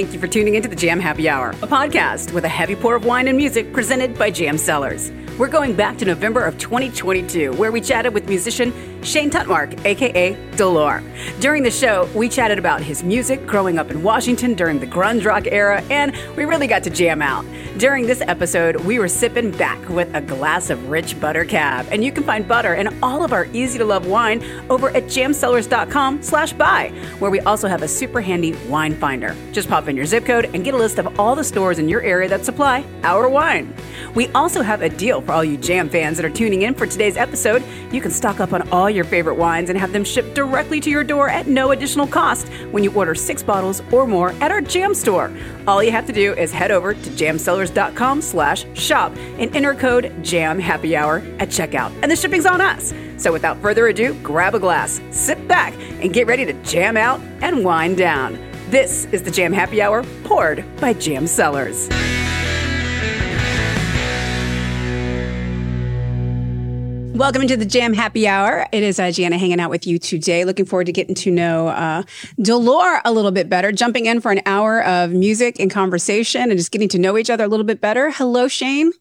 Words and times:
Thank 0.00 0.14
you 0.14 0.18
for 0.18 0.28
tuning 0.28 0.54
into 0.54 0.66
the 0.66 0.76
Jam 0.76 0.98
Happy 0.98 1.28
Hour, 1.28 1.50
a 1.50 1.66
podcast 1.66 2.32
with 2.32 2.46
a 2.46 2.48
heavy 2.48 2.74
pour 2.74 2.96
of 2.96 3.04
wine 3.04 3.28
and 3.28 3.36
music 3.36 3.70
presented 3.70 4.16
by 4.16 4.30
Jam 4.30 4.56
Cellars. 4.56 5.12
We're 5.38 5.46
going 5.46 5.76
back 5.76 5.98
to 5.98 6.06
November 6.06 6.42
of 6.42 6.56
2022, 6.56 7.52
where 7.52 7.70
we 7.70 7.82
chatted 7.82 8.14
with 8.14 8.26
musician 8.26 8.72
Shane 9.02 9.30
Tutmarc, 9.30 9.84
aka 9.84 10.34
Dolour. 10.56 11.02
During 11.40 11.64
the 11.64 11.70
show, 11.70 12.08
we 12.14 12.30
chatted 12.30 12.58
about 12.58 12.80
his 12.80 13.02
music 13.02 13.46
growing 13.46 13.78
up 13.78 13.90
in 13.90 14.02
Washington 14.02 14.54
during 14.54 14.80
the 14.80 14.86
grunge 14.86 15.26
rock 15.26 15.46
era, 15.46 15.82
and 15.90 16.16
we 16.34 16.46
really 16.46 16.66
got 16.66 16.82
to 16.84 16.90
jam 16.90 17.20
out. 17.20 17.44
During 17.80 18.06
this 18.06 18.20
episode, 18.20 18.76
we 18.76 18.98
were 18.98 19.08
sipping 19.08 19.52
back 19.52 19.88
with 19.88 20.14
a 20.14 20.20
glass 20.20 20.68
of 20.68 20.90
rich 20.90 21.18
butter 21.18 21.46
cab, 21.46 21.86
and 21.90 22.04
you 22.04 22.12
can 22.12 22.24
find 22.24 22.46
butter 22.46 22.74
and 22.74 22.90
all 23.02 23.24
of 23.24 23.32
our 23.32 23.46
easy 23.54 23.78
to 23.78 23.86
love 23.86 24.06
wine 24.06 24.44
over 24.68 24.90
at 24.90 25.04
jamcellars.com 25.04 26.22
slash 26.22 26.52
buy, 26.52 26.90
where 27.20 27.30
we 27.30 27.40
also 27.40 27.68
have 27.68 27.80
a 27.80 27.88
super 27.88 28.20
handy 28.20 28.52
wine 28.68 28.94
finder. 28.94 29.34
Just 29.52 29.70
pop 29.70 29.88
in 29.88 29.96
your 29.96 30.04
zip 30.04 30.26
code 30.26 30.50
and 30.52 30.62
get 30.62 30.74
a 30.74 30.76
list 30.76 30.98
of 30.98 31.18
all 31.18 31.34
the 31.34 31.42
stores 31.42 31.78
in 31.78 31.88
your 31.88 32.02
area 32.02 32.28
that 32.28 32.44
supply 32.44 32.84
our 33.02 33.30
wine. 33.30 33.74
We 34.14 34.28
also 34.28 34.60
have 34.60 34.82
a 34.82 34.90
deal 34.90 35.22
for 35.22 35.32
all 35.32 35.42
you 35.44 35.56
jam 35.56 35.88
fans 35.88 36.18
that 36.18 36.26
are 36.26 36.30
tuning 36.30 36.62
in 36.62 36.74
for 36.74 36.86
today's 36.86 37.16
episode. 37.16 37.64
You 37.92 38.02
can 38.02 38.10
stock 38.10 38.40
up 38.40 38.52
on 38.52 38.68
all 38.68 38.90
your 38.90 39.04
favorite 39.04 39.36
wines 39.36 39.70
and 39.70 39.78
have 39.78 39.92
them 39.94 40.04
shipped 40.04 40.34
directly 40.34 40.80
to 40.80 40.90
your 40.90 41.04
door 41.04 41.30
at 41.30 41.46
no 41.46 41.70
additional 41.70 42.06
cost 42.06 42.48
when 42.72 42.84
you 42.84 42.92
order 42.92 43.14
six 43.14 43.42
bottles 43.42 43.80
or 43.90 44.06
more 44.06 44.32
at 44.42 44.50
our 44.50 44.60
jam 44.60 44.94
store. 44.94 45.32
All 45.66 45.82
you 45.82 45.92
have 45.92 46.06
to 46.08 46.12
do 46.12 46.34
is 46.34 46.52
head 46.52 46.70
over 46.70 46.92
to 46.92 47.16
jamcellars.com 47.70 48.22
slash 48.22 48.66
shop 48.74 49.12
and 49.16 49.54
enter 49.54 49.74
code 49.74 50.12
JAM 50.22 50.58
HAPPY 50.58 50.94
HOUR 50.94 51.18
at 51.38 51.48
checkout. 51.48 51.92
And 52.02 52.10
the 52.10 52.16
shipping's 52.16 52.46
on 52.46 52.60
us. 52.60 52.92
So 53.16 53.32
without 53.32 53.60
further 53.60 53.88
ado, 53.88 54.14
grab 54.22 54.54
a 54.54 54.58
glass, 54.58 55.00
sit 55.10 55.46
back, 55.46 55.74
and 56.02 56.12
get 56.12 56.26
ready 56.26 56.44
to 56.46 56.52
jam 56.64 56.96
out 56.96 57.20
and 57.42 57.64
wind 57.64 57.96
down. 57.96 58.38
This 58.70 59.06
is 59.06 59.22
the 59.22 59.30
Jam 59.30 59.52
Happy 59.52 59.82
Hour 59.82 60.04
poured 60.24 60.64
by 60.80 60.92
Jam 60.94 61.26
Cellars. 61.26 61.88
Welcome 67.14 67.46
to 67.48 67.56
the 67.56 67.66
Jam 67.66 67.92
Happy 67.92 68.26
Hour. 68.26 68.66
It 68.72 68.82
is 68.82 68.98
uh, 68.98 69.10
Jana 69.10 69.36
hanging 69.36 69.60
out 69.60 69.70
with 69.70 69.86
you 69.86 69.98
today. 69.98 70.44
Looking 70.44 70.64
forward 70.64 70.86
to 70.86 70.92
getting 70.92 71.14
to 71.16 71.30
know 71.30 71.68
uh, 71.68 72.02
Dolour 72.40 73.00
a 73.04 73.12
little 73.12 73.30
bit 73.30 73.48
better, 73.48 73.72
jumping 73.72 74.06
in 74.06 74.20
for 74.20 74.32
an 74.32 74.40
hour 74.46 74.82
of 74.84 75.10
music 75.10 75.60
and 75.60 75.70
conversation 75.70 76.42
and 76.42 76.56
just 76.56 76.70
getting 76.70 76.88
to 76.88 76.98
know 76.98 77.18
each 77.18 77.28
other 77.28 77.44
a 77.44 77.48
little 77.48 77.64
bit 77.64 77.80
better. 77.80 78.10
Hello, 78.10 78.48
Shane. 78.48 78.92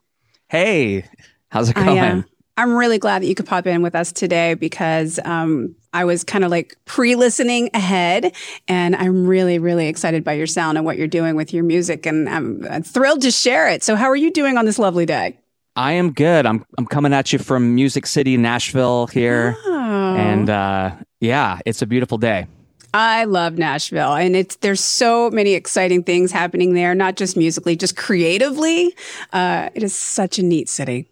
Hey, 0.47 1.05
how's 1.49 1.69
it 1.69 1.75
going? 1.75 1.97
I, 1.97 2.09
uh, 2.09 2.21
I'm 2.57 2.75
really 2.75 2.97
glad 2.97 3.21
that 3.21 3.27
you 3.27 3.35
could 3.35 3.45
pop 3.45 3.66
in 3.66 3.81
with 3.81 3.95
us 3.95 4.11
today 4.11 4.53
because 4.53 5.17
um, 5.23 5.75
I 5.94 6.03
was 6.03 6.25
kind 6.25 6.44
of 6.44 6.51
like 6.51 6.75
pre 6.83 7.16
listening 7.16 7.69
ahead, 7.73 8.35
and 8.67 8.97
I'm 8.97 9.27
really, 9.27 9.59
really 9.59 9.88
excited 9.88 10.25
by 10.25 10.33
your 10.33 10.47
sound 10.47 10.77
and 10.77 10.85
what 10.85 10.97
you're 10.97 11.07
doing 11.07 11.38
with 11.38 11.53
your 11.53 11.63
music, 11.63 12.05
and 12.05 12.27
I'm, 12.27 12.67
I'm 12.69 12.83
thrilled 12.83 13.21
to 13.21 13.31
share 13.31 13.69
it. 13.69 13.81
So, 13.81 13.95
how 13.95 14.07
are 14.07 14.16
you 14.16 14.29
doing 14.31 14.57
on 14.57 14.66
this 14.66 14.77
lovely 14.77 15.05
day? 15.05 15.39
I 15.80 15.94
am 15.94 16.11
good. 16.11 16.45
I'm 16.45 16.66
I'm 16.77 16.85
coming 16.85 17.13
at 17.13 17.31
you 17.31 17.39
from 17.39 17.73
Music 17.73 18.05
City, 18.05 18.35
Nashville 18.35 19.08
here, 19.08 19.55
oh. 19.66 20.16
and 20.17 20.49
uh, 20.49 20.91
yeah, 21.22 21.59
it's 21.66 21.81
a 21.81 21.85
beautiful 21.85 22.17
day. 22.17 22.47
I 22.94 23.23
love 23.23 23.58
Nashville, 23.58 24.13
and 24.13 24.35
it's 24.35 24.57
there's 24.57 24.81
so 24.81 25.30
many 25.31 25.53
exciting 25.53 26.03
things 26.03 26.33
happening 26.33 26.73
there, 26.73 26.94
not 26.95 27.16
just 27.16 27.38
musically, 27.38 27.77
just 27.77 27.95
creatively. 27.95 28.94
Uh, 29.31 29.69
it 29.73 29.81
is 29.81 29.95
such 29.95 30.38
a 30.38 30.44
neat 30.44 30.67
city. 30.67 31.07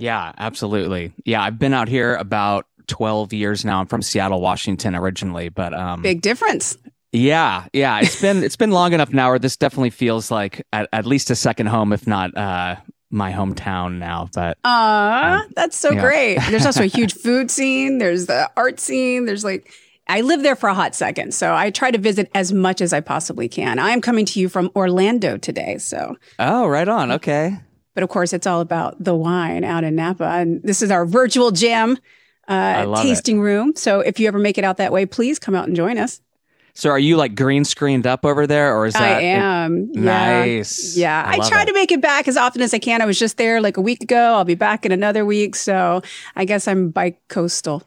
Yeah, 0.00 0.32
absolutely. 0.36 1.12
Yeah, 1.24 1.40
I've 1.40 1.60
been 1.60 1.72
out 1.72 1.86
here 1.86 2.16
about 2.16 2.66
12 2.88 3.32
years 3.32 3.64
now. 3.64 3.78
I'm 3.78 3.86
from 3.86 4.02
Seattle, 4.02 4.40
Washington 4.40 4.96
originally, 4.96 5.48
but 5.48 5.72
um, 5.74 6.02
big 6.02 6.22
difference. 6.22 6.76
Yeah, 7.12 7.66
yeah. 7.72 8.00
It's 8.00 8.20
been 8.20 8.42
it's 8.42 8.56
been 8.56 8.72
long 8.72 8.94
enough 8.94 9.12
now 9.12 9.28
where 9.28 9.38
this 9.38 9.56
definitely 9.56 9.90
feels 9.90 10.28
like 10.28 10.66
at, 10.72 10.88
at 10.92 11.06
least 11.06 11.30
a 11.30 11.36
second 11.36 11.66
home, 11.66 11.92
if 11.92 12.04
not 12.04 12.36
uh, 12.36 12.76
my 13.10 13.32
hometown 13.32 13.98
now. 13.98 14.28
But 14.34 14.58
ah, 14.64 15.42
um, 15.42 15.52
that's 15.54 15.78
so 15.78 15.92
great. 15.92 16.38
There's 16.50 16.66
also 16.66 16.82
a 16.82 16.86
huge 16.86 17.14
food 17.22 17.50
scene. 17.50 17.98
There's 17.98 18.26
the 18.26 18.50
art 18.56 18.80
scene. 18.80 19.24
There's 19.24 19.44
like 19.44 19.72
I 20.06 20.22
lived 20.22 20.44
there 20.44 20.56
for 20.56 20.68
a 20.68 20.74
hot 20.74 20.94
second, 20.94 21.34
so 21.34 21.54
I 21.54 21.70
try 21.70 21.90
to 21.90 21.98
visit 21.98 22.30
as 22.34 22.52
much 22.52 22.80
as 22.80 22.92
I 22.92 23.00
possibly 23.00 23.48
can. 23.48 23.78
I 23.78 23.90
am 23.90 24.00
coming 24.00 24.24
to 24.26 24.40
you 24.40 24.48
from 24.48 24.70
Orlando 24.74 25.36
today, 25.36 25.78
so 25.78 26.16
oh, 26.38 26.66
right 26.66 26.88
on. 26.88 27.12
Okay, 27.12 27.56
but 27.94 28.02
of 28.02 28.08
course, 28.08 28.32
it's 28.32 28.46
all 28.46 28.60
about 28.60 29.02
the 29.02 29.14
wine 29.14 29.64
out 29.64 29.84
in 29.84 29.96
Napa, 29.96 30.24
and 30.24 30.62
this 30.62 30.82
is 30.82 30.90
our 30.90 31.04
virtual 31.04 31.50
jam 31.50 31.98
uh, 32.48 33.02
tasting 33.02 33.38
it. 33.38 33.42
room. 33.42 33.72
So 33.76 34.00
if 34.00 34.18
you 34.18 34.28
ever 34.28 34.38
make 34.38 34.58
it 34.58 34.64
out 34.64 34.78
that 34.78 34.92
way, 34.92 35.06
please 35.06 35.38
come 35.38 35.54
out 35.54 35.66
and 35.66 35.76
join 35.76 35.98
us. 35.98 36.20
So 36.78 36.90
are 36.90 36.98
you 36.98 37.16
like 37.16 37.34
green 37.34 37.64
screened 37.64 38.06
up 38.06 38.24
over 38.24 38.46
there 38.46 38.76
or 38.76 38.86
is 38.86 38.94
that 38.94 39.02
I 39.02 39.20
am. 39.20 39.90
It, 39.90 39.96
nice. 39.96 40.96
Yeah. 40.96 41.24
I, 41.26 41.32
I 41.32 41.48
try 41.48 41.62
it. 41.62 41.66
to 41.66 41.72
make 41.72 41.90
it 41.90 42.00
back 42.00 42.28
as 42.28 42.36
often 42.36 42.62
as 42.62 42.72
I 42.72 42.78
can. 42.78 43.02
I 43.02 43.04
was 43.04 43.18
just 43.18 43.36
there 43.36 43.60
like 43.60 43.76
a 43.76 43.80
week 43.80 44.00
ago. 44.00 44.34
I'll 44.34 44.44
be 44.44 44.54
back 44.54 44.86
in 44.86 44.92
another 44.92 45.24
week. 45.24 45.56
So 45.56 46.02
I 46.36 46.44
guess 46.44 46.68
I'm 46.68 46.90
bike 46.90 47.20
coastal. 47.26 47.82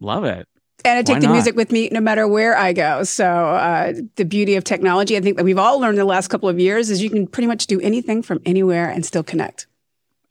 Love 0.00 0.24
it. 0.24 0.48
And 0.84 0.98
I 0.98 1.02
take 1.02 1.20
the 1.22 1.28
music 1.28 1.54
with 1.54 1.70
me 1.70 1.88
no 1.92 2.00
matter 2.00 2.26
where 2.26 2.58
I 2.58 2.72
go. 2.72 3.04
So 3.04 3.24
uh, 3.24 3.92
the 4.16 4.24
beauty 4.24 4.56
of 4.56 4.64
technology, 4.64 5.16
I 5.16 5.20
think 5.20 5.36
that 5.36 5.44
we've 5.44 5.56
all 5.56 5.78
learned 5.78 5.94
in 5.94 6.00
the 6.00 6.04
last 6.04 6.26
couple 6.26 6.48
of 6.48 6.58
years 6.58 6.90
is 6.90 7.00
you 7.00 7.10
can 7.10 7.28
pretty 7.28 7.46
much 7.46 7.68
do 7.68 7.80
anything 7.80 8.22
from 8.22 8.40
anywhere 8.44 8.90
and 8.90 9.06
still 9.06 9.22
connect. 9.22 9.68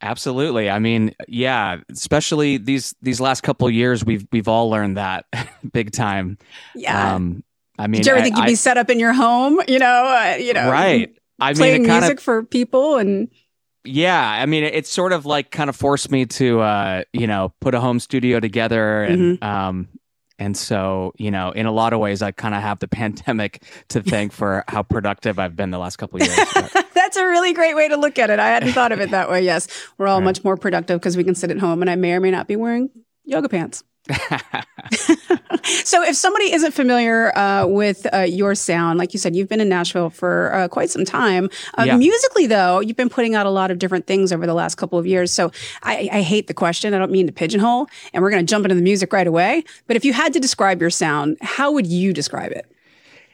Absolutely. 0.01 0.69
I 0.69 0.79
mean, 0.79 1.15
yeah, 1.29 1.77
especially 1.89 2.57
these 2.57 2.93
these 3.01 3.21
last 3.21 3.41
couple 3.41 3.69
years, 3.69 4.03
we've 4.03 4.27
we've 4.33 4.49
all 4.49 4.69
learned 4.69 4.97
that 4.97 5.27
big 5.71 5.93
time. 5.93 6.37
Yeah. 6.75 7.15
Um, 7.15 7.41
I 7.77 7.87
mean, 7.87 8.01
did 8.01 8.07
you 8.07 8.13
ever 8.13 8.21
think 8.21 8.37
you'd 8.37 8.45
be 8.45 8.55
set 8.55 8.77
up 8.77 8.89
in 8.89 8.99
your 8.99 9.13
home? 9.13 9.59
You 9.67 9.79
know, 9.79 10.05
uh, 10.05 10.35
you 10.37 10.53
know, 10.53 10.69
right? 10.69 11.15
I 11.39 11.53
playing 11.53 11.83
mean, 11.83 11.91
music 11.91 12.17
of, 12.17 12.23
for 12.23 12.43
people 12.43 12.97
and. 12.97 13.29
Yeah, 13.87 14.19
I 14.27 14.47
mean, 14.47 14.63
it, 14.63 14.87
sort 14.87 15.13
of 15.13 15.27
like 15.27 15.51
kind 15.51 15.69
of 15.69 15.75
forced 15.75 16.09
me 16.09 16.25
to, 16.25 16.59
uh, 16.59 17.03
you 17.13 17.27
know, 17.27 17.53
put 17.61 17.75
a 17.75 17.79
home 17.79 17.99
studio 17.99 18.39
together, 18.39 19.03
and 19.03 19.37
mm-hmm. 19.37 19.43
um, 19.43 19.89
and 20.39 20.57
so 20.57 21.13
you 21.17 21.29
know, 21.29 21.51
in 21.51 21.67
a 21.67 21.71
lot 21.71 21.93
of 21.93 21.99
ways, 21.99 22.23
I 22.23 22.31
kind 22.31 22.55
of 22.55 22.63
have 22.63 22.79
the 22.79 22.87
pandemic 22.87 23.63
to 23.89 24.01
thank 24.01 24.31
for 24.31 24.63
how 24.67 24.81
productive 24.81 25.37
I've 25.37 25.55
been 25.55 25.69
the 25.69 25.77
last 25.77 25.97
couple 25.97 26.19
of 26.19 26.27
years. 26.27 26.73
That's 26.95 27.15
a 27.15 27.27
really 27.27 27.53
great 27.53 27.75
way 27.75 27.87
to 27.87 27.95
look 27.95 28.17
at 28.17 28.31
it. 28.31 28.39
I 28.39 28.47
hadn't 28.47 28.73
thought 28.73 28.91
of 28.91 29.01
it 29.01 29.11
that 29.11 29.29
way. 29.29 29.43
Yes, 29.43 29.67
we're 29.99 30.07
all 30.07 30.17
right. 30.17 30.25
much 30.25 30.43
more 30.43 30.57
productive 30.57 30.99
because 30.99 31.15
we 31.15 31.23
can 31.23 31.35
sit 31.35 31.51
at 31.51 31.59
home, 31.59 31.81
and 31.81 31.89
I 31.89 31.95
may 31.95 32.13
or 32.13 32.19
may 32.19 32.31
not 32.31 32.47
be 32.47 32.55
wearing 32.55 32.89
yoga 33.23 33.49
pants. 33.49 33.83
so, 35.63 36.03
if 36.03 36.15
somebody 36.15 36.53
isn't 36.53 36.73
familiar 36.73 37.35
uh, 37.37 37.65
with 37.65 38.05
uh, 38.13 38.19
your 38.19 38.53
sound, 38.53 38.99
like 38.99 39.13
you 39.13 39.19
said, 39.19 39.35
you've 39.35 39.49
been 39.49 39.61
in 39.61 39.69
Nashville 39.69 40.11
for 40.11 40.53
uh, 40.53 40.67
quite 40.67 40.89
some 40.89 41.05
time. 41.05 41.49
Uh, 41.75 41.85
yeah. 41.87 41.97
Musically, 41.97 42.45
though, 42.45 42.79
you've 42.81 42.97
been 42.97 43.09
putting 43.09 43.33
out 43.33 43.45
a 43.45 43.49
lot 43.49 43.71
of 43.71 43.79
different 43.79 44.05
things 44.05 44.31
over 44.31 44.45
the 44.45 44.53
last 44.53 44.75
couple 44.75 44.99
of 44.99 45.07
years. 45.07 45.31
So, 45.31 45.51
I, 45.81 46.09
I 46.11 46.21
hate 46.21 46.47
the 46.47 46.53
question. 46.53 46.93
I 46.93 46.99
don't 46.99 47.11
mean 47.11 47.25
to 47.25 47.33
pigeonhole, 47.33 47.87
and 48.13 48.21
we're 48.21 48.29
going 48.29 48.45
to 48.45 48.49
jump 48.49 48.65
into 48.65 48.75
the 48.75 48.81
music 48.81 49.11
right 49.11 49.27
away. 49.27 49.63
But 49.87 49.95
if 49.95 50.05
you 50.05 50.13
had 50.13 50.33
to 50.33 50.39
describe 50.39 50.81
your 50.81 50.91
sound, 50.91 51.37
how 51.41 51.71
would 51.71 51.87
you 51.87 52.13
describe 52.13 52.51
it? 52.51 52.71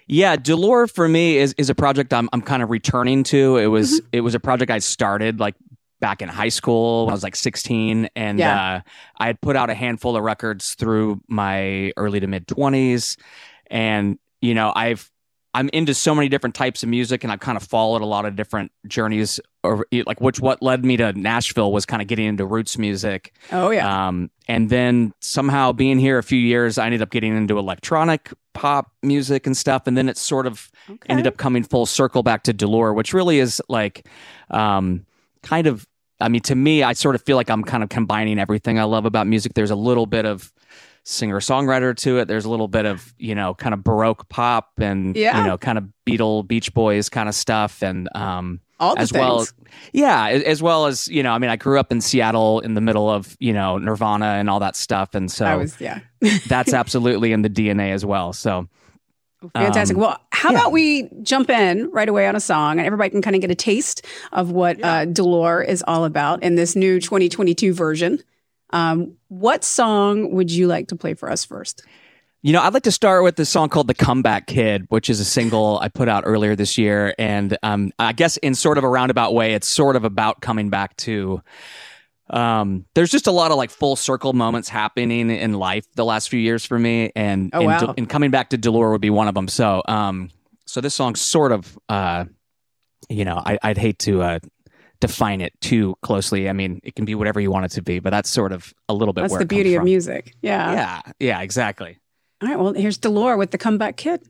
Yeah, 0.07 0.35
Dolour 0.35 0.87
for 0.87 1.07
me 1.07 1.37
is 1.37 1.53
is 1.57 1.69
a 1.69 1.75
project 1.75 2.13
I'm 2.13 2.29
I'm 2.33 2.41
kind 2.41 2.61
of 2.61 2.69
returning 2.69 3.23
to. 3.25 3.57
It 3.57 3.67
was 3.67 3.99
mm-hmm. 3.99 4.07
it 4.11 4.21
was 4.21 4.35
a 4.35 4.39
project 4.39 4.69
I 4.69 4.79
started 4.79 5.39
like 5.39 5.55
back 6.01 6.21
in 6.21 6.27
high 6.27 6.49
school 6.49 7.05
when 7.05 7.11
I 7.11 7.15
was 7.15 7.23
like 7.23 7.37
16. 7.37 8.09
And 8.17 8.39
yeah. 8.39 8.75
uh, 8.75 8.81
I 9.17 9.27
had 9.27 9.39
put 9.39 9.55
out 9.55 9.69
a 9.69 9.73
handful 9.73 10.17
of 10.17 10.23
records 10.23 10.73
through 10.73 11.21
my 11.29 11.93
early 11.95 12.19
to 12.19 12.27
mid 12.27 12.47
20s. 12.47 13.17
And, 13.67 14.19
you 14.41 14.53
know, 14.53 14.73
I've, 14.75 15.09
I'm 15.53 15.69
into 15.73 15.93
so 15.93 16.15
many 16.15 16.29
different 16.29 16.55
types 16.55 16.81
of 16.81 16.89
music 16.89 17.23
and 17.23 17.31
I've 17.31 17.41
kind 17.41 17.57
of 17.57 17.63
followed 17.63 18.01
a 18.01 18.05
lot 18.05 18.25
of 18.25 18.35
different 18.35 18.71
journeys 18.87 19.39
or 19.63 19.85
like 20.05 20.21
which 20.21 20.39
what 20.39 20.61
led 20.61 20.85
me 20.85 20.97
to 20.97 21.11
Nashville 21.13 21.73
was 21.73 21.85
kind 21.85 22.01
of 22.01 22.07
getting 22.07 22.25
into 22.25 22.45
roots 22.45 22.77
music. 22.77 23.33
Oh 23.51 23.69
yeah. 23.69 24.07
Um, 24.07 24.31
and 24.47 24.69
then 24.69 25.13
somehow 25.19 25.73
being 25.73 25.99
here 25.99 26.17
a 26.17 26.23
few 26.23 26.39
years, 26.39 26.77
I 26.77 26.85
ended 26.85 27.01
up 27.01 27.09
getting 27.09 27.35
into 27.35 27.59
electronic 27.59 28.31
pop 28.53 28.91
music 29.03 29.45
and 29.45 29.55
stuff. 29.55 29.87
And 29.87 29.97
then 29.97 30.07
it 30.07 30.17
sort 30.17 30.47
of 30.47 30.71
okay. 30.89 31.05
ended 31.09 31.27
up 31.27 31.35
coming 31.35 31.63
full 31.63 31.85
circle 31.85 32.23
back 32.23 32.43
to 32.43 32.53
Dolour, 32.53 32.93
which 32.93 33.13
really 33.13 33.39
is 33.39 33.61
like, 33.67 34.07
um, 34.51 35.05
kind 35.43 35.67
of 35.67 35.85
I 36.21 36.29
mean, 36.29 36.41
to 36.43 36.55
me, 36.55 36.83
I 36.83 36.93
sort 36.93 37.15
of 37.15 37.23
feel 37.23 37.37
like 37.37 37.49
I'm 37.49 37.63
kind 37.63 37.83
of 37.83 37.89
combining 37.89 38.39
everything 38.39 38.79
I 38.79 38.83
love 38.83 39.05
about 39.05 39.27
music. 39.27 39.53
There's 39.53 39.71
a 39.71 39.75
little 39.75 40.05
bit 40.05 40.25
of 40.25 40.51
singer 41.03 41.39
songwriter 41.39 41.95
to 41.97 42.19
it. 42.19 42.27
There's 42.27 42.45
a 42.45 42.49
little 42.49 42.67
bit 42.67 42.85
of 42.85 43.13
you 43.17 43.35
know 43.35 43.53
kind 43.53 43.73
of 43.73 43.83
baroque 43.83 44.29
pop 44.29 44.71
and 44.79 45.15
yeah. 45.15 45.39
you 45.39 45.47
know 45.47 45.57
kind 45.57 45.77
of 45.77 45.85
Beatle, 46.05 46.47
Beach 46.47 46.73
Boys 46.73 47.09
kind 47.09 47.27
of 47.27 47.35
stuff, 47.35 47.81
and 47.81 48.09
um, 48.15 48.59
all 48.79 48.97
as 48.97 49.11
things. 49.11 49.19
well. 49.19 49.47
Yeah, 49.93 50.27
as 50.27 50.61
well 50.61 50.85
as 50.85 51.07
you 51.07 51.23
know. 51.23 51.31
I 51.31 51.39
mean, 51.39 51.49
I 51.49 51.55
grew 51.55 51.79
up 51.79 51.91
in 51.91 52.01
Seattle 52.01 52.59
in 52.59 52.73
the 52.73 52.81
middle 52.81 53.09
of 53.09 53.35
you 53.39 53.53
know 53.53 53.77
Nirvana 53.77 54.37
and 54.37 54.49
all 54.49 54.59
that 54.59 54.75
stuff, 54.75 55.15
and 55.15 55.31
so 55.31 55.59
was, 55.59 55.79
yeah, 55.79 55.99
that's 56.47 56.73
absolutely 56.73 57.31
in 57.31 57.41
the 57.41 57.49
DNA 57.49 57.91
as 57.91 58.05
well. 58.05 58.33
So 58.33 58.67
Fantastic. 59.53 59.97
Um, 59.97 60.01
well, 60.01 60.19
how 60.31 60.51
yeah. 60.51 60.59
about 60.59 60.71
we 60.71 61.09
jump 61.23 61.49
in 61.49 61.89
right 61.91 62.07
away 62.07 62.27
on 62.27 62.35
a 62.35 62.39
song 62.39 62.77
and 62.77 62.85
everybody 62.85 63.09
can 63.09 63.21
kind 63.21 63.35
of 63.35 63.41
get 63.41 63.49
a 63.49 63.55
taste 63.55 64.05
of 64.31 64.51
what 64.51 64.77
yeah. 64.79 64.93
uh, 64.93 65.05
Dolour 65.05 65.63
is 65.63 65.83
all 65.87 66.05
about 66.05 66.43
in 66.43 66.55
this 66.55 66.75
new 66.75 66.99
2022 66.99 67.73
version. 67.73 68.21
Um, 68.69 69.15
what 69.29 69.63
song 69.63 70.31
would 70.31 70.51
you 70.51 70.67
like 70.67 70.87
to 70.89 70.95
play 70.95 71.13
for 71.13 71.31
us 71.31 71.43
first? 71.43 71.83
You 72.43 72.53
know, 72.53 72.61
I'd 72.61 72.73
like 72.73 72.83
to 72.83 72.91
start 72.91 73.23
with 73.23 73.35
the 73.35 73.45
song 73.45 73.69
called 73.69 73.87
"The 73.87 73.93
Comeback 73.93 74.47
Kid," 74.47 74.85
which 74.89 75.11
is 75.11 75.19
a 75.19 75.25
single 75.25 75.77
I 75.79 75.89
put 75.89 76.09
out 76.09 76.23
earlier 76.25 76.55
this 76.55 76.75
year, 76.75 77.13
and 77.19 77.55
um, 77.61 77.91
I 77.99 78.13
guess 78.13 78.37
in 78.37 78.55
sort 78.55 78.79
of 78.79 78.83
a 78.83 78.89
roundabout 78.89 79.35
way, 79.35 79.53
it's 79.53 79.67
sort 79.67 79.95
of 79.95 80.03
about 80.05 80.41
coming 80.41 80.69
back 80.69 80.97
to. 80.97 81.41
Um, 82.31 82.85
there's 82.95 83.11
just 83.11 83.27
a 83.27 83.31
lot 83.31 83.51
of 83.51 83.57
like 83.57 83.69
full 83.69 83.95
circle 83.95 84.33
moments 84.33 84.69
happening 84.69 85.29
in 85.29 85.53
life 85.53 85.85
the 85.95 86.05
last 86.05 86.29
few 86.29 86.39
years 86.39 86.65
for 86.65 86.79
me, 86.79 87.11
and 87.15 87.49
Oh, 87.53 87.59
and, 87.59 87.67
wow. 87.67 87.93
and 87.97 88.09
coming 88.09 88.31
back 88.31 88.49
to 88.51 88.57
Dolour 88.57 88.91
would 88.91 89.01
be 89.01 89.09
one 89.09 89.27
of 89.27 89.33
them. 89.35 89.47
So, 89.47 89.83
um, 89.87 90.29
so 90.65 90.79
this 90.81 90.95
song 90.95 91.15
sort 91.15 91.51
of, 91.51 91.77
uh, 91.89 92.25
you 93.09 93.25
know, 93.25 93.41
I, 93.45 93.59
I'd 93.61 93.77
hate 93.77 93.99
to 93.99 94.21
uh, 94.21 94.39
define 95.01 95.41
it 95.41 95.51
too 95.59 95.95
closely. 96.01 96.47
I 96.47 96.53
mean, 96.53 96.79
it 96.83 96.95
can 96.95 97.03
be 97.03 97.15
whatever 97.15 97.41
you 97.41 97.51
want 97.51 97.65
it 97.65 97.71
to 97.71 97.81
be, 97.81 97.99
but 97.99 98.11
that's 98.11 98.29
sort 98.29 98.53
of 98.53 98.73
a 98.87 98.93
little 98.93 99.13
bit 99.13 99.21
That's 99.23 99.37
the 99.37 99.45
beauty 99.45 99.75
of 99.75 99.79
from. 99.79 99.85
music. 99.85 100.33
Yeah. 100.41 100.73
Yeah, 100.73 101.01
yeah, 101.19 101.41
exactly. 101.41 101.97
All 102.41 102.47
right. 102.47 102.57
Well, 102.57 102.73
here's 102.73 102.97
Dolour 102.97 103.35
with 103.35 103.51
the 103.51 103.57
comeback 103.57 103.97
kid. 103.97 104.21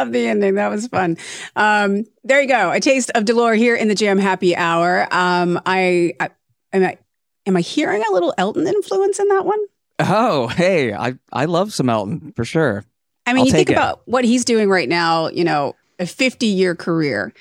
Love 0.00 0.12
the 0.12 0.26
ending. 0.26 0.54
That 0.54 0.68
was 0.68 0.86
fun. 0.88 1.16
Um, 1.56 2.04
there 2.24 2.40
you 2.40 2.48
go. 2.48 2.70
A 2.70 2.80
taste 2.80 3.10
of 3.14 3.24
Dolour 3.26 3.54
here 3.54 3.74
in 3.76 3.88
the 3.88 3.94
Jam 3.94 4.18
Happy 4.18 4.56
Hour. 4.56 5.06
Um, 5.10 5.60
I, 5.66 6.14
I 6.18 6.30
am 6.72 6.84
I 6.84 6.98
am 7.46 7.56
I 7.56 7.60
hearing 7.60 8.02
a 8.08 8.12
little 8.12 8.32
Elton 8.38 8.66
influence 8.66 9.18
in 9.18 9.28
that 9.28 9.44
one? 9.44 9.58
Oh, 9.98 10.46
hey, 10.48 10.94
I 10.94 11.14
I 11.32 11.44
love 11.44 11.74
some 11.74 11.90
Elton 11.90 12.32
for 12.34 12.44
sure. 12.44 12.84
I 13.26 13.32
mean, 13.34 13.40
I'll 13.42 13.46
you 13.46 13.52
think 13.52 13.68
it. 13.68 13.74
about 13.74 14.00
what 14.06 14.24
he's 14.24 14.44
doing 14.46 14.70
right 14.70 14.88
now. 14.88 15.28
You 15.28 15.44
know, 15.44 15.76
a 15.98 16.06
50 16.06 16.46
year 16.46 16.74
career, 16.74 17.32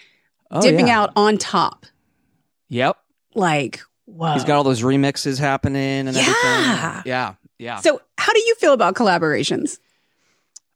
Oh, 0.52 0.62
dipping 0.62 0.88
yeah. 0.88 1.00
out 1.02 1.12
on 1.16 1.38
top. 1.38 1.86
Yep, 2.68 2.98
Like, 3.36 3.80
whoa. 4.06 4.34
he's 4.34 4.44
got 4.44 4.58
all 4.58 4.64
those 4.64 4.82
remixes 4.82 5.40
happening 5.40 6.08
and 6.08 6.16
Yeah. 6.16 6.22
everything. 6.22 7.02
Yeah, 7.06 7.34
yeah. 7.58 7.80
so, 7.80 8.02
how 8.18 8.34
do 8.34 8.40
you 8.40 8.56
feel 8.56 8.74
about 8.74 8.96
collaborations? 8.96 9.80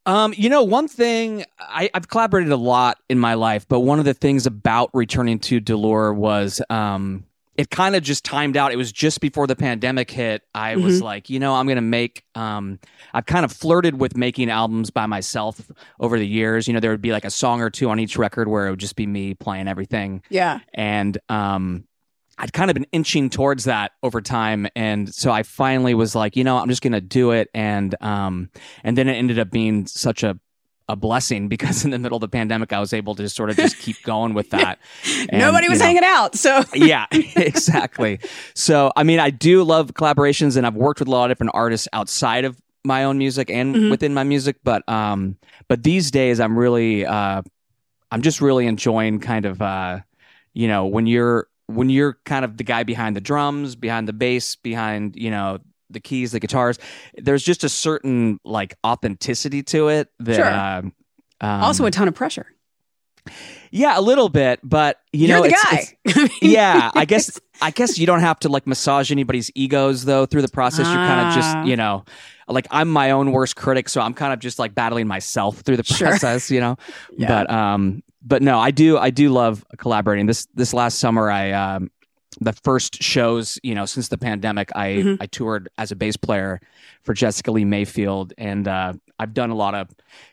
Um, 0.05 0.33
you 0.36 0.50
know, 0.50 0.63
one 0.63 0.88
thing 0.88 1.45
I, 1.60 1.89
I've 1.93 2.07
collaborated 2.10 2.51
a 2.51 2.57
lot 2.57 2.98
in 3.10 3.19
my 3.19 3.36
life, 3.36 3.65
but 3.67 3.79
one 3.81 4.00
of 4.00 4.05
the 4.05 4.13
things 4.13 4.45
about 4.45 4.89
returning 4.93 5.39
to 5.39 5.60
Dolour 5.60 6.13
was 6.13 6.62
um, 6.69 7.24
it 7.55 7.69
kind 7.69 7.95
of 7.95 8.03
just 8.03 8.25
timed 8.25 8.57
out. 8.57 8.74
It 8.74 8.75
was 8.75 8.91
just 8.91 9.22
before 9.22 9.48
the 9.48 9.55
pandemic 9.55 10.12
hit. 10.12 10.41
I 10.53 10.75
was 10.75 11.01
like, 11.01 11.29
you 11.29 11.39
know, 11.39 11.53
I'm 11.55 11.67
gonna 11.67 11.81
make. 11.81 12.24
Um, 12.36 12.79
I've 13.13 13.25
kind 13.27 13.45
of 13.45 13.51
flirted 13.53 14.00
with 14.00 14.17
making 14.17 14.50
albums 14.50 14.89
by 14.89 15.05
myself 15.05 15.62
over 16.00 16.17
the 16.19 16.27
years. 16.27 16.67
You 16.67 16.74
know, 16.74 16.79
there 16.79 16.91
would 16.91 17.01
be 17.01 17.12
like 17.12 17.25
a 17.25 17.31
song 17.31 17.62
or 17.62 17.69
two 17.69 17.89
on 17.89 18.00
each 18.00 18.17
record 18.17 18.48
where 18.48 18.67
it 18.67 18.72
would 18.72 18.79
just 18.79 18.95
be 18.95 19.05
me 19.07 19.36
playing 19.36 19.67
everything 19.67 20.22
Yeah. 20.29 20.60
and 20.74 21.17
um 21.29 21.86
I'd 22.38 22.52
kind 22.54 22.70
of 22.72 22.74
been 22.75 22.88
inching 22.92 23.30
towards 23.30 23.66
that 23.66 23.92
over 24.02 24.20
time 24.22 24.68
and 24.75 25.13
so 25.13 25.32
I 25.32 25.44
finally 25.44 25.94
was 25.94 26.16
like, 26.16 26.36
you 26.36 26.44
know, 26.44 26.58
I'm 26.58 26.68
just 26.70 26.82
going 26.82 26.94
to 26.94 27.02
do 27.02 27.32
it 27.32 27.50
and 27.54 27.96
um 28.02 28.50
and 28.84 28.98
then 28.98 29.08
it 29.08 29.13
ended 29.13 29.38
up 29.40 29.52
being 29.52 29.86
such 29.88 30.24
a 30.24 30.40
a 30.90 30.96
blessing 30.98 31.48
because 31.54 31.86
in 31.86 31.92
the 31.92 32.00
middle 32.00 32.18
of 32.18 32.22
the 32.22 32.28
pandemic 32.28 32.74
I 32.74 32.80
was 32.80 32.92
able 32.92 33.16
to 33.16 33.24
just 33.24 33.36
sort 33.36 33.50
of 33.50 33.56
just 33.56 33.78
keep 33.78 34.02
going 34.04 34.34
with 34.34 34.50
that. 34.58 34.80
And, 35.30 35.40
Nobody 35.40 35.70
was 35.70 35.78
you 35.78 35.84
know, 35.84 35.86
hanging 35.86 36.04
out. 36.04 36.36
So, 36.36 36.63
yeah, 36.74 37.06
exactly. 37.12 38.20
So, 38.56 38.92
I 38.96 39.04
mean, 39.04 39.20
I 39.20 39.30
do 39.30 39.63
love 39.63 39.94
collaborations, 39.94 40.58
and 40.58 40.66
I've 40.68 40.75
worked 40.75 41.00
with 41.00 41.08
a 41.08 41.12
lot 41.12 41.30
of 41.30 41.36
different 41.36 41.52
artists 41.54 41.88
outside 41.94 42.44
of 42.46 42.60
my 42.84 43.06
own 43.06 43.18
music 43.18 43.50
and 43.50 43.75
Mhm. 43.75 43.92
within 43.92 44.13
my 44.13 44.24
music. 44.24 44.58
But, 44.63 44.88
um, 44.90 45.38
but 45.70 45.84
these 45.84 46.12
days, 46.12 46.40
I'm 46.42 46.58
really, 46.60 47.06
uh, 47.06 47.42
I'm 48.12 48.22
just 48.22 48.42
really 48.42 48.68
enjoying 48.68 49.20
kind 49.20 49.46
of, 49.46 49.62
uh, 49.62 50.00
you 50.54 50.68
know, 50.68 50.86
when 50.86 51.08
you're 51.08 51.48
when 51.75 51.89
you're 51.89 52.18
kind 52.25 52.46
of 52.46 52.58
the 52.58 52.63
guy 52.63 52.84
behind 52.84 53.15
the 53.15 53.22
drums, 53.22 53.75
behind 53.75 54.08
the 54.08 54.13
bass, 54.13 54.56
behind 54.56 55.15
you 55.15 55.30
know 55.32 55.60
the 55.89 56.00
keys, 56.00 56.32
the 56.32 56.39
guitars. 56.39 56.80
There's 57.15 57.44
just 57.44 57.63
a 57.63 57.70
certain 57.70 58.39
like 58.44 58.75
authenticity 58.86 59.63
to 59.63 59.89
it 59.89 60.10
that. 60.20 60.36
Sure. 60.36 60.53
um, 60.53 60.94
um, 61.42 61.62
also 61.63 61.86
a 61.86 61.92
ton 61.92 62.08
of 62.08 62.15
pressure. 62.15 62.48
Yeah, 63.72 63.98
a 63.98 64.01
little 64.01 64.30
bit, 64.30 64.60
but 64.63 65.00
you 65.13 65.27
You're 65.27 65.38
know, 65.38 65.44
the 65.44 65.50
it's, 65.50 65.63
guy. 65.63 65.98
it's- 66.06 66.30
yeah, 66.42 66.92
I 66.94 67.06
guess 67.06 67.39
I 67.62 67.72
guess 67.72 67.98
you 67.98 68.06
don't 68.06 68.20
have 68.20 68.39
to 68.42 68.50
like 68.50 68.68
massage 68.68 69.12
anybody's 69.12 69.50
egos 69.56 70.06
though 70.06 70.25
through 70.25 70.42
the 70.44 70.50
process. 70.50 70.86
You're 70.88 70.96
kind 70.96 71.22
of 71.22 71.27
Ah. 71.27 71.36
just, 71.36 71.68
you 71.68 71.75
know, 71.77 72.03
like 72.48 72.68
I'm 72.70 72.89
my 72.89 73.12
own 73.12 73.32
worst 73.32 73.56
critic, 73.56 73.88
so 73.89 74.01
I'm 74.01 74.13
kind 74.13 74.34
of 74.34 74.39
just 74.39 74.60
like 74.60 74.75
battling 74.75 75.08
myself 75.08 75.60
through 75.62 75.77
the 75.77 75.84
Sure. 75.84 76.10
process, 76.10 76.51
you 76.51 76.60
know. 76.60 76.75
Yeah. 77.18 77.27
But 77.27 77.50
um 77.51 78.03
but 78.24 78.42
no, 78.42 78.60
I 78.60 78.72
do 78.72 78.98
I 78.98 79.10
do 79.10 79.30
love 79.30 79.65
collaborating. 79.77 80.25
This 80.25 80.48
this 80.53 80.74
last 80.74 81.00
summer 81.00 81.30
I 81.30 81.51
um 81.51 81.92
the 82.42 82.53
first 82.53 83.01
shows, 83.03 83.60
you 83.62 83.75
know, 83.75 83.86
since 83.86 84.08
the 84.08 84.18
pandemic, 84.18 84.70
I 84.75 84.88
Mhm. 84.94 85.18
I 85.22 85.27
toured 85.27 85.70
as 85.77 85.92
a 85.92 85.96
bass 85.96 86.18
player 86.18 86.60
for 87.03 87.13
Jessica 87.13 87.51
Lea 87.51 87.65
Mayfield 87.65 88.34
and 88.38 88.68
uh 88.68 88.94
I've 89.20 89.34
done 89.34 89.51
a 89.51 89.56
lot 89.56 89.75
of 89.75 89.89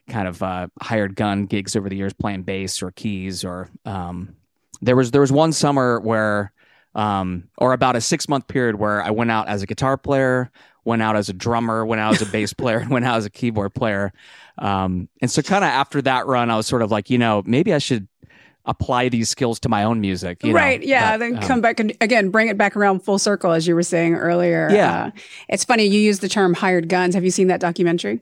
kind 0.09 0.27
of 0.27 0.43
uh 0.43 0.69
hired 0.81 1.15
gun 1.17 1.47
gigs 1.47 1.77
over 1.77 1.89
the 1.89 1.97
years 1.97 2.13
playing 2.15 2.43
bass 2.45 2.83
or 2.83 2.91
keys 2.93 3.45
or 3.45 3.69
um 3.85 4.35
there 4.81 4.97
was 4.97 5.11
there 5.11 5.21
was 5.21 5.31
one 5.33 5.53
summer 5.53 6.01
where 6.01 6.53
um 6.95 7.45
or 7.59 7.73
about 7.73 7.97
a 7.97 8.01
6 8.01 8.29
month 8.29 8.49
period 8.49 8.77
where 8.77 9.03
I 9.03 9.11
went 9.11 9.31
out 9.31 9.47
as 9.49 9.63
a 9.63 9.67
guitar 9.67 9.97
player, 9.97 10.51
went 10.85 11.03
out 11.03 11.17
as 11.17 11.29
a 11.29 11.33
drummer, 11.33 11.85
went 11.87 12.01
out 12.01 12.15
as 12.15 12.23
a 12.23 12.27
bass 12.27 12.53
player, 12.53 12.79
and 12.79 12.91
went 12.91 13.05
out 13.05 13.17
as 13.17 13.25
a 13.27 13.31
keyboard 13.31 13.75
player. 13.75 14.13
Um 14.59 15.09
and 15.23 15.31
so 15.31 15.43
kind 15.43 15.65
of 15.65 15.71
after 15.71 16.03
that 16.03 16.27
run 16.27 16.51
I 16.51 16.57
was 16.57 16.67
sort 16.67 16.83
of 16.83 16.91
like, 16.91 17.11
you 17.11 17.19
know, 17.19 17.43
maybe 17.47 17.73
I 17.75 17.79
should 17.79 18.07
apply 18.67 19.09
these 19.09 19.31
skills 19.31 19.59
to 19.61 19.69
my 19.71 19.85
own 19.85 20.01
music, 20.03 20.43
you 20.45 20.51
know? 20.53 20.57
right 20.57 20.83
yeah 20.83 21.13
But, 21.13 21.19
then 21.21 21.37
um, 21.37 21.43
come 21.43 21.61
back 21.63 21.81
and 21.81 21.97
again 22.01 22.31
bring 22.31 22.49
it 22.49 22.59
back 22.59 22.77
around 22.77 23.01
full 23.01 23.19
circle 23.19 23.53
as 23.53 23.67
you 23.67 23.75
were 23.75 23.83
saying 23.83 24.15
earlier 24.15 24.69
Yeah. 24.71 25.05
Uh, 25.07 25.11
it's 25.49 25.65
funny 25.65 25.85
you 25.87 25.99
used 25.99 26.21
the 26.21 26.29
term 26.29 26.53
hired 26.55 26.89
guns 26.89 27.15
have 27.15 27.25
you 27.25 27.31
seen 27.31 27.47
that 27.49 27.61
documentary 27.61 28.21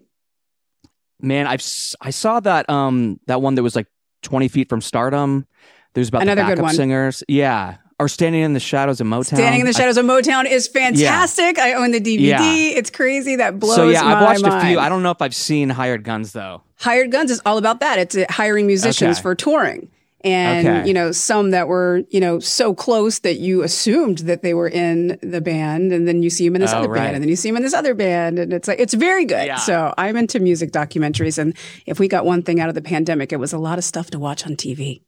Man, 1.21 1.49
I've 1.49 1.65
I 2.00 2.11
saw 2.11 2.38
that 2.38 2.71
um 2.71 3.19
that 3.27 3.43
one 3.43 3.57
that 3.57 3.62
was 3.65 3.75
like 3.75 3.88
twenty 4.23 4.47
feet 4.47 4.69
from 4.69 4.81
stardom. 4.81 5.47
There's 5.95 6.09
about 6.09 6.23
Another 6.23 6.43
the 6.43 6.47
good 6.47 6.50
backup 6.59 6.62
one. 6.62 6.75
singers, 6.77 7.25
yeah, 7.27 7.79
or 8.00 8.09
standing 8.09 8.43
in 8.43 8.52
the 8.52 8.61
shadows 8.61 9.00
of 9.00 9.07
Motown. 9.07 9.25
standing 9.37 9.61
in 9.61 9.67
the 9.67 9.71
I- 9.71 9.81
shadows 9.81 9.97
of 9.97 10.07
motown 10.07 10.45
is 10.50 10.69
fantastic 10.69 11.59
i 11.59 11.73
own 11.75 11.90
the 11.90 12.00
dvd 12.00 12.21
Yeah. 12.21 12.43
it's 12.78 12.90
crazy 12.90 13.37
that 13.37 13.59
blows 13.59 13.76
so 13.76 13.88
yeah, 13.88 14.05
I've 14.05 14.23
watched 14.23 14.45
a 14.45 14.61
few. 14.67 14.78
I 14.78 14.88
don't 14.88 15.02
know 15.02 15.11
if 15.11 15.21
I've 15.23 15.35
seen 15.35 15.69
Hired 15.71 16.05
Guns 16.05 16.33
though. 16.33 16.62
hired 16.76 17.11
guns 17.11 17.31
is 17.31 17.40
all 17.45 17.59
about 17.59 17.81
that 17.81 17.99
it's 17.99 18.17
uh, 18.17 18.25
hiring 18.31 18.67
musicians 18.67 19.17
Okay. 19.17 19.23
for 19.23 19.35
touring 19.35 19.90
and 20.25 20.67
Okay. 20.67 20.88
you 20.88 20.95
know 20.95 21.12
some 21.12 21.50
that 21.52 21.69
were 21.69 22.02
you 22.11 22.19
know 22.21 22.38
so 22.40 22.75
close 22.75 23.21
that 23.21 23.38
you 23.38 23.62
assumed 23.62 24.19
that 24.19 24.43
they 24.43 24.52
were 24.52 24.69
in 24.69 25.17
the 25.23 25.40
band 25.40 25.93
and 25.93 26.09
then 26.09 26.23
you 26.25 26.31
see 26.31 26.47
them 26.49 26.57
in 26.57 26.61
this 26.61 26.73
Oh, 26.73 26.78
other 26.78 26.88
right. 26.88 27.00
band 27.02 27.14
and 27.17 27.23
then 27.23 27.28
you 27.28 27.37
see 27.37 27.49
them 27.49 27.57
in 27.57 27.62
this 27.62 27.75
other 27.75 27.95
band 27.95 28.38
and 28.38 28.52
it's 28.52 28.67
like 28.67 28.81
it's 28.81 28.95
very 28.95 29.25
good 29.25 29.47
Yeah. 29.47 29.57
so 29.57 29.95
i'm 29.97 30.17
into 30.17 30.40
music 30.40 30.73
documentaries 30.73 31.38
and 31.38 31.55
if 31.87 31.99
we 32.00 32.09
got 32.09 32.25
one 32.25 32.43
thing 32.43 32.59
out 32.61 32.69
of 32.69 32.75
the 32.75 32.83
pandemic 32.83 33.33
it 33.33 33.37
was 33.38 33.52
a 33.52 33.59
lot 33.59 33.78
of 33.78 33.85
stuff 33.85 34.11
to 34.11 34.19
watch 34.19 34.45
on 34.45 34.57
tv 34.57 35.02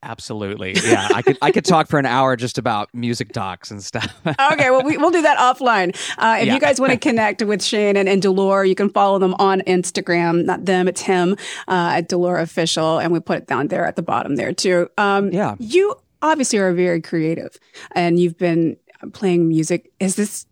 Absolutely, 0.00 0.74
yeah. 0.84 1.08
I 1.12 1.22
could 1.22 1.38
I 1.42 1.50
could 1.50 1.64
talk 1.64 1.88
for 1.88 1.98
an 1.98 2.06
hour 2.06 2.36
just 2.36 2.56
about 2.56 2.88
music 2.94 3.32
docs 3.32 3.72
and 3.72 3.82
stuff. 3.82 4.14
okay, 4.52 4.70
well, 4.70 4.84
we, 4.84 4.96
we'll 4.96 5.10
do 5.10 5.22
that 5.22 5.38
offline. 5.38 5.88
Uh, 6.16 6.38
if 6.40 6.46
Yeah. 6.46 6.54
you 6.54 6.60
guys 6.60 6.80
want 6.80 6.92
to 6.92 6.98
connect 7.08 7.42
with 7.42 7.62
Shane 7.64 7.96
and, 7.96 8.08
and 8.08 8.22
Dolour, 8.22 8.64
you 8.64 8.76
can 8.76 8.90
follow 8.90 9.18
them 9.18 9.34
on 9.40 9.60
Instagram. 9.62 10.44
Not 10.44 10.64
them, 10.66 10.86
it's 10.86 11.00
him 11.00 11.32
uh, 11.66 11.94
at 11.96 12.08
Dolour 12.08 12.38
Official. 12.38 12.98
And 13.00 13.12
we 13.12 13.18
put 13.18 13.38
it 13.38 13.46
down 13.48 13.68
there 13.68 13.84
at 13.84 13.96
the 13.96 14.02
bottom 14.02 14.36
there, 14.36 14.52
too. 14.52 14.88
Um, 14.98 15.32
Yeah. 15.32 15.56
You 15.58 15.96
obviously 16.22 16.58
are 16.60 16.72
very 16.72 17.00
creative 17.00 17.56
and 17.92 18.20
you've 18.20 18.38
been 18.38 18.76
playing 19.12 19.48
music. 19.48 19.90
Is 19.98 20.14
this 20.14 20.46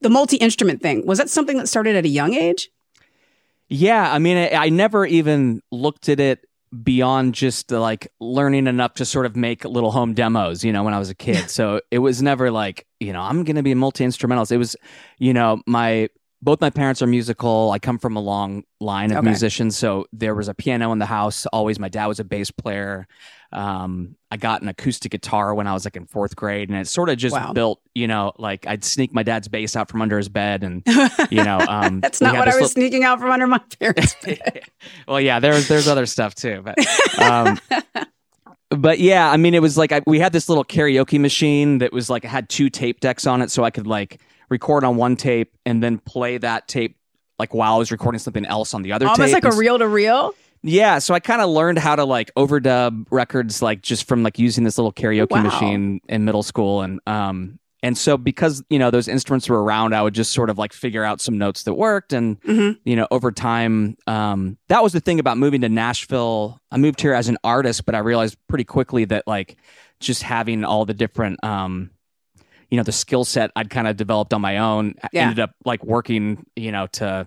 the 0.00 0.10
multi 0.10 0.38
instrument 0.38 0.82
thing? 0.82 1.06
Was 1.06 1.18
that 1.18 1.30
something 1.30 1.56
that 1.58 1.68
started 1.68 1.94
at 1.94 2.04
a 2.04 2.08
young 2.08 2.34
age? 2.34 2.68
Yeah, 3.68 4.12
I 4.12 4.18
mean, 4.18 4.36
I, 4.36 4.50
I 4.66 4.68
never 4.70 5.06
even 5.06 5.62
looked 5.70 6.08
at 6.08 6.18
it 6.20 6.44
beyond 6.82 7.34
just 7.34 7.70
like 7.70 8.08
learning 8.20 8.66
enough 8.66 8.94
to 8.94 9.04
sort 9.04 9.26
of 9.26 9.36
make 9.36 9.64
little 9.64 9.90
home 9.90 10.14
demos, 10.14 10.64
you 10.64 10.72
know, 10.72 10.82
when 10.82 10.94
I 10.94 10.98
was 10.98 11.10
a 11.10 11.14
kid. 11.14 11.50
so 11.50 11.80
it 11.90 11.98
was 11.98 12.22
never 12.22 12.50
like, 12.50 12.86
you 13.00 13.12
know, 13.12 13.20
I'm 13.20 13.44
going 13.44 13.56
to 13.56 13.62
be 13.62 13.72
a 13.72 13.76
multi 13.76 14.04
instrumentalist. 14.04 14.52
It 14.52 14.56
was, 14.58 14.76
you 15.18 15.34
know, 15.34 15.60
my 15.66 16.08
both 16.40 16.60
my 16.60 16.70
parents 16.70 17.00
are 17.02 17.06
musical. 17.06 17.70
I 17.70 17.78
come 17.78 17.98
from 17.98 18.16
a 18.16 18.20
long 18.20 18.64
line 18.80 19.12
of 19.12 19.18
Okay. 19.18 19.28
musicians, 19.28 19.76
so 19.76 20.06
there 20.12 20.34
was 20.34 20.48
a 20.48 20.54
piano 20.54 20.90
in 20.92 20.98
the 20.98 21.06
house. 21.06 21.46
Always, 21.46 21.78
my 21.78 21.88
dad 21.88 22.06
was 22.06 22.18
a 22.18 22.24
bass 22.24 22.50
player. 22.50 23.06
Um, 23.52 24.16
I 24.30 24.36
got 24.38 24.62
an 24.62 24.68
acoustic 24.68 25.12
guitar 25.12 25.54
when 25.54 25.66
I 25.66 25.74
was 25.74 25.84
like 25.84 25.96
in 25.96 26.06
fourth 26.06 26.34
grade, 26.36 26.68
and 26.70 26.78
it 26.78 26.88
sort 26.88 27.08
of 27.10 27.18
just 27.18 27.34
Wow. 27.34 27.52
built, 27.52 27.80
you 27.94 28.06
know, 28.06 28.32
like 28.38 28.66
I'd 28.66 28.82
sneak 28.84 29.12
my 29.12 29.22
dad's 29.22 29.48
bass 29.48 29.76
out 29.76 29.88
from 29.90 30.00
under 30.02 30.16
his 30.16 30.28
bed, 30.28 30.64
and 30.64 30.82
you 31.30 31.44
know, 31.44 31.58
um, 31.68 32.00
That's 32.00 32.20
not 32.20 32.34
what 32.34 32.42
I 32.48 32.52
was 32.52 32.54
little- 32.54 32.68
sneaking 32.70 33.04
out 33.04 33.20
from 33.20 33.30
under 33.30 33.46
my 33.46 33.58
parents. 33.80 34.16
Bed. 34.24 34.62
Well, 35.06 35.20
yeah, 35.20 35.38
there's 35.40 35.68
there's 35.68 35.86
other 35.88 36.06
stuff 36.06 36.34
too, 36.34 36.62
but 36.64 36.76
um, 37.20 37.58
but 38.70 38.98
yeah, 39.00 39.30
I 39.30 39.36
mean, 39.36 39.54
it 39.54 39.62
was 39.62 39.76
like 39.76 39.92
I, 39.92 40.00
we 40.06 40.18
had 40.18 40.32
this 40.32 40.48
little 40.48 40.64
karaoke 40.64 41.20
machine 41.20 41.78
that 41.78 41.92
was 41.92 42.08
like 42.08 42.24
had 42.24 42.48
two 42.48 42.70
tape 42.70 43.00
decks 43.00 43.26
on 43.26 43.42
it, 43.42 43.50
so 43.50 43.64
I 43.64 43.70
could 43.70 43.86
like 43.86 44.20
record 44.48 44.84
on 44.84 44.96
one 44.96 45.16
tape 45.16 45.52
and 45.66 45.82
then 45.82 45.98
play 45.98 46.38
that 46.38 46.68
tape 46.68 46.96
like 47.38 47.54
while 47.54 47.74
I 47.74 47.78
was 47.78 47.90
recording 47.92 48.18
something 48.18 48.44
else 48.46 48.72
on 48.74 48.82
the 48.82 48.92
other 48.92 49.06
Almost 49.06 49.32
tape. 49.32 49.44
like 49.44 49.52
a 49.52 49.56
reel 49.56 49.78
to 49.78 49.88
reel. 49.88 50.34
Yeah, 50.62 50.98
so 50.98 51.14
I 51.14 51.20
kind 51.20 51.42
of 51.42 51.50
learned 51.50 51.78
how 51.78 51.96
to 51.96 52.04
like 52.04 52.30
overdub 52.36 53.06
records 53.10 53.62
like 53.62 53.82
just 53.82 54.06
from 54.06 54.22
like 54.22 54.38
using 54.38 54.64
this 54.64 54.78
little 54.78 54.92
karaoke 54.92 55.30
Wow. 55.30 55.42
machine 55.42 56.00
in 56.08 56.24
middle 56.24 56.42
school 56.42 56.82
and 56.82 57.00
um 57.06 57.58
and 57.84 57.98
so 57.98 58.16
because 58.16 58.62
you 58.70 58.78
know 58.78 58.90
those 58.92 59.08
instruments 59.08 59.48
were 59.48 59.60
around 59.62 59.92
I 59.94 60.02
would 60.02 60.14
just 60.14 60.32
sort 60.32 60.50
of 60.50 60.58
like 60.58 60.72
figure 60.72 61.02
out 61.02 61.20
some 61.20 61.36
notes 61.36 61.64
that 61.64 61.74
worked 61.74 62.12
and 62.12 62.40
Mhm. 62.42 62.78
you 62.84 62.94
know 62.94 63.08
over 63.10 63.32
time 63.32 63.96
um 64.06 64.56
that 64.68 64.82
was 64.84 64.92
the 64.92 65.00
thing 65.00 65.18
about 65.18 65.36
moving 65.36 65.62
to 65.62 65.68
Nashville. 65.68 66.60
I 66.70 66.76
moved 66.76 67.00
here 67.00 67.12
as 67.14 67.28
an 67.28 67.38
artist, 67.42 67.84
but 67.84 67.94
I 67.94 67.98
realized 67.98 68.36
pretty 68.48 68.64
quickly 68.64 69.04
that 69.06 69.26
like 69.26 69.56
just 70.00 70.22
having 70.22 70.64
all 70.64 70.84
the 70.84 70.94
different 70.94 71.42
um 71.44 71.90
you 72.70 72.76
know 72.76 72.84
the 72.84 72.92
skill 72.92 73.24
set 73.24 73.50
I'd 73.56 73.68
kind 73.68 73.88
of 73.88 73.96
developed 73.96 74.32
on 74.32 74.40
my 74.40 74.58
own 74.58 74.94
Yeah. 75.12 75.22
ended 75.24 75.40
up 75.40 75.50
like 75.64 75.84
working, 75.84 76.46
you 76.54 76.70
know, 76.72 76.86
to 76.92 77.26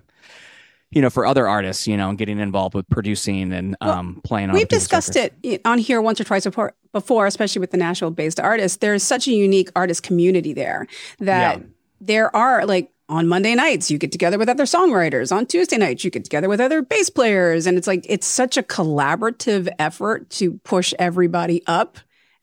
you 0.96 1.02
know, 1.02 1.10
for 1.10 1.26
other 1.26 1.46
artists, 1.46 1.86
you 1.86 1.94
know, 1.94 2.14
getting 2.14 2.38
involved 2.38 2.74
with 2.74 2.88
producing 2.88 3.52
and 3.52 3.76
Well, 3.82 3.90
um, 3.90 4.20
playing 4.24 4.48
on. 4.48 4.54
We've 4.54 4.66
discussed 4.66 5.14
it 5.14 5.60
on 5.66 5.76
here 5.76 6.00
once 6.00 6.18
or 6.22 6.24
twice 6.24 6.44
before, 6.44 6.72
before, 6.90 7.26
especially 7.26 7.60
with 7.60 7.70
the 7.70 7.76
Nashville 7.76 8.10
based 8.10 8.40
artists. 8.40 8.78
There's 8.78 9.02
such 9.02 9.28
a 9.28 9.32
unique 9.32 9.68
artist 9.76 10.02
community 10.02 10.54
there 10.54 10.86
that 11.18 11.58
Yeah. 11.58 11.64
there 12.00 12.34
are 12.34 12.64
like 12.64 12.90
on 13.10 13.28
Monday 13.28 13.54
nights, 13.54 13.90
you 13.90 13.98
get 13.98 14.10
together 14.10 14.38
with 14.38 14.48
other 14.48 14.64
songwriters. 14.64 15.36
On 15.36 15.44
Tuesday 15.44 15.76
nights, 15.76 16.02
you 16.02 16.10
get 16.10 16.24
together 16.24 16.48
with 16.48 16.62
other 16.62 16.80
bass 16.80 17.10
players. 17.10 17.66
And 17.66 17.76
it's 17.76 17.86
like, 17.86 18.06
it's 18.08 18.26
such 18.26 18.56
a 18.56 18.62
collaborative 18.62 19.68
effort 19.78 20.30
to 20.30 20.54
push 20.64 20.94
everybody 20.98 21.62
up. 21.66 21.98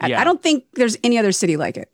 Yeah. 0.05 0.21
I 0.21 0.23
don't 0.23 0.43
think 0.43 0.65
there's 0.73 0.95
any 1.03 1.17
other 1.17 1.31
city 1.31 1.57
like 1.57 1.75
it. 1.75 1.89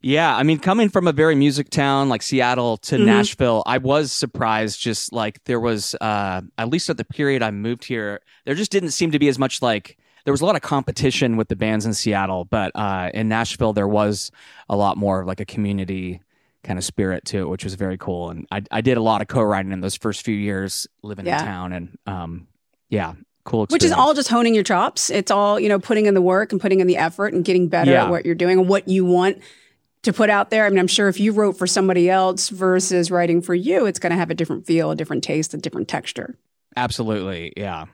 Yeah, 0.00 0.36
I 0.36 0.44
mean, 0.44 0.58
coming 0.60 0.88
from 0.88 1.08
a 1.08 1.12
very 1.12 1.34
music 1.34 1.70
town 1.70 2.08
like 2.08 2.22
Seattle 2.22 2.76
to 2.78 2.96
Mhm. 2.96 3.04
Nashville, 3.06 3.62
I 3.66 3.78
was 3.78 4.12
surprised. 4.12 4.80
Just 4.80 5.12
like 5.12 5.42
there 5.44 5.58
was, 5.58 5.96
uh, 6.00 6.42
at 6.56 6.68
least 6.70 6.88
at 6.88 6.96
the 6.98 7.04
period 7.04 7.42
I 7.42 7.50
moved 7.50 7.84
here, 7.84 8.20
there 8.46 8.54
just 8.54 8.70
didn't 8.70 8.90
seem 8.92 9.10
to 9.10 9.18
be 9.18 9.28
as 9.28 9.38
much 9.38 9.60
like. 9.60 9.98
There 10.24 10.32
was 10.32 10.40
a 10.40 10.46
lot 10.46 10.56
of 10.56 10.62
competition 10.62 11.36
with 11.36 11.48
the 11.48 11.56
bands 11.56 11.84
in 11.86 11.94
Seattle, 11.94 12.44
but 12.44 12.70
uh, 12.74 13.10
in 13.14 13.28
Nashville 13.28 13.72
there 13.72 13.88
was 13.88 14.30
a 14.68 14.76
lot 14.76 14.96
more 14.96 15.20
of 15.22 15.26
like 15.26 15.40
a 15.40 15.44
community 15.46 16.20
kind 16.62 16.78
of 16.78 16.84
spirit 16.84 17.24
to 17.26 17.38
it, 17.38 17.48
which 17.48 17.64
was 17.64 17.74
very 17.74 17.96
cool. 17.96 18.30
And 18.30 18.46
I, 18.52 18.62
I 18.70 18.80
did 18.82 18.98
a 18.98 19.02
lot 19.02 19.22
of 19.22 19.28
co-writing 19.28 19.72
in 19.72 19.80
those 19.80 19.96
first 19.96 20.24
few 20.24 20.34
years 20.34 20.86
living 21.02 21.24
Yeah. 21.26 21.38
in 21.40 21.44
town, 21.46 21.72
and 21.72 21.98
um, 22.06 22.46
yeah, 22.90 23.14
cool. 23.44 23.66
Which 23.70 23.84
is 23.84 23.92
all 23.92 24.12
just 24.14 24.28
honing 24.28 24.54
your 24.54 24.64
chops. 24.64 25.08
It's 25.08 25.30
all, 25.30 25.58
you 25.58 25.68
know, 25.68 25.78
putting 25.78 26.06
in 26.06 26.14
the 26.14 26.20
work 26.22 26.52
and 26.52 26.60
putting 26.60 26.80
in 26.80 26.86
the 26.86 26.98
effort 26.98 27.32
and 27.32 27.44
getting 27.44 27.68
better 27.68 27.90
Yeah. 27.92 28.04
at 28.04 28.10
what 28.10 28.26
you're 28.26 28.34
doing 28.34 28.58
and 28.58 28.68
what 28.68 28.86
you 28.86 29.04
want 29.06 29.38
to 30.08 30.12
put 30.14 30.30
out 30.30 30.48
there. 30.48 30.64
I 30.64 30.70
mean, 30.70 30.78
I'm 30.78 30.86
sure 30.86 31.08
if 31.08 31.20
you 31.20 31.32
wrote 31.32 31.58
for 31.58 31.66
somebody 31.66 32.08
else 32.08 32.48
versus 32.48 33.10
writing 33.10 33.42
for 33.42 33.54
you, 33.54 33.84
it's 33.84 33.98
going 33.98 34.10
to 34.10 34.16
have 34.16 34.30
a 34.30 34.34
different 34.34 34.66
feel, 34.66 34.90
a 34.90 34.96
different 34.96 35.22
taste, 35.22 35.52
a 35.52 35.58
different 35.58 35.86
texture. 35.86 36.38
Absolutely. 36.76 37.52
Yeah. 37.56 37.86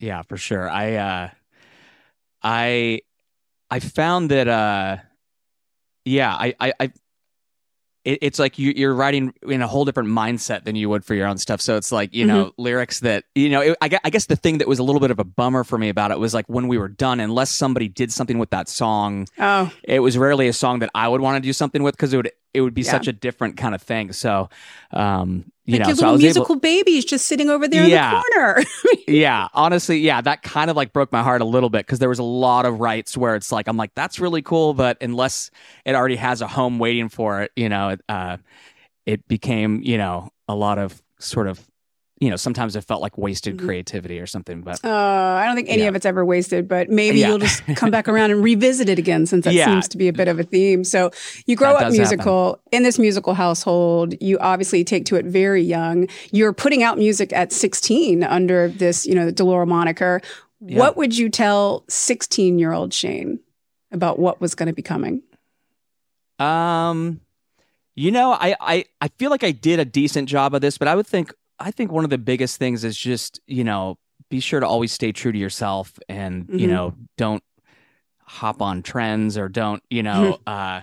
Yeah, 0.00 0.22
for 0.22 0.36
sure. 0.36 0.68
I 0.68 0.94
uh 0.96 1.30
I 2.42 3.00
I 3.70 3.78
found 3.78 4.30
that 4.30 4.48
uh 4.48 4.96
yeah, 6.04 6.34
I 6.34 6.54
I, 6.58 6.72
I 6.80 6.92
it, 8.04 8.18
it's 8.22 8.38
like 8.38 8.58
you, 8.58 8.72
you're 8.76 8.94
writing 8.94 9.32
in 9.48 9.62
a 9.62 9.66
whole 9.66 9.84
different 9.84 10.08
mindset 10.08 10.64
than 10.64 10.76
you 10.76 10.88
would 10.88 11.04
for 11.04 11.14
your 11.14 11.26
own 11.26 11.38
stuff. 11.38 11.60
So 11.60 11.76
it's 11.76 11.90
like 11.90 12.14
you 12.14 12.26
know 12.26 12.46
mm-hmm. 12.46 12.62
lyrics 12.62 13.00
that 13.00 13.24
you 13.34 13.48
know. 13.48 13.60
It, 13.60 13.78
I, 13.80 13.88
gue- 13.88 13.98
I 14.04 14.10
guess 14.10 14.26
the 14.26 14.36
thing 14.36 14.58
that 14.58 14.68
was 14.68 14.78
a 14.78 14.82
little 14.82 15.00
bit 15.00 15.10
of 15.10 15.18
a 15.18 15.24
bummer 15.24 15.64
for 15.64 15.78
me 15.78 15.88
about 15.88 16.10
it 16.10 16.18
was 16.18 16.34
like 16.34 16.46
when 16.48 16.68
we 16.68 16.78
were 16.78 16.88
done, 16.88 17.20
unless 17.20 17.50
somebody 17.50 17.88
did 17.88 18.12
something 18.12 18.38
with 18.38 18.50
that 18.50 18.68
song, 18.68 19.26
Oh, 19.38 19.72
it 19.82 20.00
was 20.00 20.18
rarely 20.18 20.48
a 20.48 20.52
song 20.52 20.80
that 20.80 20.90
I 20.94 21.08
would 21.08 21.20
want 21.20 21.42
to 21.42 21.46
do 21.46 21.52
something 21.52 21.82
with 21.82 21.96
because 21.96 22.12
it 22.12 22.16
would 22.16 22.30
it 22.54 22.60
would 22.62 22.74
be 22.74 22.82
Yeah. 22.82 22.90
such 22.92 23.08
a 23.08 23.12
different 23.12 23.56
kind 23.56 23.74
of 23.74 23.82
thing. 23.82 24.12
So, 24.12 24.48
um, 24.92 25.44
you 25.66 25.78
like 25.78 25.80
know, 25.80 25.88
your 25.88 25.96
so 25.96 26.06
I 26.06 26.10
little 26.10 26.12
was 26.12 26.22
musical 26.22 26.56
able, 26.56 26.60
babies 26.60 27.04
just 27.04 27.26
sitting 27.26 27.50
over 27.50 27.66
there 27.68 27.86
Yeah. 27.86 27.88
in 27.88 27.90
the 28.00 28.22
corner. 28.34 28.64
yeah, 29.08 29.48
honestly, 29.54 29.98
yeah, 29.98 30.20
that 30.20 30.42
kind 30.42 30.70
of 30.70 30.76
like 30.76 30.92
broke 30.92 31.10
my 31.12 31.22
heart 31.22 31.40
a 31.40 31.44
little 31.46 31.70
bit 31.70 31.86
because 31.86 31.98
there 31.98 32.08
was 32.08 32.18
a 32.18 32.22
lot 32.24 32.66
of 32.66 32.80
rights 32.80 33.16
where 33.16 33.34
it's 33.34 33.50
like 33.50 33.66
I'm 33.68 33.76
like 33.76 33.94
that's 33.94 34.20
really 34.20 34.42
cool, 34.42 34.74
but 34.74 34.98
unless 35.00 35.50
it 35.84 35.94
already 35.94 36.16
has 36.16 36.42
a 36.42 36.46
home 36.46 36.78
waiting 36.78 37.08
for 37.08 37.42
it, 37.42 37.52
you 37.56 37.68
know, 37.68 37.96
uh, 38.08 38.36
it 39.06 39.26
became 39.28 39.80
you 39.82 39.98
know 39.98 40.30
a 40.48 40.54
lot 40.54 40.78
of 40.78 41.02
sort 41.18 41.48
of 41.48 41.60
you 42.20 42.30
know, 42.30 42.36
sometimes 42.36 42.76
it 42.76 42.82
felt 42.82 43.02
like 43.02 43.18
wasted 43.18 43.56
mm-hmm. 43.56 43.66
creativity 43.66 44.20
or 44.20 44.26
something. 44.26 44.62
But 44.62 44.84
uh, 44.84 44.88
I 44.88 45.46
don't 45.46 45.56
think 45.56 45.68
any 45.68 45.82
yeah. 45.82 45.88
of 45.88 45.96
it's 45.96 46.06
ever 46.06 46.24
wasted. 46.24 46.68
But 46.68 46.88
maybe 46.88 47.18
yeah. 47.18 47.28
you'll 47.28 47.38
just 47.38 47.64
come 47.76 47.90
back 47.90 48.08
around 48.08 48.30
and 48.30 48.42
revisit 48.42 48.88
it 48.88 48.98
again, 48.98 49.26
since 49.26 49.44
that 49.44 49.54
yeah. 49.54 49.66
seems 49.66 49.88
to 49.88 49.96
be 49.96 50.08
a 50.08 50.12
bit 50.12 50.28
of 50.28 50.38
a 50.38 50.44
theme. 50.44 50.84
So 50.84 51.10
you 51.46 51.56
grow 51.56 51.72
that 51.72 51.88
up 51.88 51.92
musical 51.92 52.50
happen. 52.50 52.62
in 52.72 52.82
this 52.84 52.98
musical 52.98 53.34
household. 53.34 54.14
You 54.22 54.38
obviously 54.38 54.84
take 54.84 55.06
to 55.06 55.16
it 55.16 55.24
very 55.26 55.62
young. 55.62 56.08
You're 56.30 56.52
putting 56.52 56.82
out 56.82 56.98
music 56.98 57.32
at 57.32 57.52
16 57.52 58.22
under 58.22 58.68
this, 58.68 59.04
you 59.06 59.14
know, 59.14 59.26
the 59.26 59.32
Dolour 59.32 59.66
moniker. 59.66 60.20
What 60.60 60.96
would 60.96 61.16
you 61.16 61.28
tell 61.28 61.84
16 61.88 62.58
year 62.58 62.72
old 62.72 62.94
Shane 62.94 63.40
about 63.92 64.18
what 64.18 64.40
was 64.40 64.54
going 64.54 64.68
to 64.68 64.72
be 64.72 64.82
coming? 64.82 65.22
Um, 66.38 67.20
you 67.94 68.10
know, 68.10 68.32
I, 68.32 68.56
I 68.60 68.84
I 69.00 69.08
feel 69.18 69.30
like 69.30 69.44
I 69.44 69.52
did 69.52 69.78
a 69.78 69.84
decent 69.84 70.28
job 70.28 70.54
of 70.54 70.60
this, 70.60 70.78
but 70.78 70.88
I 70.88 70.94
would 70.94 71.06
think 71.06 71.32
I 71.64 71.70
think 71.70 71.90
one 71.90 72.04
of 72.04 72.10
the 72.10 72.18
biggest 72.18 72.58
things 72.58 72.84
is 72.84 72.94
just, 72.96 73.40
you 73.46 73.64
know, 73.64 73.96
be 74.28 74.38
sure 74.38 74.60
to 74.60 74.66
always 74.66 74.92
stay 74.92 75.12
true 75.12 75.32
to 75.32 75.38
yourself 75.38 75.98
and, 76.10 76.44
mm-hmm. 76.44 76.58
you 76.58 76.66
know, 76.66 76.94
don't 77.16 77.42
hop 78.20 78.60
on 78.60 78.82
trends 78.82 79.38
or 79.38 79.48
don't, 79.48 79.82
you 79.88 80.02
know, 80.02 80.38
uh, 80.46 80.82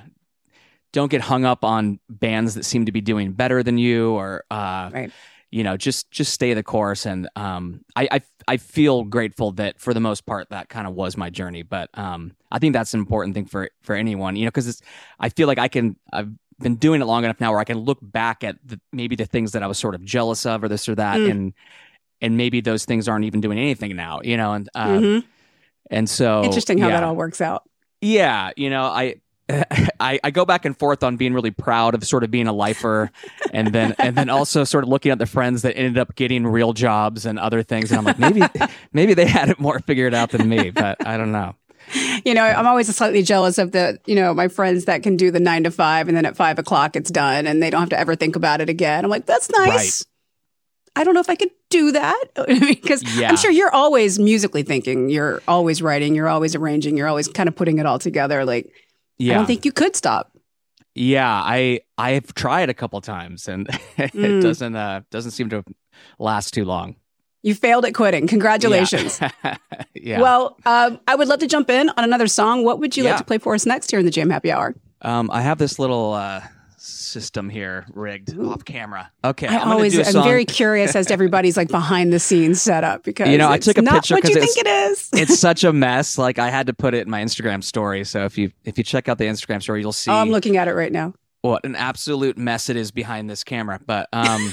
don't 0.92 1.12
get 1.12 1.22
hung 1.22 1.46
up 1.46 1.64
on 1.64 2.00
bands 2.10 2.56
that 2.56 2.66
seem 2.66 2.86
to 2.88 2.92
be 2.92 3.00
doing 3.00 3.32
better 3.32 3.62
than 3.62 3.78
you 3.78 4.12
or, 4.14 4.44
uh, 4.50 4.90
right. 4.92 5.12
you 5.52 5.64
know, 5.64 5.78
just, 5.78 6.10
just 6.10 6.34
stay 6.34 6.56
the 6.56 6.64
course. 6.64 7.06
And, 7.06 7.30
um, 7.36 7.86
I, 7.96 8.08
I, 8.12 8.22
I 8.48 8.58
feel 8.58 9.04
grateful 9.04 9.52
that 9.54 9.80
for 9.80 9.94
the 9.94 10.00
most 10.00 10.26
part, 10.26 10.50
that 10.50 10.70
kind 10.70 10.88
of 10.88 10.96
was 10.96 11.16
my 11.16 11.30
journey. 11.30 11.62
But, 11.62 11.92
um, 11.94 12.34
I 12.52 12.58
think 12.58 12.74
that's 12.74 12.96
an 12.96 13.00
important 13.00 13.36
thing 13.36 13.46
for, 13.46 13.70
for 13.82 13.96
anyone, 13.96 14.36
you 14.36 14.46
know, 14.46 14.52
cause 14.52 14.68
it's, 14.68 14.82
I 15.20 15.30
feel 15.30 15.46
like 15.46 15.60
I 15.60 15.68
can, 15.68 15.96
I've, 16.12 16.32
been 16.62 16.76
doing 16.76 17.02
it 17.02 17.06
long 17.06 17.24
enough 17.24 17.40
now 17.40 17.52
where 17.52 17.60
I 17.60 17.64
can 17.64 17.80
look 17.80 18.00
back 18.02 18.44
at 18.44 18.58
the, 18.64 18.80
maybe 18.92 19.16
the 19.16 19.26
things 19.26 19.52
that 19.54 19.64
I 19.64 19.68
was 19.68 19.78
sort 19.78 19.96
of 19.96 20.04
jealous 20.04 20.46
of 20.46 20.64
or 20.64 20.68
this 20.68 20.88
or 20.88 20.96
that, 20.96 21.18
mm. 21.18 21.30
and 21.30 21.54
and 22.22 22.38
maybe 22.38 22.62
those 22.62 22.86
things 22.86 23.08
aren't 23.08 23.26
even 23.26 23.42
doing 23.42 23.58
anything 23.58 23.96
now, 23.96 24.22
you 24.24 24.38
know, 24.38 24.54
and 24.54 24.70
um, 24.76 25.02
mm-hmm. 25.02 25.28
and 25.90 26.10
so 26.10 26.44
interesting 26.44 26.78
how 26.78 26.88
yeah. 26.88 27.00
that 27.00 27.04
all 27.04 27.16
works 27.16 27.42
out. 27.42 27.64
Yeah, 28.02 28.52
you 28.56 28.70
know, 28.70 28.84
I. 28.84 29.16
I, 30.00 30.18
I 30.24 30.32
go 30.32 30.46
back 30.46 30.64
and 30.64 30.78
forth 30.78 31.04
on 31.04 31.18
being 31.18 31.34
really 31.34 31.52
proud 31.52 31.94
of 31.94 32.08
sort 32.08 32.24
of 32.24 32.32
being 32.32 32.48
a 32.48 32.54
lifer 32.54 33.12
and 33.52 33.68
then 33.68 33.94
and 34.00 34.16
then 34.16 34.30
also 34.30 34.64
sort 34.64 34.86
of 34.86 34.90
looking 34.90 35.12
at 35.12 35.20
the 35.20 35.26
friends 35.26 35.64
that 35.64 35.76
ended 35.76 35.98
up 35.98 36.16
getting 36.16 36.48
real 36.48 36.72
jobs 36.72 37.26
and 37.26 37.38
other 37.38 37.62
things 37.62 37.92
and 37.92 37.98
I'm 37.98 38.06
like 38.06 38.18
maybe 38.18 38.42
maybe 38.94 39.14
they 39.14 39.26
had 39.26 39.50
it 39.50 39.60
more 39.60 39.80
figured 39.80 40.14
out 40.14 40.30
than 40.30 40.48
me 40.48 40.70
but 40.70 41.06
I 41.06 41.18
don't 41.18 41.34
know 41.34 41.56
you 42.26 42.34
know, 42.34 42.44
I'm 42.44 42.68
always 42.68 42.94
slightly 42.96 43.24
jealous 43.24 43.58
of 43.58 43.72
the, 43.72 44.00
you 44.06 44.16
know, 44.16 44.34
my 44.34 44.48
friends 44.48 44.86
that 44.86 45.04
can 45.04 45.18
do 45.18 45.32
the 45.32 45.40
nine 45.40 45.64
to 45.64 45.72
five 45.72 46.08
and 46.08 46.16
then 46.16 46.26
at 46.26 46.36
five 46.36 46.60
o'clock 46.60 46.96
it's 46.96 47.12
done 47.12 47.48
and 47.48 47.62
they 47.62 47.70
don't 47.70 47.82
have 47.82 47.90
to 47.90 48.00
ever 48.00 48.16
think 48.16 48.36
about 48.36 48.62
it 48.62 48.70
again. 48.70 49.04
I'm 49.04 49.12
like, 49.12 49.26
that's 49.26 49.50
nice. 49.50 50.06
Right. 50.06 50.08
I 50.94 51.04
don't 51.04 51.14
know 51.14 51.22
if 51.22 51.30
I 51.30 51.36
could 51.36 51.52
do 51.70 51.94
that 51.94 52.24
because 52.48 53.04
yeah. 53.18 53.30
I'm 53.30 53.38
sure 53.38 53.52
you're 53.52 53.74
always 53.74 54.20
musically 54.20 54.64
thinking, 54.64 55.10
you're 55.10 55.42
always 55.48 55.82
writing, 55.82 56.16
you're 56.16 56.28
always 56.28 56.54
arranging, 56.56 56.98
you're 56.98 57.08
always 57.08 57.28
kind 57.28 57.48
of 57.48 57.56
putting 57.56 57.80
it 57.80 57.86
all 57.86 58.00
together. 58.00 58.44
Like, 58.44 58.74
yeah. 59.18 59.34
I 59.34 59.38
don't 59.38 59.46
think 59.46 59.66
you 59.66 59.72
could 59.72 59.96
stop. 59.96 60.38
Yeah, 60.94 61.30
I 61.30 61.82
I've 61.98 62.34
tried 62.34 62.70
a 62.70 62.74
couple 62.74 63.00
times 63.00 63.48
and 63.48 63.68
it 63.98 64.12
mm. 64.12 64.42
doesn't 64.42 64.76
uh 64.76 65.02
doesn't 65.10 65.32
seem 65.32 65.50
to 65.50 65.64
last 66.20 66.54
too 66.54 66.66
long. 66.66 66.96
You 67.44 67.56
failed 67.56 67.86
at 67.86 67.94
quitting. 67.94 68.28
Congratulations. 68.28 69.20
Yeah. 69.20 69.58
yeah. 69.96 70.22
Well, 70.22 70.58
um, 70.66 71.00
I 71.08 71.16
would 71.16 71.28
love 71.28 71.40
to 71.40 71.48
jump 71.48 71.70
in 71.70 71.90
on 71.90 72.04
another 72.04 72.28
song. 72.28 72.64
What 72.64 72.80
would 72.80 72.96
you 72.96 73.04
yeah. 73.04 73.12
like 73.12 73.20
to 73.20 73.26
play 73.26 73.40
for 73.40 73.56
us 73.56 73.66
next 73.66 73.90
here 73.90 74.00
in 74.00 74.06
the 74.06 74.12
Jam 74.12 74.30
Happy 74.30 74.52
Hour? 74.52 74.76
Um, 75.02 75.32
I 75.32 75.42
have 75.42 75.58
this 75.58 75.80
little 75.80 76.14
uh, 76.14 76.42
system 76.78 77.50
here 77.50 77.86
rigged 77.94 78.34
Ooh. 78.34 78.52
off 78.52 78.66
camera. 78.66 79.12
Okay, 79.24 79.48
I 79.48 79.58
I'm 79.58 79.72
always 79.72 79.98
am 79.98 80.24
very 80.24 80.46
curious 80.46 80.96
as 80.96 81.08
to 81.08 81.14
everybody's 81.14 81.58
like 81.58 81.70
behind 81.70 82.12
the 82.12 82.20
scenes 82.20 82.62
setup 82.62 83.04
because 83.04 83.30
you 83.30 83.38
know 83.38 83.50
I 83.50 83.58
took 83.58 83.78
a 83.78 83.84
picture 83.84 84.16
because 84.16 84.30
you 84.32 84.42
think 84.42 84.58
it 84.58 84.68
is. 84.68 85.10
it's 85.14 85.40
such 85.40 85.64
a 85.64 85.74
mess. 85.74 86.18
Like 86.18 86.40
I 86.40 86.50
had 86.50 86.68
to 86.68 86.74
put 86.74 86.94
it 86.94 87.06
in 87.06 87.10
my 87.10 87.24
Instagram 87.24 87.64
story. 87.64 88.04
So 88.04 88.26
if 88.26 88.38
you 88.38 88.52
if 88.64 88.78
you 88.78 88.84
check 88.84 89.10
out 89.10 89.18
the 89.18 89.26
Instagram 89.26 89.62
story, 89.62 89.82
you'll 89.82 89.94
see. 89.94 90.12
Oh, 90.12 90.16
I'm 90.16 90.30
looking 90.30 90.58
at 90.58 90.68
it 90.68 90.74
right 90.74 90.92
now. 90.92 91.14
What 91.42 91.66
an 91.66 91.76
absolute 91.76 92.38
mess 92.38 92.70
it 92.70 92.76
is 92.76 92.92
behind 92.92 93.30
this 93.30 93.44
camera. 93.44 93.80
But 93.86 94.08
um, 94.14 94.52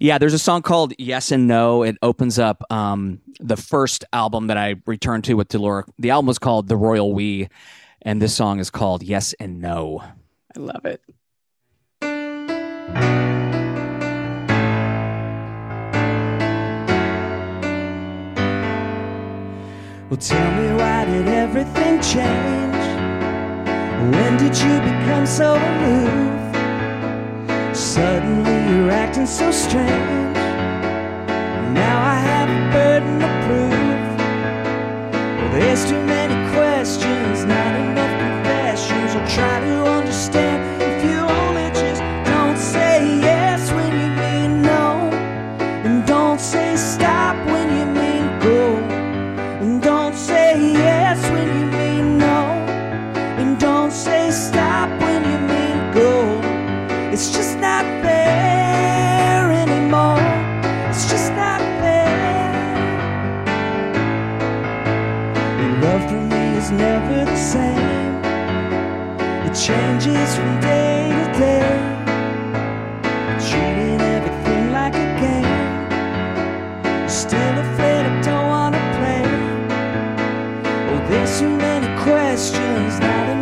Yeah, 0.00 0.18
there's 0.18 0.34
a 0.34 0.38
song 0.38 0.62
called 0.62 0.94
Yes 0.96 1.32
and 1.32 1.48
No. 1.48 1.82
It 1.82 1.96
opens 2.02 2.38
up 2.38 2.62
um, 2.70 3.20
the 3.40 3.56
first 3.56 4.04
album 4.12 4.46
that 4.46 4.56
I 4.56 4.76
returned 4.86 5.24
to 5.24 5.34
with 5.34 5.48
Dolour. 5.48 5.86
The 5.98 6.10
album 6.10 6.26
was 6.26 6.38
called 6.38 6.68
The 6.68 6.76
Royal 6.76 7.12
We, 7.12 7.48
and 8.02 8.22
this 8.22 8.32
song 8.32 8.60
is 8.60 8.70
called 8.70 9.02
Yes 9.02 9.34
and 9.40 9.60
No. 9.60 10.00
I 10.56 10.60
love 10.60 10.84
it. 10.84 11.02
Well, 20.10 20.16
tell 20.16 20.54
me 20.54 20.74
why 20.74 21.04
did 21.06 21.26
everything 21.26 22.00
change? 22.00 22.76
When 24.14 24.36
did 24.36 24.56
you 24.56 24.78
become 24.80 25.26
so 25.26 25.54
aloof? 25.56 26.47
Suddenly 27.78 28.74
you're 28.74 28.90
acting 28.90 29.24
so 29.24 29.52
strange. 29.52 30.36
Now 31.72 32.02
I 32.02 32.16
have 32.30 32.48
a 32.50 32.72
burden 32.72 33.20
to 33.20 33.28
prove. 33.46 34.08
There's 35.52 35.84
too 35.88 36.02
many 36.04 36.34
questions, 36.56 37.44
not 37.44 37.72
enough 37.76 38.14
confessions. 38.18 39.14
I'll 39.14 39.28
try 39.28 39.60
to 39.60 39.90
understand 39.98 40.47
there's 81.08 81.40
too 81.40 81.56
many 81.56 81.86
questions, 82.02 83.00
not 83.00 83.28
enough 83.30 83.37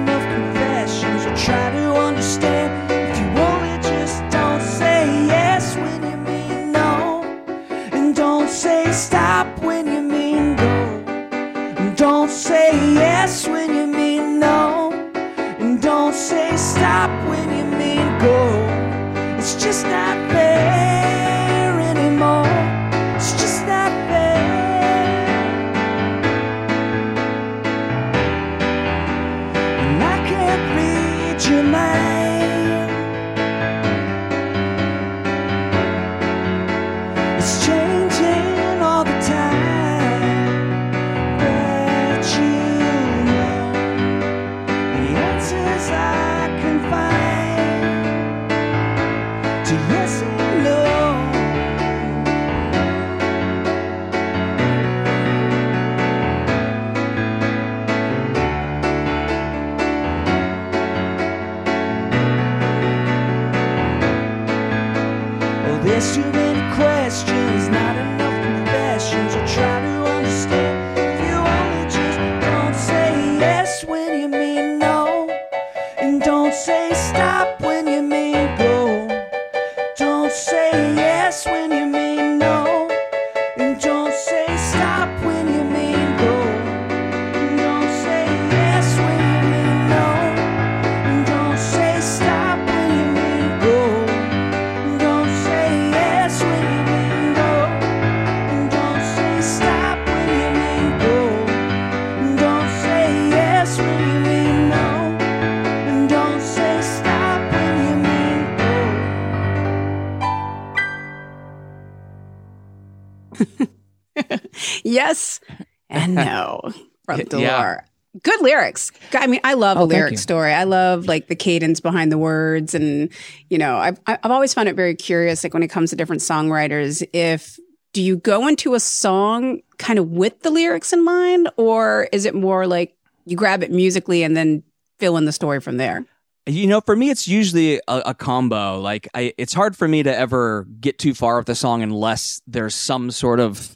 yes 114.87 115.40
and 115.88 116.14
no 116.14 116.61
from 117.05 117.20
Dolour. 117.25 117.42
Yeah. 117.42 117.81
Good 118.22 118.40
lyrics. 118.40 118.92
I 119.12 119.27
mean, 119.27 119.40
I 119.44 119.53
love 119.53 119.77
oh, 119.77 119.83
a 119.83 119.85
lyric 119.85 120.18
story. 120.18 120.51
I 120.51 120.64
love 120.64 121.05
like 121.05 121.29
the 121.29 121.37
cadence 121.37 121.81
behind 121.81 122.11
the 122.11 122.16
words, 122.16 122.75
and 122.75 123.11
you 123.51 123.59
know, 123.59 123.77
I've 123.77 124.01
I've 124.07 124.31
always 124.31 124.55
found 124.55 124.70
it 124.70 124.75
very 124.75 124.94
curious. 124.94 125.44
Like 125.44 125.53
when 125.53 125.62
it 125.62 125.68
comes 125.68 125.90
to 125.90 125.96
different 125.96 126.22
songwriters, 126.22 127.07
if 127.12 127.59
do 127.92 128.03
you 128.03 128.16
go 128.16 128.49
into 128.49 128.75
a 128.75 128.81
song 128.81 129.61
kind 129.77 129.99
of 129.99 130.11
with 130.11 130.40
the 130.40 130.51
lyrics 130.51 130.94
in 130.94 131.05
mind, 131.05 131.51
or 131.59 132.09
is 132.11 132.25
it 132.25 132.35
more 132.35 132.66
like 132.66 132.96
you 133.27 133.37
grab 133.37 133.62
it 133.62 133.70
musically 133.70 134.22
and 134.22 134.35
then 134.35 134.62
fill 134.99 135.16
in 135.18 135.27
the 135.27 135.33
story 135.33 135.61
from 135.61 135.77
there? 135.77 136.07
You 136.46 136.68
know, 136.68 136.81
for 136.81 136.94
me, 136.94 137.11
it's 137.11 137.27
usually 137.27 137.77
a, 137.88 138.03
a, 138.07 138.14
combo. 138.14 138.81
Like, 138.81 139.09
I, 139.14 139.35
it's 139.37 139.53
hard 139.53 139.77
for 139.77 139.88
me 139.88 140.05
to 140.05 140.16
ever 140.16 140.64
get 140.81 140.96
too 140.96 141.12
far 141.12 141.38
with 141.38 141.46
the 141.46 141.57
song 141.57 141.83
unless 141.83 142.40
there's 142.46 142.75
some 142.75 143.11
sort 143.11 143.40
of 143.40 143.76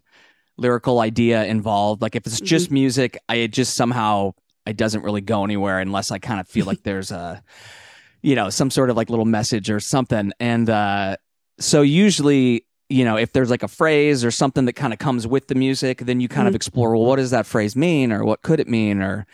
lyrical 0.61 1.01
idea 1.01 1.45
involved. 1.45 2.03
Like, 2.03 2.15
if 2.15 2.27
it's 2.27 2.41
just 2.41 2.67
mm-hmm. 2.67 2.75
music, 2.75 3.19
I 3.29 3.37
it 3.37 3.53
just 3.53 3.75
somehow 3.75 4.35
it 4.67 4.77
doesn't 4.77 5.03
really 5.03 5.21
go 5.21 5.43
anywhere 5.43 5.81
unless 5.81 6.11
I 6.11 6.19
kind 6.19 6.39
of 6.39 6.49
feel 6.49 6.67
like 6.67 6.83
there's 6.85 7.11
a, 7.11 7.43
you 8.23 8.37
know, 8.37 8.51
some 8.51 8.71
sort 8.71 8.91
of 8.91 8.97
like 8.97 9.11
little 9.11 9.25
message 9.25 9.71
or 9.71 9.81
something. 9.81 10.33
And 10.39 10.69
uh, 10.69 11.17
so 11.59 11.83
usually, 11.83 12.67
you 12.89 13.05
know, 13.05 13.17
if 13.17 13.33
there's 13.33 13.51
like 13.51 13.63
a 13.63 13.69
phrase 13.69 14.25
or 14.25 14.31
something 14.31 14.67
that 14.67 14.75
kind 14.75 14.93
of 14.93 14.99
comes 14.99 15.27
with 15.27 15.49
the 15.49 15.55
music, 15.55 15.99
then 15.99 16.21
you 16.21 16.29
kind 16.29 16.41
mm-hmm. 16.41 16.49
of 16.49 16.55
explore, 16.55 16.97
well, 16.97 17.07
what 17.07 17.17
does 17.17 17.31
that 17.31 17.47
phrase 17.47 17.75
mean, 17.75 18.13
or 18.13 18.25
what 18.25 18.43
could 18.43 18.61
it 18.61 18.69
mean, 18.69 19.01
or 19.01 19.27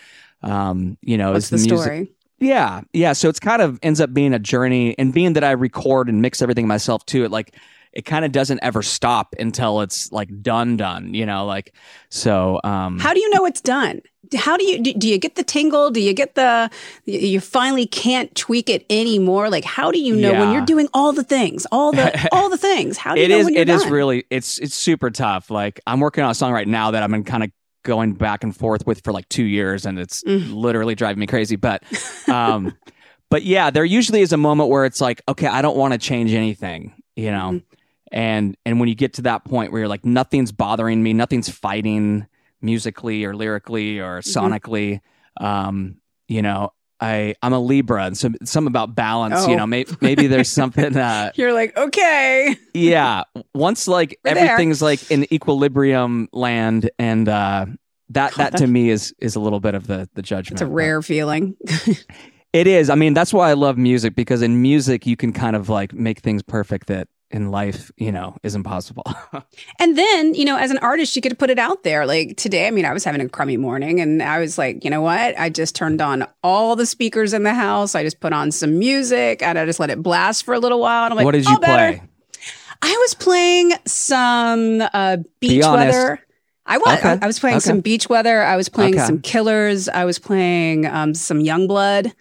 um, 0.43 0.97
you 1.03 1.19
know, 1.19 1.33
What's 1.33 1.47
is 1.47 1.51
the, 1.51 1.69
the 1.69 1.75
music. 1.75 1.85
Story? 1.85 2.13
Yeah, 2.39 2.83
yeah. 2.93 3.15
So 3.15 3.29
it's 3.29 3.41
kind 3.41 3.63
of 3.63 3.79
ends 3.83 4.01
up 4.01 4.13
being 4.13 4.35
a 4.35 4.39
journey, 4.39 4.95
and 4.99 5.13
being 5.13 5.33
that 5.33 5.45
I 5.45 5.53
record 5.53 6.09
and 6.09 6.21
mix 6.21 6.43
everything 6.43 6.67
myself 6.67 7.05
too, 7.07 7.25
it 7.25 7.31
like 7.31 7.57
it 7.97 8.05
kind 8.05 8.25
of 8.25 8.33
doesn't 8.33 8.61
ever 8.63 8.83
stop 8.83 9.35
until 9.39 9.81
it's 9.81 10.13
like 10.13 10.43
done, 10.43 10.77
done. 10.77 11.15
You 11.15 11.27
know, 11.27 11.47
like 11.47 11.75
so. 12.11 12.61
um 12.63 12.99
How 12.99 13.15
do 13.15 13.21
you 13.21 13.31
know 13.31 13.47
it's 13.47 13.61
done? 13.61 14.03
How 14.37 14.57
do 14.57 14.65
you 14.65 14.83
do, 14.83 14.93
do 14.93 15.09
you 15.09 15.19
get 15.19 15.37
the 15.37 15.45
tingle? 15.45 15.91
Do 15.91 16.01
you 16.01 16.13
get 16.13 16.35
the 16.35 16.71
you 17.05 17.41
finally 17.41 17.87
can't 17.87 18.35
tweak 18.35 18.69
it 18.69 18.85
anymore? 18.91 19.51
Like 19.51 19.65
how 19.65 19.91
do 19.91 19.99
you 19.99 20.15
know 20.15 20.33
yeah. 20.33 20.41
when 20.41 20.53
you're 20.53 20.67
doing 20.67 20.89
all 20.93 21.13
the 21.13 21.25
things, 21.25 21.67
all 21.73 21.93
the 21.93 22.29
all 22.33 22.51
the 22.51 22.59
things? 22.59 22.99
How 22.99 23.15
do 23.15 23.21
you 23.21 23.27
it 23.27 23.29
know 23.31 23.39
is, 23.39 23.45
when 23.47 23.55
you're 23.55 23.63
It 23.63 23.67
done? 23.67 23.81
is 23.81 23.87
really 23.87 24.25
it's 24.31 24.59
it's 24.59 24.75
super 24.75 25.11
tough. 25.11 25.51
Like 25.51 25.81
I'm 25.87 26.01
working 26.01 26.23
on 26.23 26.31
a 26.31 26.35
song 26.35 26.53
right 26.53 26.69
now 26.69 26.91
that 26.93 27.03
I'm 27.03 27.11
been 27.11 27.25
kind 27.25 27.45
of 27.45 27.51
going 27.87 28.15
back 28.15 28.43
and 28.43 28.55
forth 28.55 28.87
with 28.87 29.03
for 29.03 29.13
like 29.13 29.29
two 29.31 29.45
years, 29.45 29.87
and 29.87 29.99
it's 29.99 30.23
mm. 30.25 30.53
literally 30.53 30.95
driving 30.95 31.21
me 31.21 31.27
crazy. 31.27 31.57
But, 31.57 31.83
um, 32.29 32.77
but 33.31 33.45
yeah, 33.45 33.71
there 33.71 33.85
usually 33.85 34.21
is 34.21 34.33
a 34.33 34.37
moment 34.37 34.69
where 34.69 34.85
it's 34.85 35.01
like, 35.01 35.23
okay, 35.29 35.47
I 35.47 35.63
don't 35.63 35.77
want 35.77 35.93
to 35.95 35.99
change 35.99 36.35
anything, 36.35 36.93
you 37.15 37.31
know, 37.31 37.53
mm. 37.53 37.63
And 38.17 38.57
and 38.65 38.81
when 38.81 38.89
you 38.89 38.95
get 38.95 39.13
to 39.15 39.23
that 39.23 39.45
point 39.45 39.71
where 39.71 39.81
you're 39.81 39.89
like, 39.89 40.07
nothing's 40.07 40.51
bothering 40.51 41.03
me, 41.03 41.13
nothing's 41.13 41.51
fighting 41.51 42.27
musically 42.63 43.27
or 43.27 43.37
lyrically 43.37 44.01
or 44.01 44.21
mm-hmm. 44.21 44.39
sonically, 44.39 45.01
mm-hmm. 45.39 45.45
um, 45.45 45.97
you 46.27 46.41
know, 46.41 46.73
I 46.99 47.35
I'm 47.43 47.53
a 47.53 47.61
Libra, 47.61 48.07
and 48.07 48.17
so 48.17 48.31
some 48.43 48.67
about 48.67 48.95
balance. 48.95 49.35
Oh. 49.37 49.51
You 49.51 49.57
know, 49.57 49.67
may, 49.67 49.85
maybe 50.01 50.29
there's 50.29 50.49
something. 50.63 50.97
Uh, 50.97 51.31
You're 51.35 51.53
like, 51.53 51.77
okay, 51.77 52.57
yeah. 52.73 53.25
Once 53.55 53.87
like 53.87 54.19
We're 54.25 54.31
everything's 54.31 54.81
there. 54.81 54.87
like 54.87 55.11
in 55.11 55.31
equilibrium 55.31 56.31
land, 56.33 56.91
and 56.99 57.29
uh, 57.29 57.67
that 58.09 58.35
that 58.37 58.57
to 58.57 58.67
me 58.67 58.89
is 58.89 59.15
is 59.21 59.37
a 59.37 59.41
little 59.41 59.61
bit 59.61 59.75
of 59.75 59.89
the 59.89 60.09
the 60.15 60.23
judgment. 60.23 60.53
It's 60.53 60.63
a 60.63 60.67
rare 60.67 61.03
feeling. 61.03 61.55
it 62.55 62.67
is. 62.67 62.89
I 62.89 62.95
mean, 62.95 63.13
that's 63.13 63.35
why 63.35 63.51
I 63.51 63.53
love 63.53 63.77
music 63.77 64.17
because 64.17 64.41
in 64.41 64.63
music 64.63 65.05
you 65.07 65.17
can 65.17 65.35
kind 65.35 65.55
of 65.55 65.69
like 65.69 65.93
make 65.93 66.21
things 66.21 66.43
perfect 66.43 66.87
that 66.87 67.09
in 67.31 67.51
life, 67.51 67.91
you 67.97 68.13
know, 68.13 68.37
is 68.43 68.55
impossible. 68.55 69.05
and 69.81 69.99
then, 69.99 70.35
you 70.35 70.45
know, 70.45 70.57
as 70.57 70.71
an 70.71 70.79
artist, 70.79 71.17
you 71.17 71.23
get 71.23 71.31
to 71.31 71.37
put 71.37 71.51
it 71.51 71.59
out 71.59 71.83
there. 71.83 72.07
Like 72.07 72.37
today, 72.37 72.67
I 72.67 72.71
mean, 72.71 72.85
I 72.85 72.93
was 72.93 73.05
having 73.05 73.21
a 73.21 73.29
crummy 73.29 73.57
morning 73.57 74.01
and 74.01 74.23
I 74.23 74.39
was 74.39 74.59
like, 74.59 74.85
you 74.85 74.91
know 74.91 75.03
what? 75.03 75.39
I 75.39 75.51
just 75.51 75.75
turned 75.75 76.01
on 76.01 76.27
all 76.43 76.77
the 76.77 76.87
speakers 76.87 77.33
in 77.33 77.43
the 77.43 77.55
house. 77.55 77.95
I 77.95 78.05
just 78.05 78.21
put 78.21 78.33
on 78.33 78.53
some 78.53 78.79
music 78.79 79.43
and 79.43 79.59
I 79.59 79.67
just 79.67 79.81
let 79.81 79.91
it 79.91 80.03
blast 80.03 80.45
for 80.45 80.55
a 80.55 80.59
little 80.59 80.81
while. 80.81 81.05
And 81.05 81.13
I'm 81.13 81.17
like, 81.17 81.25
what 81.25 81.33
did 81.33 81.47
you 81.47 81.59
play? 81.59 82.01
I 82.83 82.97
was 83.01 83.15
playing 83.15 83.73
some 83.87 84.83
uh, 84.93 85.19
beach 85.41 85.65
weather. 85.65 86.21
I 86.67 86.79
was. 86.79 86.99
Okay. 86.99 87.11
I, 87.11 87.19
I 87.23 87.27
was 87.27 87.39
playing 87.39 87.57
okay. 87.57 87.65
some 87.65 87.81
beach 87.81 88.09
weather. 88.09 88.43
I 88.43 88.57
was 88.57 88.69
playing 88.69 88.95
okay. 88.95 89.07
some 89.07 89.21
killers. 89.21 89.89
I 89.89 90.05
was 90.05 90.19
playing 90.19 90.87
um, 90.87 91.15
some 91.15 91.39
Yungblud. 91.39 92.13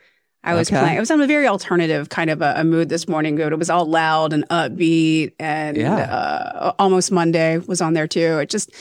I 0.45 0.53
was 0.53 0.69
okay. 0.69 0.79
playing. 0.79 0.97
I 0.97 0.99
was 0.99 1.09
in 1.09 1.19
a 1.19 1.27
very 1.27 1.47
alternative 1.47 2.09
kind 2.09 2.29
of 2.29 2.41
a, 2.41 2.53
a, 2.57 2.63
mood 2.63 2.87
this 2.87 3.07
morning. 3.07 3.35
But 3.35 3.51
it 3.51 3.57
was 3.57 3.71
all 3.71 3.85
loud 3.85 4.31
and 4.31 4.47
upbeat, 4.49 5.33
and 5.39 5.75
yeah. 5.75 5.95
uh, 5.95 6.73
almost 6.77 7.11
Monday 7.11 7.57
was 7.57 7.81
on 7.81 7.93
there 7.93 8.07
too. 8.07 8.37
It 8.37 8.49
just 8.49 8.71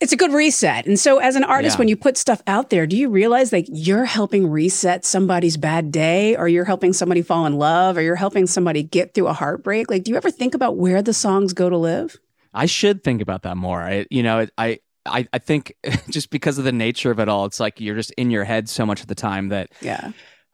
it's 0.00 0.12
a 0.12 0.16
good 0.16 0.32
reset. 0.32 0.86
And 0.86 0.98
so, 0.98 1.18
as 1.18 1.36
an 1.36 1.44
artist, 1.44 1.76
yeah. 1.76 1.80
when 1.80 1.88
you 1.88 1.96
put 1.96 2.16
stuff 2.16 2.42
out 2.46 2.70
there, 2.70 2.86
do 2.86 2.96
you 2.96 3.10
realize 3.10 3.52
like 3.52 3.66
you're 3.68 4.06
helping 4.06 4.48
reset 4.50 5.04
somebody's 5.04 5.58
bad 5.58 5.92
day, 5.92 6.34
or 6.34 6.48
you're 6.48 6.64
helping 6.64 6.94
somebody 6.94 7.20
fall 7.20 7.44
in 7.44 7.58
love, 7.58 7.98
or 7.98 8.02
you're 8.02 8.16
helping 8.16 8.46
somebody 8.46 8.82
get 8.82 9.12
through 9.12 9.26
a 9.26 9.34
heartbreak? 9.34 9.90
Like, 9.90 10.04
do 10.04 10.12
you 10.12 10.16
ever 10.16 10.30
think 10.30 10.54
about 10.54 10.78
where 10.78 11.02
the 11.02 11.12
songs 11.12 11.52
go 11.52 11.68
to 11.68 11.76
live? 11.76 12.16
I 12.54 12.66
should 12.66 13.04
think 13.04 13.20
about 13.20 13.42
that 13.42 13.56
more. 13.58 13.82
I, 13.82 14.06
you 14.10 14.22
know, 14.22 14.46
I, 14.56 14.78
I, 15.04 15.28
I 15.32 15.38
think 15.38 15.74
just 16.08 16.30
because 16.30 16.56
of 16.56 16.64
the 16.64 16.72
nature 16.72 17.10
of 17.10 17.18
it 17.18 17.28
all, 17.28 17.44
it's 17.44 17.60
like 17.60 17.80
you're 17.80 17.96
just 17.96 18.12
in 18.12 18.30
your 18.30 18.44
head 18.44 18.68
so 18.68 18.86
much 18.86 19.02
of 19.02 19.08
the 19.08 19.14
time 19.14 19.48
that 19.48 19.70
yeah 19.82 20.12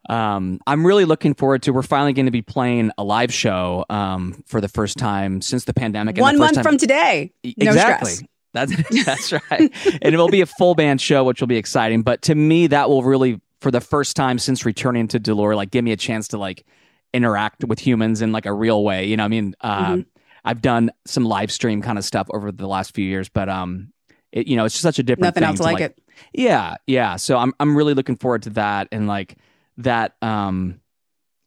um, 0.09 0.59
I'm 0.65 0.85
really 0.85 1.05
looking 1.05 1.33
forward 1.33 1.63
to. 1.63 1.73
We're 1.73 1.83
finally 1.83 2.13
going 2.13 2.25
to 2.25 2.31
be 2.31 2.41
playing 2.41 2.91
a 2.97 3.03
live 3.03 3.33
show 3.33 3.85
um, 3.89 4.43
for 4.47 4.59
the 4.59 4.67
first 4.67 4.97
time 4.97 5.41
since 5.41 5.65
the 5.65 5.73
pandemic. 5.73 6.17
One 6.17 6.37
month 6.37 6.55
time, 6.55 6.63
from 6.63 6.77
today. 6.77 7.31
No 7.43 7.71
exactly. 7.71 8.11
Stress. 8.11 8.29
That's 8.53 8.73
that's 9.05 9.31
right. 9.31 9.71
and 10.01 10.13
it 10.13 10.17
will 10.17 10.29
be 10.29 10.41
a 10.41 10.45
full 10.45 10.75
band 10.75 11.01
show, 11.01 11.23
which 11.23 11.39
will 11.39 11.47
be 11.47 11.57
exciting. 11.57 12.01
But 12.01 12.23
to 12.23 12.35
me, 12.35 12.67
that 12.67 12.89
will 12.89 13.03
really, 13.03 13.39
for 13.61 13.71
the 13.71 13.81
first 13.81 14.15
time 14.15 14.39
since 14.39 14.65
returning 14.65 15.07
to 15.09 15.19
Dolour, 15.19 15.55
like 15.55 15.71
give 15.71 15.85
me 15.85 15.91
a 15.91 15.97
chance 15.97 16.29
to 16.29 16.37
like 16.37 16.65
interact 17.13 17.63
with 17.63 17.79
humans 17.79 18.21
in 18.21 18.31
like 18.31 18.45
a 18.45 18.53
real 18.53 18.83
way. 18.83 19.05
You 19.05 19.17
know, 19.17 19.25
I 19.25 19.27
mean, 19.27 19.55
uh, 19.61 19.85
mm-hmm. 19.85 20.01
I've 20.43 20.61
done 20.61 20.91
some 21.05 21.25
live 21.25 21.51
stream 21.51 21.81
kind 21.81 21.97
of 21.97 22.03
stuff 22.03 22.27
over 22.33 22.51
the 22.51 22.67
last 22.67 22.95
few 22.95 23.05
years, 23.05 23.29
but 23.29 23.47
um, 23.47 23.93
it, 24.31 24.47
you 24.47 24.55
know, 24.55 24.65
it's 24.65 24.73
just 24.73 24.83
such 24.83 24.99
a 24.99 25.03
different. 25.03 25.35
Nothing 25.35 25.43
else 25.43 25.59
like, 25.59 25.75
like 25.75 25.91
it. 25.91 26.01
Yeah, 26.33 26.75
yeah. 26.87 27.15
So 27.15 27.37
I'm 27.37 27.53
I'm 27.59 27.75
really 27.75 27.93
looking 27.93 28.17
forward 28.17 28.43
to 28.43 28.49
that 28.51 28.87
and 28.91 29.07
like 29.07 29.37
that 29.83 30.15
um 30.21 30.79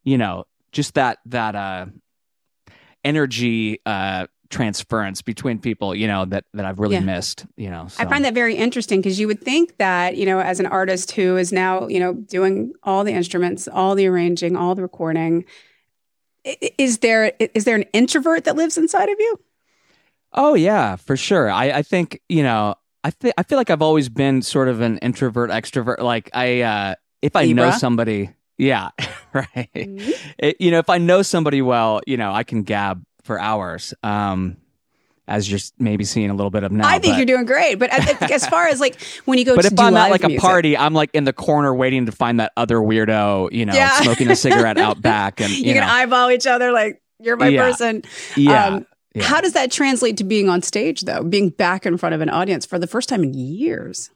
you 0.03 0.18
know 0.18 0.44
just 0.73 0.94
that 0.94 1.18
that 1.27 1.55
uh 1.55 1.87
energy 3.05 3.81
uh 3.87 4.27
transference 4.51 5.20
between 5.20 5.59
people 5.59 5.94
you 5.94 6.07
know 6.07 6.25
that 6.25 6.44
that 6.53 6.64
i've 6.64 6.79
really 6.79 6.94
yeah. 6.94 7.01
missed 7.01 7.44
you 7.57 7.68
know 7.68 7.88
so. 7.88 8.03
i 8.03 8.07
find 8.07 8.25
that 8.25 8.35
very 8.35 8.55
interesting 8.55 9.01
because 9.01 9.18
you 9.18 9.27
would 9.27 9.40
think 9.40 9.77
that 9.79 10.16
you 10.16 10.25
know 10.25 10.38
as 10.38 10.61
an 10.61 10.66
artist 10.66 11.11
who 11.12 11.37
is 11.37 11.53
now 11.53 11.88
you 11.88 11.99
know 11.99 12.12
doing 12.12 12.73
all 12.85 13.03
the 13.03 13.12
instruments 13.12 13.66
all 13.66 13.97
the 13.97 14.07
arranging 14.07 14.55
all 14.55 14.75
the 14.75 14.83
recording 14.83 15.44
is 16.79 16.99
there 16.99 17.33
is 17.55 17.64
there 17.64 17.75
an 17.75 17.85
introvert 17.92 18.44
that 18.44 18.55
lives 18.55 18.79
inside 18.79 19.09
of 19.09 19.18
you 19.18 19.40
oh 20.35 20.55
yeah 20.55 20.94
for 20.94 21.16
sure 21.16 21.51
i 21.51 21.70
i 21.70 21.83
think 21.83 22.20
you 22.29 22.42
know 22.42 22.75
i 23.03 23.11
think 23.11 23.35
i 23.37 23.42
feel 23.42 23.59
like 23.59 23.70
i've 23.70 23.83
always 23.83 24.09
been 24.09 24.40
sort 24.40 24.68
of 24.68 24.81
an 24.81 24.99
introvert 24.99 25.51
extrovert 25.51 25.99
like 25.99 26.31
i 26.33 26.61
uh 26.61 26.94
if 27.24 27.34
I 27.34 27.44
Libra. 27.44 27.70
know 27.70 27.70
somebody, 27.72 28.30
yeah, 28.58 28.90
right. 29.32 29.70
Mm-hmm. 29.74 30.10
It, 30.38 30.56
you 30.60 30.70
know, 30.70 30.78
if 30.78 30.90
I 30.90 30.98
know 30.98 31.22
somebody 31.22 31.62
well, 31.62 32.02
you 32.06 32.18
know, 32.18 32.30
I 32.32 32.44
can 32.44 32.62
gab 32.62 33.02
for 33.22 33.40
hours. 33.40 33.94
Um, 34.02 34.58
as 35.26 35.50
you're 35.50 35.60
maybe 35.78 36.04
seeing 36.04 36.28
a 36.28 36.34
little 36.34 36.50
bit 36.50 36.64
of 36.64 36.70
now. 36.70 36.87
I 36.87 36.98
think 36.98 37.14
but... 37.14 37.16
you're 37.16 37.26
doing 37.26 37.46
great, 37.46 37.76
but 37.76 37.90
as 38.30 38.46
far 38.46 38.66
as 38.66 38.78
like 38.78 39.00
when 39.24 39.38
you 39.38 39.46
go, 39.46 39.56
but 39.56 39.64
if 39.64 39.78
I'm 39.78 39.96
at 39.96 40.10
like 40.10 40.20
music... 40.20 40.38
a 40.38 40.40
party, 40.42 40.76
I'm 40.76 40.92
like 40.92 41.08
in 41.14 41.24
the 41.24 41.32
corner 41.32 41.74
waiting 41.74 42.04
to 42.04 42.12
find 42.12 42.40
that 42.40 42.52
other 42.58 42.76
weirdo, 42.76 43.50
you 43.50 43.64
know, 43.64 43.72
yeah. 43.72 44.02
smoking 44.02 44.30
a 44.30 44.37
cigarette 44.37 44.76
out 44.76 45.00
back, 45.02 45.40
and 45.40 45.50
you, 45.50 45.64
you 45.64 45.72
can 45.72 45.82
eyeball 45.82 46.30
each 46.30 46.46
other 46.46 46.72
like 46.72 47.00
you're 47.20 47.38
my 47.38 47.48
yeah. 47.48 47.62
person. 47.62 48.02
Yeah. 48.37 48.66
Um, 48.66 48.87
yeah. 49.14 49.22
How 49.22 49.40
does 49.40 49.54
that 49.54 49.72
translate 49.72 50.18
to 50.18 50.24
being 50.24 50.50
on 50.50 50.60
stage 50.60 51.02
though? 51.02 51.24
Being 51.24 51.48
back 51.48 51.87
in 51.87 51.96
front 51.96 52.14
of 52.14 52.20
an 52.20 52.28
audience 52.28 52.66
for 52.66 52.78
the 52.78 52.87
first 52.87 53.08
time 53.08 53.22
in 53.22 53.32
years. 53.32 54.10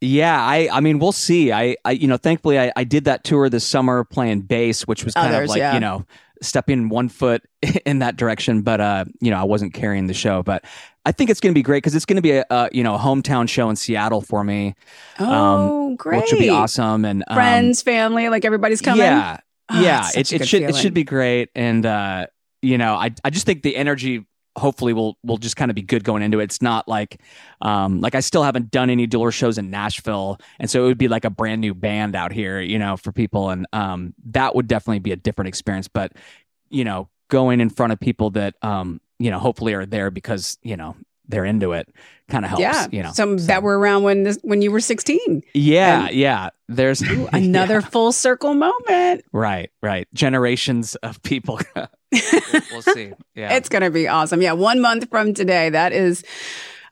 Yeah, 0.00 0.38
I 0.38 0.68
I 0.70 0.80
mean 0.80 0.98
we'll 0.98 1.12
see. 1.12 1.52
I, 1.52 1.76
I 1.84 1.92
you 1.92 2.06
know 2.06 2.16
thankfully 2.16 2.58
I, 2.58 2.72
I 2.76 2.84
did 2.84 3.04
that 3.04 3.24
tour 3.24 3.48
this 3.48 3.64
summer 3.66 4.04
playing 4.04 4.42
bass, 4.42 4.82
which 4.82 5.04
was 5.04 5.14
kind 5.14 5.34
Others, 5.34 5.44
of 5.44 5.48
like 5.50 5.58
yeah. 5.58 5.74
you 5.74 5.80
know 5.80 6.04
stepping 6.42 6.88
one 6.88 7.08
foot 7.08 7.42
in 7.86 8.00
that 8.00 8.16
direction, 8.16 8.62
but 8.62 8.80
uh 8.80 9.04
you 9.20 9.30
know 9.30 9.38
I 9.38 9.44
wasn't 9.44 9.74
carrying 9.74 10.06
the 10.06 10.14
show, 10.14 10.42
but 10.42 10.64
I 11.06 11.12
think 11.12 11.30
it's 11.30 11.40
going 11.40 11.52
to 11.52 11.58
be 11.58 11.62
great 11.62 11.78
because 11.78 11.94
it's 11.94 12.06
going 12.06 12.16
to 12.16 12.22
be 12.22 12.32
a, 12.32 12.44
a, 12.50 12.68
you 12.72 12.82
know 12.82 12.94
a 12.94 12.98
hometown 12.98 13.48
show 13.48 13.68
in 13.68 13.76
Seattle 13.76 14.22
for 14.22 14.42
me. 14.42 14.74
Oh, 15.18 15.86
um, 15.86 15.96
great! 15.96 16.22
Which 16.22 16.32
would 16.32 16.38
be 16.38 16.48
awesome 16.48 17.04
and 17.04 17.22
um, 17.28 17.34
friends, 17.34 17.82
family, 17.82 18.28
like 18.28 18.44
everybody's 18.44 18.80
coming. 18.80 19.04
Yeah, 19.04 19.38
oh, 19.70 19.80
yeah. 19.80 20.08
It, 20.14 20.32
it 20.32 20.46
should 20.46 20.60
feeling. 20.60 20.74
it 20.74 20.76
should 20.76 20.94
be 20.94 21.04
great, 21.04 21.50
and 21.54 21.84
uh, 21.84 22.26
you 22.62 22.78
know 22.78 22.94
I 22.94 23.10
I 23.22 23.30
just 23.30 23.44
think 23.44 23.62
the 23.62 23.76
energy 23.76 24.26
hopefully 24.56 24.92
will 24.92 25.18
will 25.24 25.36
just 25.36 25.56
kind 25.56 25.70
of 25.70 25.74
be 25.74 25.82
good 25.82 26.04
going 26.04 26.22
into 26.22 26.40
it. 26.40 26.44
It's 26.44 26.62
not 26.62 26.88
like 26.88 27.20
um 27.60 28.00
like 28.00 28.14
I 28.14 28.20
still 28.20 28.42
haven't 28.42 28.70
done 28.70 28.90
any 28.90 29.06
Dolour 29.06 29.30
shows 29.30 29.58
in 29.58 29.70
Nashville, 29.70 30.38
and 30.58 30.70
so 30.70 30.84
it 30.84 30.86
would 30.86 30.98
be 30.98 31.08
like 31.08 31.24
a 31.24 31.30
brand 31.30 31.60
new 31.60 31.74
band 31.74 32.14
out 32.14 32.32
here, 32.32 32.60
you 32.60 32.78
know, 32.78 32.96
for 32.96 33.12
people, 33.12 33.50
and 33.50 33.66
um 33.72 34.14
that 34.26 34.54
would 34.54 34.68
definitely 34.68 35.00
be 35.00 35.12
a 35.12 35.16
different 35.16 35.48
experience. 35.48 35.88
But 35.88 36.12
you 36.70 36.84
know, 36.84 37.08
going 37.28 37.60
in 37.60 37.70
front 37.70 37.92
of 37.92 38.00
people 38.00 38.30
that 38.30 38.54
um 38.62 39.00
you 39.18 39.30
know 39.30 39.38
hopefully 39.38 39.74
are 39.74 39.86
there 39.86 40.10
because 40.10 40.58
you 40.62 40.76
know 40.76 40.96
they're 41.28 41.44
into 41.44 41.72
it 41.72 41.88
kind 42.28 42.44
of 42.44 42.50
helps. 42.50 42.60
Yeah, 42.60 42.86
you 42.90 43.02
know, 43.02 43.12
some 43.12 43.38
so. 43.38 43.46
that 43.46 43.62
were 43.62 43.78
around 43.78 44.02
when 44.02 44.24
this, 44.24 44.38
when 44.42 44.62
you 44.62 44.70
were 44.70 44.80
sixteen. 44.80 45.42
Yeah, 45.54 46.06
and 46.06 46.14
yeah. 46.14 46.50
There's 46.68 47.00
another 47.32 47.74
yeah. 47.74 47.88
full 47.88 48.12
circle 48.12 48.54
moment. 48.54 49.24
Right, 49.32 49.70
right. 49.82 50.08
Generations 50.14 50.94
of 50.96 51.22
people. 51.22 51.60
we'll, 52.52 52.62
we'll, 52.72 52.82
see. 52.82 53.12
Yeah, 53.34 53.54
it's 53.54 53.68
gonna 53.68 53.90
be 53.90 54.08
awesome. 54.08 54.40
Yeah, 54.40 54.52
one 54.52 54.80
month 54.80 55.08
from 55.10 55.34
today. 55.34 55.70
That 55.70 55.92
is. 55.92 56.24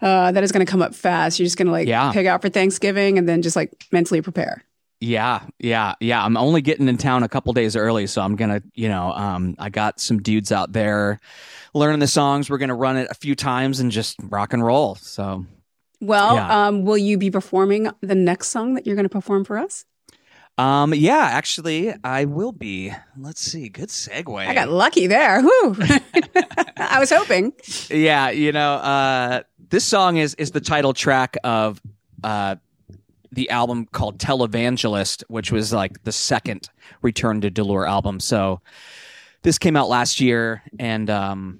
Uh, 0.00 0.32
that 0.32 0.42
is 0.42 0.50
going 0.50 0.66
to 0.66 0.68
come 0.68 0.82
up 0.82 0.96
fast. 0.96 1.38
You're 1.38 1.46
just 1.46 1.56
going 1.56 1.66
to 1.66 1.72
like 1.72 1.86
yeah. 1.86 2.10
pick 2.10 2.26
out 2.26 2.42
for 2.42 2.48
Thanksgiving 2.48 3.18
and 3.18 3.28
then 3.28 3.40
just 3.40 3.54
like 3.54 3.86
mentally 3.92 4.20
prepare. 4.20 4.64
Yeah, 5.02 5.42
yeah, 5.60 5.94
yeah. 6.00 6.24
I'm 6.24 6.36
only 6.36 6.60
getting 6.60 6.88
in 6.88 6.96
town 6.96 7.22
a 7.22 7.28
couple 7.28 7.52
days 7.52 7.74
early, 7.74 8.06
so 8.06 8.22
I'm 8.22 8.36
gonna, 8.36 8.62
you 8.74 8.88
know, 8.88 9.12
um, 9.12 9.56
I 9.58 9.68
got 9.68 10.00
some 10.00 10.22
dudes 10.22 10.52
out 10.52 10.72
there 10.72 11.20
learning 11.74 11.98
the 11.98 12.06
songs. 12.06 12.48
We're 12.48 12.58
gonna 12.58 12.74
run 12.74 12.96
it 12.96 13.08
a 13.10 13.14
few 13.14 13.34
times 13.34 13.80
and 13.80 13.90
just 13.90 14.16
rock 14.22 14.52
and 14.52 14.64
roll. 14.64 14.94
So, 14.94 15.44
well, 16.00 16.36
yeah. 16.36 16.66
um, 16.66 16.84
will 16.84 16.98
you 16.98 17.18
be 17.18 17.32
performing 17.32 17.90
the 18.00 18.14
next 18.14 18.48
song 18.48 18.74
that 18.74 18.86
you're 18.86 18.96
going 18.96 19.04
to 19.04 19.08
perform 19.08 19.44
for 19.44 19.58
us? 19.58 19.84
Um, 20.62 20.94
yeah, 20.94 21.28
actually, 21.32 21.92
I 22.04 22.24
will 22.24 22.52
be. 22.52 22.92
Let's 23.18 23.40
see. 23.40 23.68
Good 23.68 23.88
segue. 23.88 24.46
I 24.46 24.54
got 24.54 24.68
lucky 24.68 25.08
there. 25.08 25.42
Whoo! 25.42 25.76
I 26.76 27.00
was 27.00 27.10
hoping. 27.10 27.52
Yeah, 27.90 28.30
you 28.30 28.52
know, 28.52 28.74
uh, 28.74 29.42
this 29.70 29.84
song 29.84 30.18
is 30.18 30.34
is 30.34 30.52
the 30.52 30.60
title 30.60 30.92
track 30.92 31.36
of 31.42 31.82
uh 32.22 32.56
the 33.32 33.50
album 33.50 33.86
called 33.86 34.18
Televangelist, 34.18 35.24
which 35.26 35.50
was 35.50 35.72
like 35.72 36.04
the 36.04 36.12
second 36.12 36.68
Return 37.00 37.40
to 37.40 37.50
Dolour 37.50 37.84
album. 37.88 38.20
So 38.20 38.60
this 39.42 39.58
came 39.58 39.74
out 39.74 39.88
last 39.88 40.20
year, 40.20 40.62
and 40.78 41.10
um, 41.10 41.58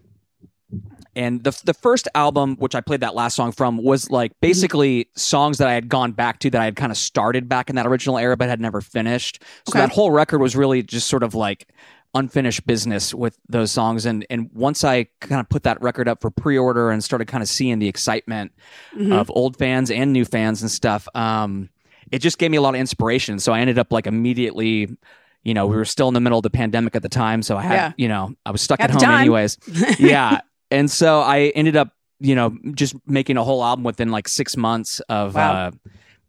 and 1.15 1.45
the 1.45 1.59
the 1.65 1.75
first 1.75 2.09
album, 2.15 2.57
which 2.57 2.75
I 2.75 2.81
played 2.81 3.01
that 3.01 3.15
last 3.15 3.37
song 3.37 3.53
from, 3.53 3.77
was 3.77 4.11
like 4.11 4.33
basically 4.41 5.09
songs 5.15 5.59
that 5.59 5.69
I 5.69 5.75
had 5.75 5.89
gone 5.89 6.13
back 6.13 6.39
to 6.41 6.51
that 6.51 6.61
I 6.61 6.65
had 6.65 6.77
kind 6.77 6.91
of 6.91 6.99
started 6.99 7.49
back 7.49 7.69
in 7.69 7.77
that 7.77 7.87
original 7.87 8.19
era, 8.19 8.37
but 8.37 8.49
had 8.49 8.61
never 8.61 8.81
finished. 8.81 9.43
So 9.67 9.73
okay. 9.73 9.81
that 9.81 9.93
whole 9.93 10.11
record 10.11 10.41
was 10.41 10.57
really 10.57 10.83
just 10.83 11.09
sort 11.09 11.23
of 11.23 11.35
like 11.35 11.69
unfinished 12.15 12.67
business 12.67 13.15
with 13.15 13.39
those 13.49 13.71
songs 13.71 14.05
and 14.05 14.27
and 14.29 14.51
once 14.53 14.85
I 14.85 15.05
kind 15.21 15.41
of 15.41 15.49
put 15.49 15.63
that 15.63 15.81
record 15.81 16.09
up 16.09 16.21
for 16.21 16.31
pre-order 16.31 16.91
and 16.91 17.03
started 17.03 17.27
kind 17.27 17.43
of 17.43 17.49
seeing 17.49 17.79
the 17.79 17.89
excitement 17.89 18.53
mm-hmm. 18.95 19.13
of 19.13 19.31
old 19.35 19.57
fans 19.57 19.91
and 19.91 20.13
new 20.13 20.27
fans 20.27 20.61
and 20.61 20.71
stuff 20.71 21.09
um 21.15 21.71
it 22.11 22.19
just 22.19 22.37
gave 22.37 22.51
me 22.51 22.59
a 22.59 22.61
lot 22.61 22.75
of 22.75 22.81
inspiration 22.81 23.39
so 23.39 23.55
I 23.55 23.61
ended 23.61 23.79
up 23.79 23.93
like 23.93 24.07
immediately 24.07 24.95
you 25.43 25.55
know 25.55 25.67
we 25.67 25.75
were 25.75 25.87
still 25.87 26.09
in 26.09 26.13
the 26.13 26.21
middle 26.21 26.39
of 26.39 26.43
the 26.43 26.51
pandemic 26.51 26.95
at 26.95 27.03
the 27.03 27.09
time 27.09 27.43
so 27.43 27.57
I 27.57 27.63
had 27.63 27.75
yeah. 27.75 27.93
you 27.97 28.09
know 28.09 28.35
I 28.45 28.51
was 28.51 28.61
stuck 28.61 28.81
at, 28.81 28.91
at 28.91 29.03
home 29.03 29.15
anyways 29.15 29.57
yeah 29.99 30.43
and 30.73 30.91
so 30.91 31.21
I 31.21 31.53
ended 31.55 31.77
up 31.77 31.91
you 32.19 32.35
know 32.35 32.57
just 32.75 32.95
making 33.07 33.37
a 33.37 33.45
whole 33.45 33.63
album 33.63 33.85
within 33.85 34.11
like 34.11 34.29
6 34.29 34.57
months 34.57 35.01
of 35.09 35.35
wow. 35.35 35.53
uh 35.53 35.71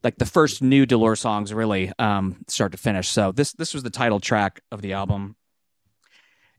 like 0.03 0.17
the 0.17 0.25
first 0.25 0.62
new 0.62 0.86
Dolour 0.86 1.15
songs 1.15 1.53
really 1.53 1.91
um 1.99 2.43
start 2.47 2.71
to 2.73 2.77
finish 2.77 3.08
so 3.10 3.32
this 3.32 3.53
this 3.53 3.73
was 3.73 3.84
the 3.84 3.89
title 3.89 4.19
track 4.19 4.62
of 4.71 4.82
the 4.82 4.93
album 4.93 5.36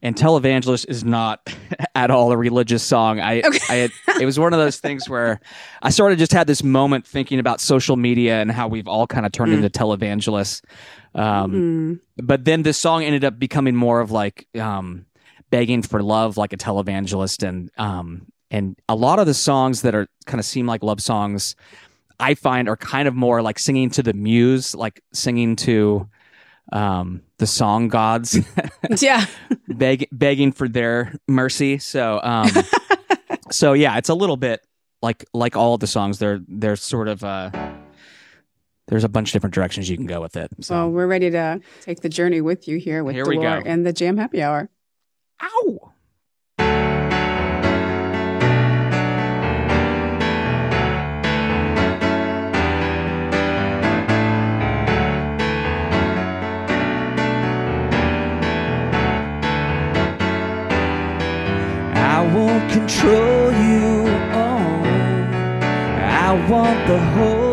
and 0.03 0.15
televangelist 0.15 0.87
is 0.89 1.03
not 1.03 1.53
at 1.95 2.11
all 2.11 2.31
a 2.31 2.37
religious 2.37 2.83
song 2.83 3.21
i 3.21 3.41
okay. 3.41 3.59
i 3.69 3.75
had, 3.75 3.91
it 4.21 4.25
was 4.25 4.39
one 4.39 4.53
of 4.53 4.61
those 4.61 4.79
things 4.79 5.09
where 5.09 5.41
i 5.83 5.91
sort 5.91 6.13
of 6.13 6.19
just 6.19 6.33
had 6.33 6.47
this 6.47 6.63
moment 6.63 7.07
thinking 7.07 7.41
about 7.41 7.61
social 7.61 7.97
media 7.97 8.41
and 8.41 8.53
how 8.53 8.69
we've 8.69 8.89
all 8.89 9.07
kind 9.07 9.27
of 9.27 9.33
turned 9.33 9.53
mm. 9.53 9.57
into 9.57 9.69
televangelists 9.69 10.63
um, 11.17 11.53
mm. 11.53 12.01
but 12.23 12.45
then 12.45 12.63
this 12.63 12.79
song 12.79 13.03
ended 13.03 13.25
up 13.25 13.39
becoming 13.39 13.75
more 13.75 14.01
of 14.01 14.11
like 14.11 14.47
um, 14.61 15.07
begging 15.55 15.83
for 15.83 16.03
love 16.03 16.37
like 16.37 16.53
a 16.53 16.57
televangelist 16.57 17.47
and 17.47 17.71
um, 17.79 18.27
and 18.51 18.77
a 18.89 18.95
lot 18.95 19.19
of 19.21 19.27
the 19.27 19.35
songs 19.35 19.83
that 19.83 19.95
are 19.95 20.09
kind 20.27 20.41
of 20.41 20.45
seem 20.45 20.67
like 20.67 20.83
love 20.83 21.01
songs 21.01 21.55
i 22.19 22.35
find 22.35 22.69
are 22.69 22.77
kind 22.77 23.07
of 23.07 23.15
more 23.15 23.41
like 23.41 23.59
singing 23.59 23.89
to 23.89 24.03
the 24.03 24.13
muse 24.13 24.75
like 24.75 25.01
singing 25.13 25.55
to 25.55 26.09
um, 26.73 27.23
the 27.39 27.47
song 27.47 27.89
gods. 27.89 28.39
yeah, 29.01 29.27
beg, 29.69 30.09
begging 30.13 30.53
for 30.53 30.69
their 30.69 31.15
mercy. 31.29 31.79
So, 31.79 32.21
um, 32.23 32.51
so 33.51 33.73
yeah, 33.73 33.97
it's 33.99 34.09
a 34.09 34.15
little 34.15 34.37
bit 34.37 34.61
like 35.03 35.25
like 35.33 35.57
all 35.57 35.79
the 35.79 35.87
songs. 35.87 36.19
They're 36.19 36.41
they're 36.49 36.77
sort 36.77 37.09
of 37.09 37.23
uh, 37.23 37.51
there's 38.89 39.05
a 39.05 39.09
bunch 39.09 39.31
of 39.31 39.33
different 39.35 39.55
directions 39.55 39.89
you 39.89 39.97
can 39.97 40.07
go 40.07 40.21
with 40.21 40.37
it. 40.37 40.51
So 40.61 40.75
well, 40.75 40.91
we're 40.91 41.07
ready 41.07 41.31
to 41.31 41.61
take 41.83 42.01
the 42.01 42.09
journey 42.09 42.41
with 42.41 42.67
you 42.67 42.79
here 42.79 43.05
with 43.05 43.15
here 43.15 43.27
we 43.27 43.37
go. 43.37 43.63
and 43.65 43.85
the 43.87 43.93
Jam 43.93 44.17
Happy 44.17 44.43
Hour. 44.43 44.71
Ow. 45.45 45.95
won't 62.35 62.71
control 62.73 63.53
you. 63.53 64.07
Oh, 64.33 64.83
I 66.27 66.47
want 66.51 66.89
the 66.89 66.99
whole 66.99 67.44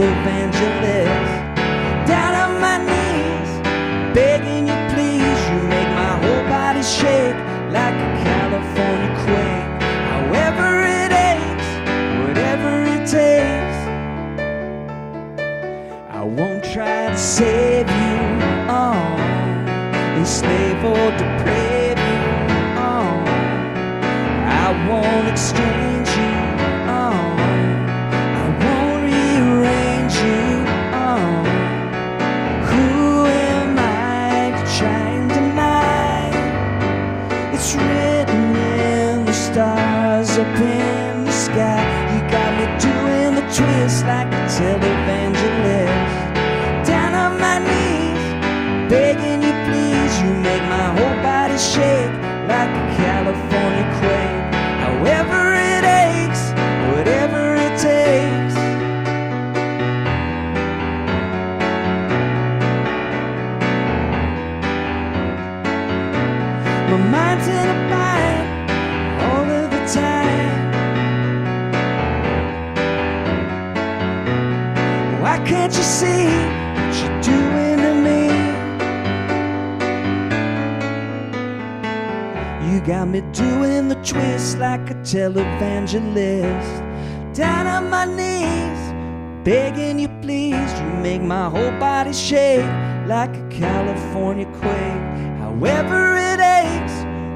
a 0.00 0.06
televangelist. 0.06 1.40
begging 4.14 4.68
you 4.68 4.78
please. 4.92 5.40
You 5.50 5.60
make 5.68 5.88
my 5.94 6.14
whole 6.22 6.44
body 6.48 6.82
shake 6.82 7.36
like 7.70 7.94
a 7.94 8.10
California 8.24 9.10
quake. 9.24 9.82
However 10.10 10.68
it 10.98 11.12
aches, 11.12 11.68
whatever 12.20 12.72
it 12.94 13.06
takes. 13.06 13.78
I 16.10 16.22
won't 16.22 16.64
try 16.64 17.10
to 17.10 17.16
save 17.18 17.69
like 44.60 44.89
Down 85.92 87.66
on 87.66 87.90
my 87.90 88.04
knees, 88.04 88.94
begging 89.44 89.98
you 89.98 90.06
please. 90.22 90.72
You 90.78 90.86
make 91.02 91.20
my 91.20 91.48
whole 91.48 91.72
body 91.80 92.12
shake 92.12 92.64
like 93.08 93.36
a 93.36 93.48
California 93.50 94.46
quake. 94.46 95.02
However 95.40 96.14
it 96.14 96.38
aches, 96.38 96.94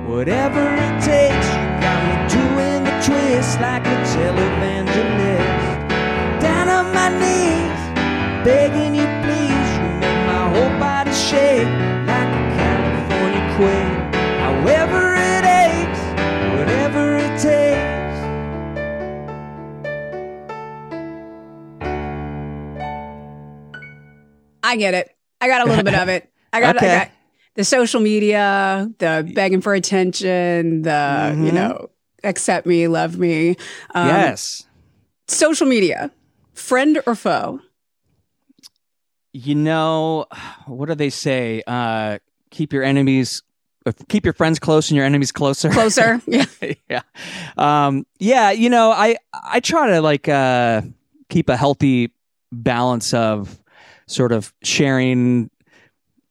whatever 0.08 0.72
it 0.72 1.02
takes. 1.02 1.48
You 1.50 1.66
got 1.82 1.98
me 2.06 2.14
doing 2.30 2.84
the 2.84 2.94
twist 3.02 3.60
like 3.60 3.84
a 3.88 3.96
televangelist. 4.14 5.90
Down 6.40 6.68
on 6.68 6.94
my 6.94 7.08
knees 7.08 7.80
begging 8.44 8.94
you 8.94 9.08
please. 9.24 9.70
You 9.82 9.88
make 9.98 10.20
my 10.28 10.44
whole 10.54 10.78
body 10.78 11.12
shake 11.12 11.73
I 24.74 24.76
get 24.76 24.94
it. 24.94 25.16
I 25.40 25.46
got 25.46 25.64
a 25.64 25.70
little 25.70 25.84
bit 25.84 25.94
of 25.94 26.08
it. 26.08 26.28
I 26.52 26.60
got, 26.60 26.76
okay. 26.76 26.90
I 26.90 26.98
got 27.04 27.10
the 27.54 27.62
social 27.62 28.00
media, 28.00 28.90
the 28.98 29.30
begging 29.34 29.60
for 29.60 29.72
attention, 29.72 30.82
the 30.82 30.90
mm-hmm. 30.90 31.46
you 31.46 31.52
know, 31.52 31.90
accept 32.24 32.66
me, 32.66 32.88
love 32.88 33.16
me. 33.16 33.50
Um, 33.94 34.08
yes. 34.08 34.66
Social 35.28 35.68
media, 35.68 36.10
friend 36.54 37.00
or 37.06 37.14
foe? 37.14 37.60
You 39.32 39.54
know, 39.54 40.26
what 40.66 40.88
do 40.88 40.96
they 40.96 41.10
say? 41.10 41.62
Uh, 41.66 42.18
keep 42.50 42.72
your 42.72 42.82
enemies 42.82 43.42
keep 44.08 44.24
your 44.24 44.32
friends 44.32 44.58
close 44.58 44.90
and 44.90 44.96
your 44.96 45.04
enemies 45.04 45.30
closer. 45.30 45.68
Closer. 45.70 46.20
Yeah. 46.26 46.46
yeah. 46.88 47.02
Um, 47.58 48.06
yeah, 48.18 48.50
you 48.50 48.70
know, 48.70 48.90
I 48.90 49.16
I 49.32 49.60
try 49.60 49.88
to 49.88 50.00
like 50.00 50.26
uh 50.26 50.80
keep 51.28 51.50
a 51.50 51.56
healthy 51.56 52.12
balance 52.50 53.12
of 53.12 53.60
sort 54.06 54.32
of 54.32 54.52
sharing, 54.62 55.50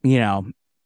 you 0.03 0.19
know, 0.19 0.45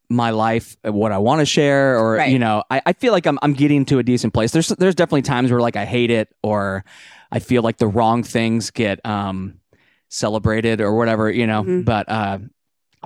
my 0.09 0.29
life, 0.29 0.77
what 0.83 1.11
I 1.11 1.17
want 1.17 1.39
to 1.39 1.45
share, 1.45 1.99
or 1.99 2.13
right. 2.13 2.31
you 2.31 2.39
know, 2.39 2.63
I, 2.69 2.81
I 2.85 2.93
feel 2.93 3.11
like 3.11 3.25
I'm 3.25 3.37
I'm 3.41 3.53
getting 3.53 3.85
to 3.85 3.99
a 3.99 4.03
decent 4.03 4.33
place. 4.33 4.51
There's 4.51 4.69
there's 4.69 4.95
definitely 4.95 5.23
times 5.23 5.51
where 5.51 5.59
like 5.59 5.75
I 5.75 5.85
hate 5.85 6.11
it 6.11 6.33
or 6.41 6.85
I 7.31 7.39
feel 7.39 7.61
like 7.61 7.77
the 7.77 7.87
wrong 7.87 8.23
things 8.23 8.71
get 8.71 9.05
um 9.05 9.59
celebrated 10.09 10.79
or 10.79 10.95
whatever, 10.95 11.29
you 11.29 11.45
know. 11.45 11.63
Mm-hmm. 11.63 11.81
But 11.81 12.09
uh 12.09 12.39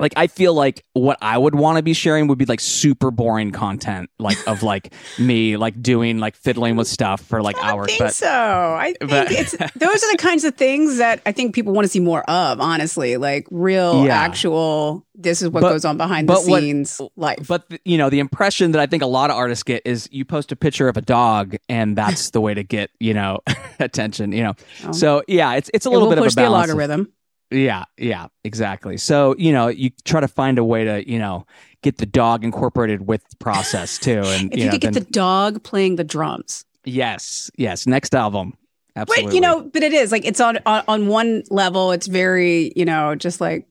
like 0.02 0.14
I 0.18 0.26
feel 0.28 0.54
like 0.54 0.84
what 0.94 1.18
I 1.22 1.38
would 1.38 1.54
want 1.54 1.78
to 1.78 1.84
be 1.84 1.94
sharing 1.94 2.28
would 2.28 2.40
be 2.40 2.46
like 2.46 2.60
super 2.60 3.12
boring 3.12 3.52
content, 3.52 4.10
like 4.18 4.38
of 4.48 4.64
like 4.64 4.94
me 5.20 5.58
like 5.58 5.80
doing 5.82 6.18
like 6.18 6.36
fiddling 6.36 6.76
with 6.76 6.88
stuff 6.88 7.22
for 7.22 7.42
like 7.44 7.56
I 7.58 7.72
hours. 7.72 7.88
Think 7.88 8.00
but, 8.00 8.14
so 8.14 8.28
I 8.28 8.96
think 9.00 9.12
but, 9.12 9.32
it's 9.32 9.52
those 9.52 10.04
are 10.04 10.12
the 10.12 10.18
kinds 10.18 10.44
of 10.44 10.56
things 10.56 10.98
that 10.98 11.22
I 11.26 11.32
think 11.32 11.54
people 11.54 11.72
want 11.72 11.86
to 11.86 11.90
see 11.90 12.00
more 12.00 12.28
of. 12.30 12.60
Honestly, 12.60 13.18
like 13.18 13.48
real, 13.52 14.06
yeah. 14.06 14.20
actual. 14.20 15.06
This 15.14 15.44
is 15.44 15.50
what 15.50 15.62
but, 15.62 15.70
goes 15.70 15.86
on 15.86 15.98
behind 15.98 16.28
the 16.28 16.36
scenes 16.38 16.98
what, 16.98 17.12
life. 17.16 17.48
But 17.48 17.66
you 17.86 18.00
know, 18.00 18.10
the 18.10 18.20
impression 18.20 18.72
that 18.72 18.82
I 18.82 18.88
think 18.88 19.04
a 19.04 19.08
lot 19.08 19.30
of 19.30 19.36
artists 19.36 19.62
get 19.62 19.84
is 19.86 20.10
you 20.12 20.26
post 20.26 20.52
a 20.52 20.56
picture 20.56 20.88
of 20.88 20.98
a 20.98 21.02
dog, 21.02 21.58
and 21.70 21.96
that's 21.96 22.30
the 22.32 22.42
way 22.42 22.56
to 22.56 22.64
get 22.64 22.90
you 23.00 23.14
know 23.14 23.40
attention. 23.80 24.32
You 24.32 24.44
know, 24.46 24.54
oh. 24.88 24.92
so 24.94 25.24
yeah, 25.28 25.54
it's 25.54 25.70
it's 25.76 25.86
a 25.86 25.92
little 25.92 26.10
bit 26.10 26.18
of 26.18 26.26
a 26.26 26.36
balance. 26.36 26.68
the 26.68 26.72
algorithm. 26.72 27.14
Yeah, 27.52 27.84
yeah, 27.98 28.28
exactly. 28.44 28.98
So, 28.98 29.36
you 29.38 29.52
know, 29.52 29.68
you 29.68 29.92
try 30.06 30.22
to 30.22 30.28
find 30.28 30.58
a 30.58 30.64
way 30.64 30.86
to, 30.86 31.10
you 31.10 31.20
know, 31.20 31.46
get 31.82 31.98
the 31.98 32.06
dog 32.06 32.44
incorporated 32.44 33.08
with 33.08 33.28
the 33.30 33.36
process 33.38 33.98
too. 33.98 34.22
And 34.26 34.54
if 34.54 34.60
you, 34.60 34.64
you 34.64 34.66
know, 34.66 34.72
could 34.72 34.82
get 34.82 34.94
then, 34.94 35.04
the 35.04 35.12
dog 35.12 35.64
playing 35.64 35.98
the 35.98 36.04
drums. 36.04 36.66
Yes, 36.86 37.52
yes. 37.58 37.86
Next 37.86 38.16
album. 38.16 38.54
Absolutely. 38.96 39.26
But 39.26 39.34
you 39.36 39.42
know, 39.42 39.62
but 39.62 39.84
it 39.84 39.94
is 39.94 40.12
like 40.12 40.26
it's 40.26 40.42
on, 40.42 40.60
on 40.66 40.84
on 40.88 41.08
one 41.08 41.44
level, 41.50 41.92
it's 41.92 42.08
very, 42.08 42.74
you 42.76 42.84
know, 42.84 43.16
just 43.16 43.40
like 43.40 43.68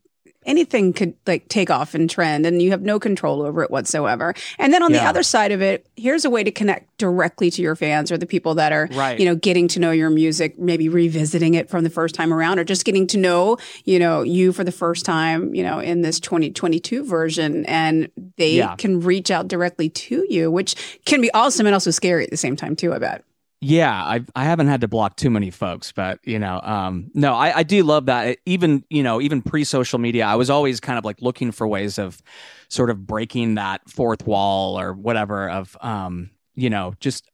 anything 0.46 0.92
could 0.92 1.14
like 1.26 1.48
take 1.48 1.70
off 1.70 1.94
and 1.94 2.08
trend 2.08 2.46
and 2.46 2.62
you 2.62 2.70
have 2.70 2.82
no 2.82 2.98
control 2.98 3.42
over 3.42 3.62
it 3.62 3.70
whatsoever. 3.70 4.34
And 4.58 4.72
then 4.72 4.82
on 4.82 4.92
yeah. 4.92 5.00
the 5.00 5.08
other 5.08 5.22
side 5.22 5.52
of 5.52 5.60
it, 5.60 5.86
here's 5.96 6.24
a 6.24 6.30
way 6.30 6.42
to 6.42 6.50
connect 6.50 6.96
directly 6.98 7.50
to 7.50 7.62
your 7.62 7.76
fans 7.76 8.10
or 8.10 8.16
the 8.16 8.26
people 8.26 8.54
that 8.54 8.72
are, 8.72 8.88
right. 8.92 9.18
you 9.18 9.26
know, 9.26 9.34
getting 9.34 9.68
to 9.68 9.80
know 9.80 9.90
your 9.90 10.10
music, 10.10 10.58
maybe 10.58 10.88
revisiting 10.88 11.54
it 11.54 11.68
from 11.68 11.84
the 11.84 11.90
first 11.90 12.14
time 12.14 12.32
around 12.32 12.58
or 12.58 12.64
just 12.64 12.84
getting 12.84 13.06
to 13.08 13.18
know, 13.18 13.58
you 13.84 13.98
know, 13.98 14.22
you 14.22 14.52
for 14.52 14.64
the 14.64 14.72
first 14.72 15.04
time, 15.04 15.54
you 15.54 15.62
know, 15.62 15.78
in 15.78 16.02
this 16.02 16.18
2022 16.20 17.04
version 17.04 17.66
and 17.66 18.10
they 18.36 18.56
yeah. 18.56 18.76
can 18.76 19.00
reach 19.00 19.30
out 19.30 19.48
directly 19.48 19.88
to 19.90 20.26
you, 20.30 20.50
which 20.50 21.00
can 21.04 21.20
be 21.20 21.30
awesome 21.32 21.66
and 21.66 21.74
also 21.74 21.90
scary 21.90 22.24
at 22.24 22.30
the 22.30 22.36
same 22.36 22.56
time 22.56 22.76
too, 22.76 22.94
I 22.94 22.98
bet. 22.98 23.24
Yeah, 23.62 23.92
I 23.92 24.24
I 24.34 24.44
haven't 24.44 24.68
had 24.68 24.80
to 24.80 24.88
block 24.88 25.16
too 25.16 25.28
many 25.28 25.50
folks, 25.50 25.92
but 25.92 26.18
you 26.24 26.38
know, 26.38 26.60
um, 26.62 27.10
no, 27.12 27.34
I, 27.34 27.58
I 27.58 27.62
do 27.62 27.82
love 27.82 28.06
that. 28.06 28.38
Even 28.46 28.84
you 28.88 29.02
know, 29.02 29.20
even 29.20 29.42
pre 29.42 29.64
social 29.64 29.98
media, 29.98 30.24
I 30.24 30.36
was 30.36 30.48
always 30.48 30.80
kind 30.80 30.98
of 30.98 31.04
like 31.04 31.20
looking 31.20 31.52
for 31.52 31.68
ways 31.68 31.98
of 31.98 32.22
sort 32.68 32.88
of 32.88 33.06
breaking 33.06 33.56
that 33.56 33.82
fourth 33.88 34.26
wall 34.26 34.80
or 34.80 34.94
whatever 34.94 35.50
of 35.50 35.76
um, 35.82 36.30
you 36.54 36.70
know, 36.70 36.94
just 37.00 37.30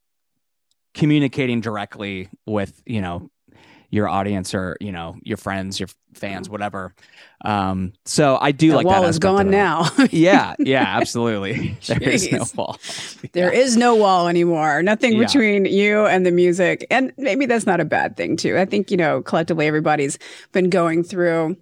communicating 0.95 1.61
directly 1.61 2.29
with 2.45 2.83
you 2.87 3.01
know 3.01 3.31
your 3.91 4.09
audience 4.09 4.55
or 4.55 4.77
you 4.81 4.93
know 4.93 5.17
your 5.23 5.37
friends, 5.37 5.79
your 5.79 5.89
fans, 6.15 6.49
whatever. 6.49 6.95
Um, 7.45 7.93
so 8.05 8.39
I 8.41 8.53
do 8.53 8.69
like 8.69 8.73
the 8.73 8.77
like 8.77 8.87
wall 8.87 9.03
that. 9.03 9.09
is 9.09 9.19
gone 9.19 9.51
now. 9.51 9.89
yeah, 10.11 10.55
yeah, 10.59 10.85
absolutely. 10.87 11.77
there 11.87 12.03
is 12.03 12.31
no 12.33 12.45
wall. 12.55 12.79
There 13.33 13.53
yeah. 13.53 13.61
is 13.61 13.77
no 13.77 13.95
wall 13.95 14.29
anymore. 14.29 14.83
Nothing 14.83 15.13
yeah. 15.15 15.27
between 15.27 15.65
you 15.67 16.07
and 16.07 16.27
the 16.27 16.33
music, 16.33 16.87
and 16.91 17.13
maybe 17.17 17.47
that's 17.47 17.67
not 17.67 17.81
a 17.81 17.85
bad 17.85 18.17
thing 18.17 18.37
too. 18.37 18.59
I 18.59 18.65
think 18.65 18.91
you 18.91 18.97
know 18.97 19.23
collectively 19.23 19.67
everybody's 19.67 20.19
been 20.53 20.71
going 20.71 21.03
through 21.03 21.57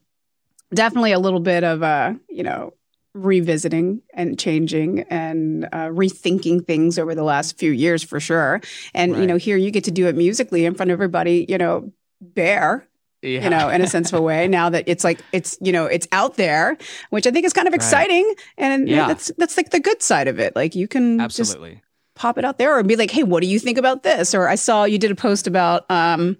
definitely 0.72 1.12
a 1.12 1.18
little 1.18 1.40
bit 1.40 1.64
of 1.64 1.82
a 1.82 2.18
you 2.28 2.42
know 2.42 2.74
revisiting 3.14 4.02
and 4.12 4.38
changing 4.38 5.00
and 5.02 5.66
uh, 5.66 5.88
rethinking 5.88 6.66
things 6.66 6.98
over 6.98 7.14
the 7.14 7.22
last 7.22 7.56
few 7.56 7.70
years 7.70 8.02
for 8.02 8.18
sure. 8.18 8.60
And 8.92 9.12
right. 9.12 9.20
you 9.20 9.26
know, 9.26 9.36
here 9.36 9.56
you 9.56 9.70
get 9.70 9.84
to 9.84 9.90
do 9.90 10.08
it 10.08 10.16
musically 10.16 10.64
in 10.64 10.74
front 10.74 10.90
of 10.90 10.94
everybody. 10.94 11.46
You 11.48 11.58
know, 11.58 11.92
bare 12.34 12.88
yeah. 13.24 13.44
you 13.44 13.50
know, 13.50 13.68
in 13.70 13.80
a 13.80 13.86
sense 13.86 14.12
of 14.12 14.18
a 14.18 14.22
way. 14.22 14.46
Now 14.46 14.70
that 14.70 14.84
it's 14.86 15.02
like 15.02 15.20
it's 15.32 15.56
you 15.60 15.72
know 15.72 15.86
it's 15.86 16.06
out 16.12 16.36
there, 16.36 16.76
which 17.10 17.26
I 17.26 17.30
think 17.30 17.46
is 17.46 17.52
kind 17.52 17.66
of 17.66 17.74
exciting, 17.74 18.24
right. 18.24 18.36
and 18.58 18.88
yeah. 18.88 19.08
that's 19.08 19.30
that's 19.38 19.56
like 19.56 19.70
the 19.70 19.80
good 19.80 20.02
side 20.02 20.28
of 20.28 20.38
it. 20.38 20.54
Like 20.54 20.74
you 20.74 20.86
can 20.86 21.20
absolutely 21.20 21.82
pop 22.14 22.38
it 22.38 22.44
out 22.44 22.58
there 22.58 22.76
or 22.78 22.82
be 22.82 22.96
like, 22.96 23.10
hey, 23.10 23.22
what 23.22 23.40
do 23.40 23.48
you 23.48 23.58
think 23.58 23.78
about 23.78 24.02
this? 24.02 24.34
Or 24.34 24.48
I 24.48 24.54
saw 24.54 24.84
you 24.84 24.98
did 24.98 25.10
a 25.10 25.16
post 25.16 25.46
about. 25.46 25.90
um 25.90 26.36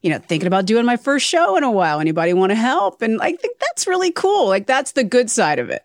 you 0.00 0.10
know, 0.10 0.18
thinking 0.20 0.46
about 0.46 0.64
doing 0.64 0.86
my 0.86 0.96
first 0.96 1.26
show 1.26 1.56
in 1.56 1.64
a 1.64 1.70
while. 1.72 1.98
Anybody 1.98 2.32
want 2.32 2.50
to 2.50 2.54
help? 2.54 3.02
And 3.02 3.20
I 3.20 3.32
think 3.32 3.58
that's 3.58 3.84
really 3.84 4.12
cool. 4.12 4.46
Like 4.46 4.64
that's 4.64 4.92
the 4.92 5.02
good 5.02 5.28
side 5.28 5.58
of 5.58 5.70
it. 5.70 5.84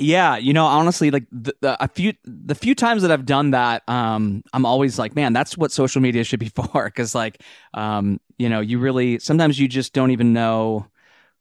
Yeah, 0.00 0.38
you 0.38 0.54
know, 0.54 0.64
honestly, 0.64 1.10
like 1.10 1.26
the, 1.30 1.54
the, 1.60 1.82
a 1.82 1.86
few 1.86 2.14
the 2.24 2.54
few 2.54 2.74
times 2.74 3.02
that 3.02 3.12
I've 3.12 3.26
done 3.26 3.50
that, 3.50 3.82
um, 3.86 4.42
I'm 4.54 4.64
always 4.64 4.98
like, 4.98 5.14
man, 5.14 5.34
that's 5.34 5.58
what 5.58 5.70
social 5.72 6.00
media 6.00 6.24
should 6.24 6.40
be 6.40 6.48
for. 6.54 6.84
Because 6.86 7.14
like, 7.14 7.42
um, 7.74 8.18
you 8.38 8.48
know, 8.48 8.60
you 8.60 8.78
really 8.78 9.18
sometimes 9.18 9.58
you 9.58 9.68
just 9.68 9.92
don't 9.92 10.10
even 10.10 10.32
know 10.32 10.86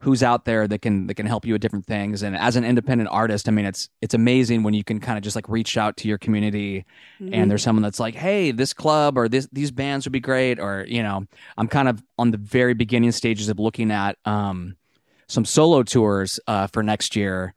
who's 0.01 0.23
out 0.23 0.45
there 0.45 0.65
that 0.65 0.81
can 0.81 1.07
that 1.07 1.15
can 1.15 1.25
help 1.25 1.45
you 1.45 1.53
with 1.53 1.61
different 1.61 1.85
things. 1.85 2.21
And 2.21 2.35
as 2.35 2.57
an 2.57 2.65
independent 2.65 3.09
artist, 3.11 3.47
I 3.47 3.51
mean, 3.51 3.65
it's 3.65 3.87
it's 4.01 4.13
amazing 4.13 4.63
when 4.63 4.73
you 4.73 4.83
can 4.83 4.99
kind 4.99 5.17
of 5.17 5.23
just 5.23 5.37
like 5.37 5.47
reach 5.47 5.77
out 5.77 5.95
to 5.97 6.09
your 6.09 6.17
community, 6.17 6.85
mm-hmm. 7.21 7.33
and 7.33 7.49
there's 7.49 7.63
someone 7.63 7.83
that's 7.83 7.99
like, 7.99 8.15
hey, 8.15 8.51
this 8.51 8.73
club 8.73 9.17
or 9.17 9.29
this 9.29 9.47
these 9.53 9.71
bands 9.71 10.05
would 10.05 10.13
be 10.13 10.19
great, 10.19 10.59
or 10.59 10.85
you 10.85 11.01
know, 11.01 11.25
I'm 11.57 11.69
kind 11.69 11.87
of 11.87 12.03
on 12.17 12.31
the 12.31 12.37
very 12.37 12.73
beginning 12.73 13.13
stages 13.13 13.47
of 13.47 13.57
looking 13.57 13.89
at 13.89 14.17
um 14.25 14.75
some 15.27 15.45
solo 15.45 15.83
tours 15.83 16.39
uh, 16.47 16.67
for 16.67 16.83
next 16.83 17.15
year 17.15 17.53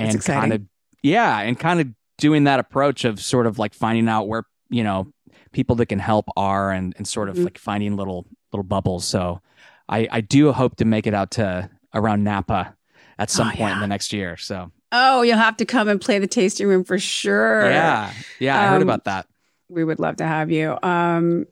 and 0.00 0.24
kind 0.24 0.52
of 0.52 0.62
yeah, 1.02 1.40
and 1.40 1.58
kind 1.58 1.80
of 1.80 1.88
doing 2.18 2.44
that 2.44 2.60
approach 2.60 3.04
of 3.04 3.20
sort 3.20 3.46
of 3.46 3.58
like 3.58 3.74
finding 3.74 4.08
out 4.08 4.28
where 4.28 4.44
you 4.68 4.84
know 4.84 5.12
people 5.52 5.76
that 5.76 5.86
can 5.86 5.98
help 5.98 6.26
are 6.36 6.70
and 6.70 6.94
and 6.96 7.06
sort 7.06 7.28
of 7.28 7.36
mm-hmm. 7.36 7.44
like 7.44 7.58
finding 7.58 7.96
little 7.96 8.26
little 8.52 8.64
bubbles. 8.64 9.04
So 9.04 9.40
I 9.88 10.08
I 10.10 10.20
do 10.20 10.52
hope 10.52 10.76
to 10.76 10.84
make 10.84 11.06
it 11.06 11.14
out 11.14 11.32
to 11.32 11.70
around 11.94 12.24
Napa 12.24 12.74
at 13.18 13.30
some 13.30 13.48
oh, 13.48 13.50
point 13.50 13.60
yeah. 13.60 13.74
in 13.74 13.80
the 13.80 13.86
next 13.86 14.12
year. 14.12 14.36
So 14.36 14.70
oh, 14.92 15.22
you'll 15.22 15.38
have 15.38 15.56
to 15.58 15.64
come 15.64 15.88
and 15.88 16.00
play 16.00 16.18
the 16.18 16.26
tasting 16.26 16.66
room 16.66 16.84
for 16.84 16.98
sure. 16.98 17.68
Yeah, 17.70 18.12
yeah, 18.38 18.60
I 18.60 18.66
um, 18.66 18.72
heard 18.72 18.82
about 18.82 19.04
that. 19.04 19.26
We 19.68 19.84
would 19.84 20.00
love 20.00 20.16
to 20.16 20.26
have 20.26 20.50
you. 20.50 20.76
Um, 20.82 21.46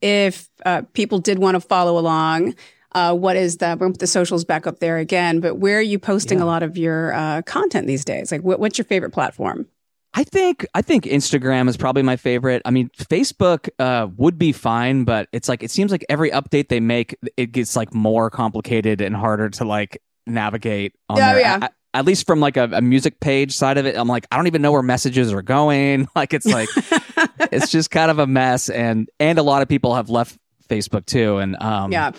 if 0.00 0.48
uh, 0.64 0.82
people 0.92 1.18
did 1.18 1.38
want 1.38 1.54
to 1.54 1.60
follow 1.60 1.98
along, 1.98 2.54
uh, 2.96 3.14
what 3.14 3.36
is 3.36 3.58
the, 3.58 3.76
put 3.76 3.98
the 3.98 4.06
socials 4.06 4.46
back 4.46 4.66
up 4.66 4.78
there 4.78 4.96
again, 4.96 5.40
but 5.40 5.56
where 5.56 5.78
are 5.78 5.82
you 5.82 5.98
posting 5.98 6.38
yeah. 6.38 6.44
a 6.44 6.46
lot 6.46 6.62
of 6.62 6.78
your 6.78 7.12
uh, 7.12 7.42
content 7.42 7.86
these 7.86 8.06
days? 8.06 8.32
Like, 8.32 8.40
what, 8.40 8.58
what's 8.58 8.78
your 8.78 8.86
favorite 8.86 9.10
platform? 9.10 9.66
I 10.14 10.24
think 10.24 10.66
I 10.74 10.80
think 10.80 11.04
Instagram 11.04 11.68
is 11.68 11.76
probably 11.76 12.02
my 12.02 12.16
favorite. 12.16 12.62
I 12.64 12.70
mean, 12.70 12.88
Facebook 12.96 13.68
uh, 13.78 14.08
would 14.16 14.38
be 14.38 14.52
fine, 14.52 15.04
but 15.04 15.28
it's 15.30 15.46
like 15.46 15.62
it 15.62 15.70
seems 15.70 15.92
like 15.92 16.06
every 16.08 16.30
update 16.30 16.70
they 16.70 16.80
make, 16.80 17.14
it 17.36 17.52
gets 17.52 17.76
like 17.76 17.92
more 17.92 18.30
complicated 18.30 19.02
and 19.02 19.14
harder 19.14 19.50
to 19.50 19.66
like 19.66 20.00
navigate. 20.26 20.94
On 21.10 21.18
yeah, 21.18 21.32
there. 21.34 21.40
yeah. 21.42 21.58
I, 21.60 21.68
at 21.92 22.06
least 22.06 22.26
from 22.26 22.40
like 22.40 22.56
a, 22.56 22.64
a, 22.72 22.80
music 22.80 23.20
page 23.20 23.54
side 23.54 23.76
of 23.76 23.84
it, 23.84 23.94
I'm 23.94 24.08
like, 24.08 24.26
I 24.30 24.36
don't 24.36 24.46
even 24.46 24.62
know 24.62 24.72
where 24.72 24.82
messages 24.82 25.34
are 25.34 25.42
going. 25.42 26.08
Like, 26.16 26.32
it's 26.32 26.46
like, 26.46 26.70
it's 27.52 27.70
just 27.70 27.90
kind 27.90 28.10
of 28.10 28.18
a 28.18 28.26
mess, 28.26 28.70
and 28.70 29.10
and 29.20 29.38
a 29.38 29.42
lot 29.42 29.60
of 29.60 29.68
people 29.68 29.94
have 29.94 30.08
left 30.08 30.38
Facebook 30.70 31.04
too, 31.04 31.36
and 31.36 31.60
um, 31.60 31.92
yeah. 31.92 32.12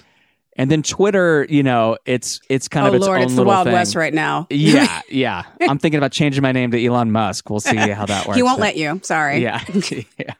And 0.57 0.71
then 0.71 0.81
Twitter, 0.81 1.45
you 1.49 1.61
know, 1.61 1.97
it's 2.05 2.41
it's 2.49 2.67
kind 2.67 2.85
oh 2.85 2.89
of 2.89 2.95
its 2.95 3.05
Lord, 3.05 3.19
own 3.19 3.25
it's 3.25 3.35
the 3.35 3.43
Wild 3.43 3.65
thing. 3.65 3.73
West 3.73 3.95
right 3.95 4.13
now. 4.13 4.47
yeah, 4.49 5.01
yeah. 5.09 5.43
I'm 5.61 5.77
thinking 5.77 5.99
about 5.99 6.11
changing 6.11 6.41
my 6.41 6.51
name 6.51 6.71
to 6.71 6.83
Elon 6.83 7.11
Musk. 7.11 7.49
We'll 7.49 7.59
see 7.59 7.75
how 7.75 8.07
that 8.07 8.25
works. 8.25 8.35
he 8.35 8.43
won't 8.43 8.59
let 8.59 8.75
you. 8.75 8.99
Sorry. 9.03 9.41
Yeah. 9.43 9.63
yeah. 10.17 10.33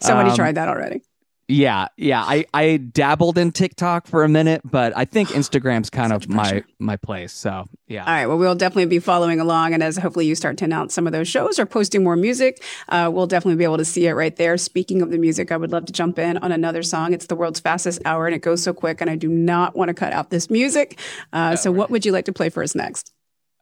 Somebody 0.00 0.30
um, 0.30 0.36
tried 0.36 0.54
that 0.54 0.68
already. 0.68 1.02
Yeah, 1.48 1.86
yeah. 1.96 2.22
I, 2.22 2.44
I 2.52 2.76
dabbled 2.78 3.38
in 3.38 3.52
TikTok 3.52 4.08
for 4.08 4.24
a 4.24 4.28
minute, 4.28 4.62
but 4.64 4.96
I 4.96 5.04
think 5.04 5.28
Instagram's 5.30 5.90
kind 5.90 6.12
of 6.12 6.28
my 6.28 6.64
my 6.78 6.96
place. 6.96 7.32
So 7.32 7.66
yeah. 7.86 8.04
All 8.04 8.12
right. 8.12 8.26
Well, 8.26 8.38
we'll 8.38 8.56
definitely 8.56 8.86
be 8.86 8.98
following 8.98 9.38
along, 9.38 9.72
and 9.72 9.82
as 9.82 9.96
hopefully 9.96 10.26
you 10.26 10.34
start 10.34 10.58
to 10.58 10.64
announce 10.64 10.92
some 10.94 11.06
of 11.06 11.12
those 11.12 11.28
shows 11.28 11.58
or 11.58 11.66
posting 11.66 12.02
more 12.02 12.16
music, 12.16 12.62
uh, 12.88 13.10
we'll 13.12 13.28
definitely 13.28 13.56
be 13.56 13.64
able 13.64 13.78
to 13.78 13.84
see 13.84 14.06
it 14.06 14.14
right 14.14 14.34
there. 14.34 14.56
Speaking 14.56 15.02
of 15.02 15.10
the 15.10 15.18
music, 15.18 15.52
I 15.52 15.56
would 15.56 15.70
love 15.70 15.86
to 15.86 15.92
jump 15.92 16.18
in 16.18 16.36
on 16.38 16.50
another 16.50 16.82
song. 16.82 17.12
It's 17.12 17.26
the 17.26 17.36
world's 17.36 17.60
fastest 17.60 18.02
hour, 18.04 18.26
and 18.26 18.34
it 18.34 18.40
goes 18.40 18.62
so 18.62 18.72
quick, 18.72 19.00
and 19.00 19.08
I 19.08 19.14
do 19.14 19.28
not 19.28 19.76
want 19.76 19.88
to 19.88 19.94
cut 19.94 20.12
out 20.12 20.30
this 20.30 20.50
music. 20.50 20.98
Uh, 21.32 21.54
so, 21.54 21.70
what 21.70 21.90
would 21.90 22.04
you 22.04 22.12
like 22.12 22.24
to 22.24 22.32
play 22.32 22.48
for 22.48 22.62
us 22.62 22.74
next? 22.74 23.12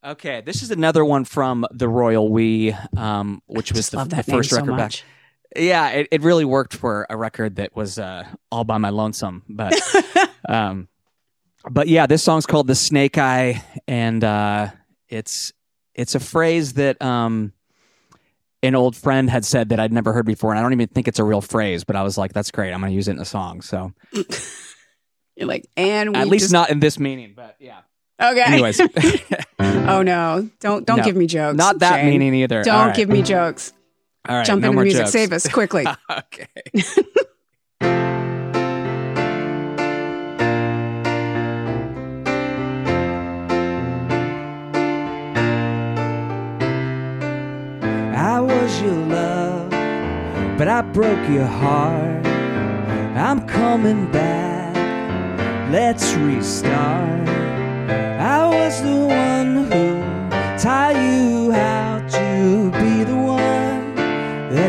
Okay, 0.03 0.43
this 0.43 0.62
is 0.62 0.70
another 0.70 1.03
one 1.03 1.24
from 1.24 1.66
the 1.70 1.89
Royal 1.89 2.30
We, 2.30 2.74
um, 2.97 3.43
which 3.47 3.72
was 3.72 3.89
the, 3.89 4.05
the 4.05 4.22
first 4.22 4.53
record 4.53 4.66
so 4.72 4.76
back. 4.76 4.93
Yeah, 5.57 5.90
it, 5.90 6.09
it 6.11 6.22
really 6.22 6.44
worked 6.44 6.74
for 6.74 7.07
a 7.09 7.16
record 7.16 7.57
that 7.57 7.76
was 7.76 7.98
uh, 7.98 8.26
all 8.50 8.64
by 8.64 8.78
my 8.78 8.90
lonesome. 8.90 9.42
But 9.48 9.74
um, 10.48 10.88
but 11.70 11.88
yeah, 11.88 12.07
this 12.07 12.22
song's 12.22 12.46
called 12.46 12.66
"The 12.66 12.74
Snake 12.74 13.18
Eye," 13.18 13.62
and 13.86 14.22
uh, 14.22 14.70
it's 15.09 15.52
it's 15.94 16.14
a 16.14 16.20
phrase 16.20 16.74
that 16.74 17.00
um, 17.00 17.52
an 18.62 18.74
old 18.74 18.96
friend 18.96 19.30
had 19.30 19.44
said 19.44 19.68
that 19.68 19.80
I'd 19.80 19.92
never 19.92 20.12
heard 20.12 20.26
before, 20.26 20.50
and 20.50 20.59
I 20.59 20.62
don't 20.62 20.72
even 20.72 20.88
think 20.88 21.09
it's 21.09 21.18
a 21.18 21.24
real 21.24 21.40
phrase. 21.40 21.84
But 21.84 21.96
I 21.96 22.02
was 22.02 22.18
like, 22.18 22.32
"That's 22.32 22.50
great! 22.50 22.72
I'm 22.72 22.80
going 22.80 22.90
to 22.90 22.96
use 22.96 23.09
it 23.09 23.12
in 23.12 23.20
a 23.20 23.24
song." 23.24 23.61
So 23.61 23.92
you're 25.36 25.46
like, 25.46 25.68
and 25.76 26.16
at 26.16 26.28
least 26.28 26.44
just... 26.44 26.52
not 26.52 26.70
in 26.70 26.80
this 26.80 26.98
meaning, 26.98 27.34
but 27.36 27.57
yeah. 27.59 27.80
Okay. 28.20 28.42
Anyways. 28.42 28.80
oh 29.59 30.02
no! 30.02 30.48
Don't 30.61 30.86
don't 30.86 30.98
no, 30.98 31.05
give 31.05 31.16
me 31.16 31.26
jokes. 31.26 31.57
Not 31.57 31.78
that 31.80 32.00
Shane. 32.00 32.11
meaning 32.11 32.34
either. 32.34 32.62
Don't 32.62 32.88
right. 32.88 32.96
give 32.96 33.09
me 33.09 33.22
jokes. 33.22 33.72
All 34.27 34.37
right. 34.37 34.47
Jump 34.47 34.62
no 34.62 34.70
into 34.70 34.83
music. 34.83 35.01
Jokes. 35.03 35.12
Save 35.12 35.33
us 35.33 35.49
quickly. 35.49 35.87
okay. 36.11 36.49
I 48.16 48.41
was 48.41 48.81
your 48.81 48.95
love, 48.95 49.70
but 50.59 50.68
I 50.68 50.81
broke 50.83 51.29
your 51.29 51.45
heart. 51.45 52.25
I'm 53.16 53.47
coming 53.47 54.11
back, 54.11 54.75
let's 55.70 56.14
restart. 56.14 57.29
I 57.29 58.49
was 58.49 58.83
the 58.83 59.07
one 59.07 59.70
who 59.70 60.01
tied 60.59 60.97
you 60.97 61.53
how 61.53 61.84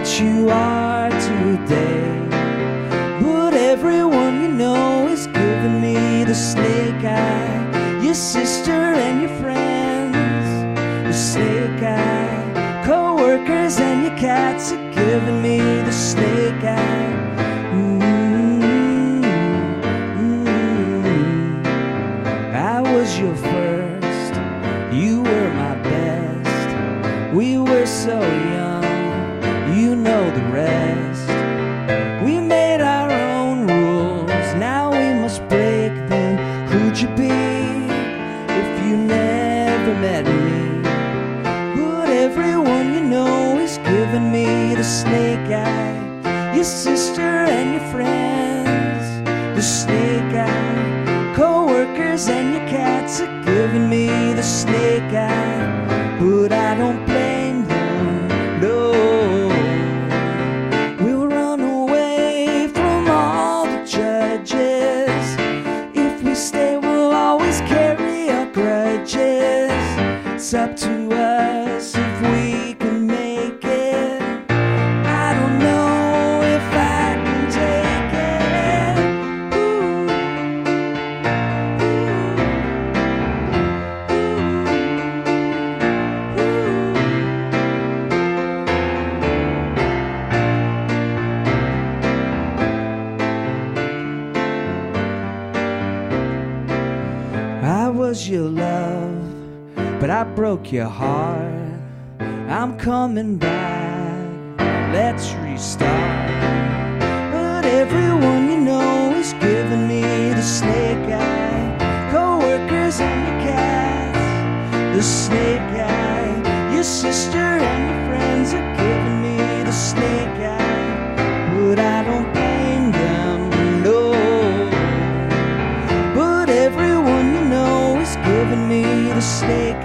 that 0.05 0.19
you 0.19 0.49
are 0.49 1.09
today. 1.09 2.27
But 3.21 3.55
everyone 3.55 4.41
you 4.41 4.49
know 4.49 5.07
is 5.07 5.25
giving 5.25 5.81
me 5.81 6.23
the 6.23 6.35
snake 6.35 7.03
eye, 7.03 8.01
your 8.03 8.13
sister 8.13 8.71
and 8.71 9.21
your 9.21 9.35
friends, 9.41 10.77
the 11.07 11.13
snake 11.13 11.81
eye, 11.81 12.83
co 12.85 13.15
workers 13.15 13.79
and 13.79 14.03
your 14.03 14.17
cats 14.17 14.73
are 14.73 14.93
giving 14.93 15.41
me 15.41 15.57
the 15.57 15.91
snake 15.91 16.63
eye. 16.63 17.34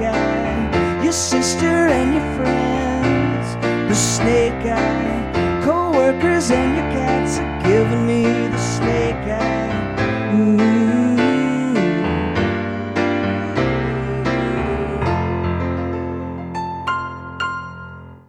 Eye. 0.02 1.02
Your 1.02 1.12
sister 1.12 1.66
and 1.66 2.14
your 2.14 2.36
friends, 2.36 3.88
the 3.88 3.94
snake 3.94 4.66
eye. 4.66 5.62
Co 5.64 5.92
workers 5.92 6.50
and 6.50 6.76
your 6.76 6.90
cats 6.92 7.38
are 7.38 7.62
giving 7.62 8.06
me 8.06 8.24
the 8.24 8.58
snake 8.58 9.14
eye. 9.14 9.60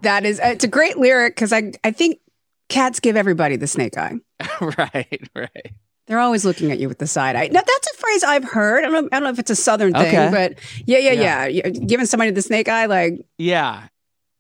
That 0.01 0.25
is, 0.25 0.39
it's 0.43 0.63
a 0.63 0.67
great 0.67 0.97
lyric 0.97 1.35
because 1.35 1.53
I, 1.53 1.73
I 1.83 1.91
think 1.91 2.19
cats 2.69 2.99
give 2.99 3.15
everybody 3.15 3.55
the 3.55 3.67
snake 3.67 3.97
eye. 3.97 4.15
right, 4.61 5.29
right. 5.35 5.73
They're 6.07 6.19
always 6.19 6.43
looking 6.43 6.71
at 6.71 6.79
you 6.79 6.87
with 6.87 6.97
the 6.97 7.07
side 7.07 7.35
eye. 7.35 7.47
Now, 7.47 7.61
that's 7.61 7.87
a 7.93 7.97
phrase 7.97 8.23
I've 8.23 8.43
heard. 8.43 8.83
I 8.83 8.89
don't 8.89 9.03
know, 9.03 9.09
I 9.11 9.19
don't 9.19 9.23
know 9.23 9.29
if 9.29 9.39
it's 9.39 9.51
a 9.51 9.55
Southern 9.55 9.93
thing, 9.93 10.07
okay. 10.07 10.29
but 10.31 10.59
yeah, 10.85 10.97
yeah, 10.97 11.11
yeah, 11.11 11.45
yeah. 11.45 11.69
Giving 11.69 12.05
somebody 12.05 12.31
the 12.31 12.41
snake 12.41 12.67
eye, 12.67 12.87
like. 12.87 13.25
Yeah. 13.37 13.87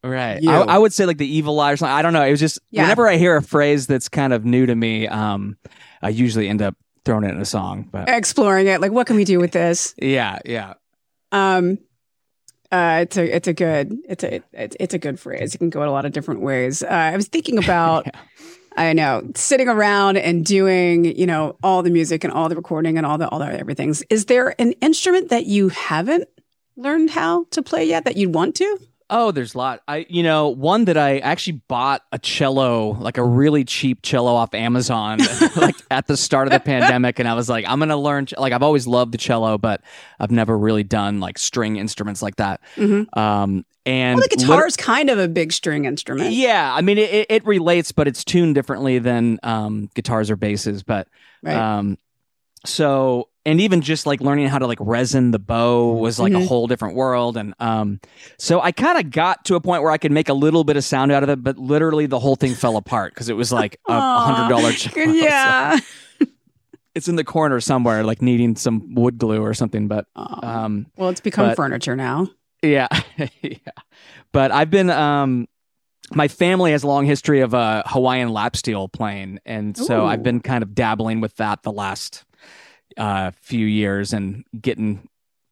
Right. 0.03 0.45
I, 0.47 0.61
I, 0.61 0.77
would 0.79 0.93
say 0.93 1.05
like 1.05 1.19
the 1.19 1.27
evil 1.27 1.59
eye 1.59 1.73
or 1.73 1.77
something. 1.77 1.93
I 1.93 2.01
don't 2.01 2.13
know. 2.13 2.23
It 2.23 2.31
was 2.31 2.39
just 2.39 2.59
yeah. 2.71 2.81
whenever 2.81 3.07
I 3.07 3.17
hear 3.17 3.35
a 3.35 3.41
phrase 3.41 3.85
that's 3.85 4.09
kind 4.09 4.33
of 4.33 4.43
new 4.43 4.65
to 4.65 4.75
me, 4.75 5.07
um, 5.07 5.57
I 6.01 6.09
usually 6.09 6.49
end 6.49 6.61
up 6.61 6.75
throwing 7.05 7.23
it 7.23 7.29
in 7.29 7.39
a 7.39 7.45
song. 7.45 7.87
But 7.91 8.09
exploring 8.09 8.67
it, 8.67 8.81
like 8.81 8.91
what 8.91 9.05
can 9.05 9.15
we 9.15 9.25
do 9.25 9.39
with 9.39 9.51
this? 9.51 9.93
yeah, 10.01 10.39
yeah. 10.43 10.73
Um, 11.31 11.77
uh, 12.71 13.01
it's 13.03 13.17
a 13.17 13.35
it's 13.35 13.47
a 13.47 13.53
good 13.53 13.95
it's 14.09 14.23
a 14.23 14.41
it's, 14.53 14.75
it's 14.79 14.93
a 14.95 14.99
good 14.99 15.19
phrase. 15.19 15.53
It 15.53 15.59
can 15.59 15.69
go 15.69 15.83
in 15.83 15.87
a 15.87 15.91
lot 15.91 16.05
of 16.05 16.13
different 16.13 16.41
ways. 16.41 16.81
Uh, 16.81 16.87
I 16.87 17.15
was 17.15 17.27
thinking 17.27 17.57
about. 17.57 18.05
yeah. 18.13 18.21
I 18.89 18.93
know 18.93 19.29
sitting 19.35 19.67
around 19.67 20.17
and 20.17 20.45
doing, 20.45 21.05
you 21.05 21.25
know, 21.25 21.57
all 21.61 21.83
the 21.83 21.89
music 21.89 22.23
and 22.23 22.33
all 22.33 22.49
the 22.49 22.55
recording 22.55 22.97
and 22.97 23.05
all 23.05 23.17
the 23.17 23.29
all 23.29 23.39
the 23.39 23.45
everything's. 23.45 24.01
Is 24.03 24.25
there 24.25 24.55
an 24.59 24.73
instrument 24.73 25.29
that 25.29 25.45
you 25.45 25.69
haven't 25.69 26.27
learned 26.75 27.11
how 27.11 27.45
to 27.51 27.61
play 27.61 27.85
yet 27.85 28.05
that 28.05 28.17
you'd 28.17 28.33
want 28.33 28.55
to? 28.55 28.79
Oh, 29.13 29.31
there's 29.31 29.53
a 29.53 29.57
lot. 29.57 29.83
I, 29.89 30.05
you 30.09 30.23
know, 30.23 30.47
one 30.47 30.85
that 30.85 30.97
I 30.97 31.19
actually 31.19 31.61
bought 31.67 32.01
a 32.13 32.17
cello, 32.17 32.91
like 32.91 33.17
a 33.17 33.23
really 33.23 33.65
cheap 33.65 34.01
cello 34.01 34.33
off 34.33 34.53
Amazon, 34.53 35.19
like 35.57 35.75
at 35.91 36.07
the 36.07 36.15
start 36.15 36.47
of 36.47 36.53
the 36.53 36.61
pandemic, 36.61 37.19
and 37.19 37.27
I 37.27 37.33
was 37.33 37.49
like, 37.49 37.65
I'm 37.67 37.79
gonna 37.79 37.97
learn. 37.97 38.27
Like, 38.37 38.53
I've 38.53 38.63
always 38.63 38.87
loved 38.87 39.13
the 39.13 39.17
cello, 39.17 39.57
but 39.57 39.81
I've 40.19 40.31
never 40.31 40.57
really 40.57 40.83
done 40.83 41.19
like 41.19 41.37
string 41.37 41.75
instruments 41.75 42.21
like 42.21 42.37
that. 42.37 42.61
Mm-hmm. 42.77 43.19
Um, 43.19 43.65
and 43.85 44.17
well, 44.17 44.27
the 44.29 44.35
guitar 44.35 44.65
is 44.65 44.77
kind 44.77 45.09
of 45.09 45.19
a 45.19 45.27
big 45.27 45.51
string 45.51 45.85
instrument. 45.85 46.31
Yeah, 46.31 46.73
I 46.73 46.81
mean, 46.81 46.97
it, 46.97 47.25
it 47.29 47.45
relates, 47.45 47.91
but 47.91 48.07
it's 48.07 48.23
tuned 48.23 48.55
differently 48.55 48.99
than 48.99 49.39
um, 49.43 49.89
guitars 49.93 50.29
or 50.29 50.35
basses. 50.37 50.83
But 50.83 51.07
right. 51.43 51.55
um, 51.55 51.97
so 52.65 53.27
and 53.45 53.59
even 53.61 53.81
just 53.81 54.05
like 54.05 54.21
learning 54.21 54.47
how 54.47 54.59
to 54.59 54.67
like 54.67 54.77
resin 54.81 55.31
the 55.31 55.39
bow 55.39 55.93
was 55.93 56.19
like 56.19 56.33
mm-hmm. 56.33 56.43
a 56.43 56.45
whole 56.45 56.67
different 56.67 56.95
world 56.95 57.37
and 57.37 57.53
um 57.59 57.99
so 58.37 58.61
i 58.61 58.71
kind 58.71 58.97
of 58.97 59.11
got 59.11 59.43
to 59.45 59.55
a 59.55 59.61
point 59.61 59.81
where 59.83 59.91
i 59.91 59.97
could 59.97 60.11
make 60.11 60.29
a 60.29 60.33
little 60.33 60.63
bit 60.63 60.77
of 60.77 60.83
sound 60.83 61.11
out 61.11 61.23
of 61.23 61.29
it 61.29 61.43
but 61.43 61.57
literally 61.57 62.05
the 62.05 62.19
whole 62.19 62.35
thing 62.35 62.53
fell 62.53 62.77
apart 62.77 63.13
because 63.13 63.29
it 63.29 63.35
was 63.35 63.51
like 63.51 63.79
a 63.87 63.99
hundred 64.19 64.49
dollar 64.49 64.71
yeah 65.11 65.77
so 65.77 66.25
it's 66.95 67.07
in 67.07 67.15
the 67.15 67.23
corner 67.23 67.59
somewhere 67.59 68.03
like 68.03 68.21
needing 68.21 68.55
some 68.55 68.93
wood 68.93 69.17
glue 69.17 69.41
or 69.41 69.53
something 69.53 69.87
but 69.87 70.05
um 70.15 70.85
well 70.97 71.09
it's 71.09 71.21
become 71.21 71.47
but, 71.47 71.55
furniture 71.55 71.95
now 71.95 72.27
Yeah, 72.63 72.87
yeah. 73.41 73.57
But 74.31 74.51
I've 74.51 74.69
been 74.69 74.89
um, 74.89 75.47
my 76.13 76.27
family 76.27 76.71
has 76.71 76.83
a 76.83 76.87
long 76.87 77.05
history 77.05 77.41
of 77.41 77.53
uh, 77.53 77.83
Hawaiian 77.85 78.29
lap 78.29 78.55
steel 78.55 78.87
playing, 78.87 79.39
and 79.45 79.75
so 79.75 80.01
Ooh. 80.01 80.05
I've 80.05 80.23
been 80.23 80.41
kind 80.41 80.63
of 80.63 80.75
dabbling 80.75 81.21
with 81.21 81.35
that 81.37 81.63
the 81.63 81.71
last 81.71 82.23
uh, 82.97 83.31
few 83.41 83.65
years 83.65 84.13
and 84.13 84.45
getting 84.59 85.07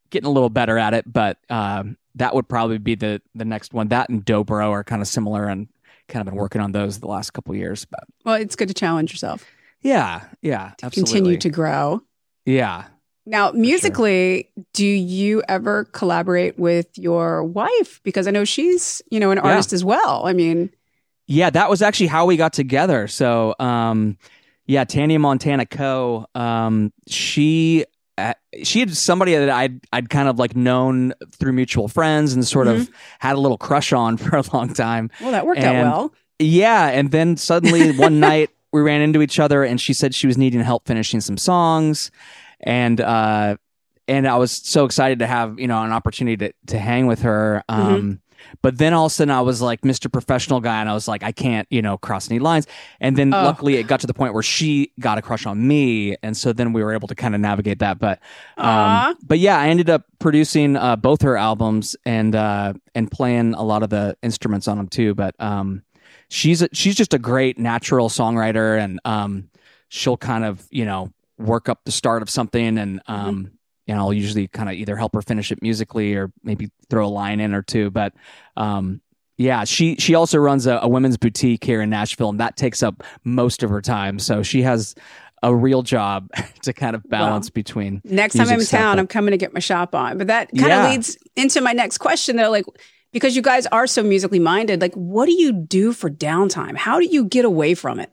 getting 0.09 0.27
a 0.27 0.31
little 0.31 0.49
better 0.49 0.77
at 0.77 0.93
it. 0.93 1.11
But 1.11 1.37
um, 1.49 1.97
that 2.15 2.33
would 2.33 2.47
probably 2.47 2.77
be 2.77 2.95
the 2.95 3.21
the 3.35 3.45
next 3.45 3.73
one. 3.73 3.89
That 3.89 4.09
and 4.09 4.25
dobro 4.25 4.69
are 4.69 4.83
kind 4.83 5.01
of 5.01 5.07
similar, 5.07 5.47
and 5.47 5.67
kind 6.07 6.21
of 6.21 6.31
been 6.31 6.39
working 6.39 6.61
on 6.61 6.71
those 6.71 6.99
the 6.99 7.07
last 7.07 7.31
couple 7.31 7.55
years. 7.55 7.85
But 7.85 8.03
well, 8.25 8.35
it's 8.35 8.55
good 8.55 8.67
to 8.67 8.73
challenge 8.73 9.11
yourself. 9.11 9.45
Yeah, 9.81 10.23
yeah, 10.41 10.71
to 10.79 10.85
absolutely. 10.85 11.13
Continue 11.13 11.37
to 11.37 11.49
grow. 11.49 12.01
Yeah. 12.45 12.85
Now, 13.25 13.51
musically, 13.51 14.49
sure. 14.55 14.65
do 14.73 14.85
you 14.85 15.43
ever 15.47 15.85
collaborate 15.85 16.57
with 16.57 16.87
your 16.97 17.43
wife? 17.43 18.01
Because 18.03 18.27
I 18.27 18.31
know 18.31 18.43
she's, 18.43 19.03
you 19.11 19.19
know, 19.19 19.29
an 19.29 19.37
artist 19.37 19.71
yeah. 19.71 19.75
as 19.75 19.85
well. 19.85 20.25
I 20.25 20.33
mean, 20.33 20.71
yeah, 21.27 21.51
that 21.51 21.69
was 21.69 21.83
actually 21.83 22.07
how 22.07 22.25
we 22.25 22.37
got 22.37 22.53
together. 22.53 23.07
So, 23.07 23.53
um, 23.59 24.17
yeah, 24.69 24.83
Tanya 24.83 25.17
Montana 25.17 25.65
Coe. 25.65 26.27
Um, 26.35 26.93
she 27.07 27.85
uh, 28.19 28.35
she 28.61 28.81
had 28.81 28.95
somebody 28.95 29.33
that 29.33 29.49
I'd 29.49 29.81
I'd 29.91 30.11
kind 30.11 30.29
of 30.29 30.37
like 30.37 30.55
known 30.55 31.13
through 31.31 31.53
mutual 31.53 31.87
friends 31.87 32.33
and 32.33 32.45
sort 32.45 32.67
mm-hmm. 32.67 32.81
of 32.81 32.91
had 33.17 33.35
a 33.35 33.39
little 33.39 33.57
crush 33.57 33.93
on 33.93 34.17
for 34.17 34.37
a 34.37 34.43
long 34.53 34.71
time. 34.75 35.09
Well, 35.21 35.31
that 35.31 35.47
worked 35.47 35.61
and, 35.61 35.75
out 35.75 35.91
well. 35.91 36.13
Yeah, 36.37 36.85
and 36.89 37.09
then 37.09 37.35
suddenly 37.35 37.91
one 37.97 38.19
night 38.19 38.51
we 38.71 38.81
ran 38.81 39.01
into 39.01 39.23
each 39.23 39.39
other, 39.39 39.63
and 39.63 39.81
she 39.81 39.91
said 39.91 40.13
she 40.13 40.27
was 40.27 40.37
needing 40.37 40.61
help 40.61 40.85
finishing 40.85 41.19
some 41.19 41.37
songs, 41.37 42.11
and 42.59 43.01
uh, 43.01 43.57
and 44.07 44.27
I 44.27 44.37
was 44.37 44.51
so 44.51 44.85
excited 44.85 45.17
to 45.17 45.25
have 45.25 45.59
you 45.59 45.67
know 45.67 45.81
an 45.81 45.93
opportunity 45.93 46.37
to 46.37 46.53
to 46.67 46.77
hang 46.77 47.07
with 47.07 47.23
her. 47.23 47.63
Mm-hmm. 47.67 47.81
Um, 47.81 47.95
mm-hmm. 47.95 48.13
But 48.61 48.77
then 48.77 48.93
all 48.93 49.05
of 49.05 49.11
a 49.11 49.15
sudden 49.15 49.31
I 49.31 49.41
was 49.41 49.61
like 49.61 49.81
Mr. 49.81 50.11
Professional 50.11 50.59
guy 50.59 50.79
and 50.79 50.89
I 50.89 50.93
was 50.93 51.07
like, 51.07 51.23
I 51.23 51.31
can't, 51.31 51.67
you 51.69 51.81
know, 51.81 51.97
cross 51.97 52.29
any 52.29 52.39
lines. 52.39 52.67
And 52.99 53.17
then 53.17 53.33
oh. 53.33 53.43
luckily 53.43 53.75
it 53.75 53.87
got 53.87 53.99
to 54.01 54.07
the 54.07 54.13
point 54.13 54.33
where 54.33 54.43
she 54.43 54.91
got 54.99 55.17
a 55.17 55.21
crush 55.21 55.45
on 55.45 55.67
me. 55.67 56.15
And 56.23 56.35
so 56.35 56.53
then 56.53 56.73
we 56.73 56.83
were 56.83 56.93
able 56.93 57.07
to 57.07 57.15
kind 57.15 57.35
of 57.35 57.41
navigate 57.41 57.79
that. 57.79 57.99
But, 57.99 58.19
um, 58.57 59.17
but 59.23 59.39
yeah, 59.39 59.57
I 59.57 59.69
ended 59.69 59.89
up 59.89 60.05
producing, 60.19 60.75
uh, 60.75 60.95
both 60.95 61.21
her 61.21 61.37
albums 61.37 61.95
and, 62.05 62.35
uh, 62.35 62.73
and 62.95 63.11
playing 63.11 63.53
a 63.53 63.63
lot 63.63 63.83
of 63.83 63.89
the 63.89 64.17
instruments 64.21 64.67
on 64.67 64.77
them 64.77 64.87
too. 64.87 65.15
But, 65.15 65.35
um, 65.39 65.83
she's, 66.29 66.61
a, 66.61 66.69
she's 66.73 66.95
just 66.95 67.13
a 67.13 67.19
great 67.19 67.57
natural 67.57 68.09
songwriter 68.09 68.79
and, 68.79 68.99
um, 69.05 69.49
she'll 69.89 70.17
kind 70.17 70.43
of, 70.43 70.67
you 70.69 70.85
know, 70.85 71.11
work 71.37 71.69
up 71.69 71.81
the 71.85 71.91
start 71.91 72.21
of 72.21 72.29
something 72.29 72.77
and, 72.77 72.99
mm-hmm. 72.99 73.11
um, 73.11 73.35
mm-hmm 73.35 73.55
and 73.89 73.99
I'll 73.99 74.13
usually 74.13 74.47
kind 74.47 74.69
of 74.69 74.75
either 74.75 74.95
help 74.95 75.15
her 75.15 75.21
finish 75.21 75.51
it 75.51 75.61
musically 75.61 76.15
or 76.15 76.31
maybe 76.43 76.69
throw 76.89 77.05
a 77.05 77.09
line 77.09 77.39
in 77.39 77.53
or 77.53 77.61
two. 77.61 77.89
But 77.89 78.13
um, 78.55 79.01
yeah, 79.37 79.63
she 79.63 79.95
she 79.95 80.15
also 80.15 80.37
runs 80.37 80.67
a, 80.67 80.79
a, 80.81 80.87
women's 80.87 81.17
boutique 81.17 81.63
here 81.63 81.81
in 81.81 81.89
Nashville, 81.89 82.29
and 82.29 82.39
that 82.39 82.55
takes 82.55 82.83
up 82.83 83.03
most 83.23 83.63
of 83.63 83.69
her 83.69 83.81
time. 83.81 84.19
So 84.19 84.43
she 84.43 84.61
has 84.61 84.95
a 85.41 85.55
real 85.55 85.81
job 85.81 86.29
to 86.63 86.73
kind 86.73 86.95
of 86.95 87.09
balance 87.09 87.47
well, 87.47 87.53
between. 87.53 88.01
Next 88.03 88.35
time 88.35 88.49
I'm 88.49 88.59
in 88.59 88.65
town, 88.65 88.99
I'm 88.99 89.07
coming 89.07 89.31
to 89.31 89.37
get 89.37 89.53
my 89.53 89.59
shop 89.59 89.95
on. 89.95 90.17
But 90.17 90.27
that 90.27 90.49
kind 90.49 90.67
yeah. 90.67 90.85
of 90.85 90.91
leads 90.91 91.17
into 91.35 91.61
my 91.61 91.73
next 91.73 91.97
question. 91.97 92.35
Though, 92.35 92.51
like 92.51 92.65
because 93.11 93.35
you 93.35 93.41
guys 93.41 93.65
are 93.67 93.87
so 93.87 94.03
musically 94.03 94.39
minded, 94.39 94.81
like 94.81 94.93
what 94.93 95.25
do 95.25 95.31
you 95.31 95.51
do 95.51 95.93
for 95.93 96.09
downtime? 96.09 96.75
How 96.75 96.99
do 96.99 97.05
you 97.05 97.25
get 97.25 97.45
away 97.45 97.73
from 97.73 97.99
it? 97.99 98.11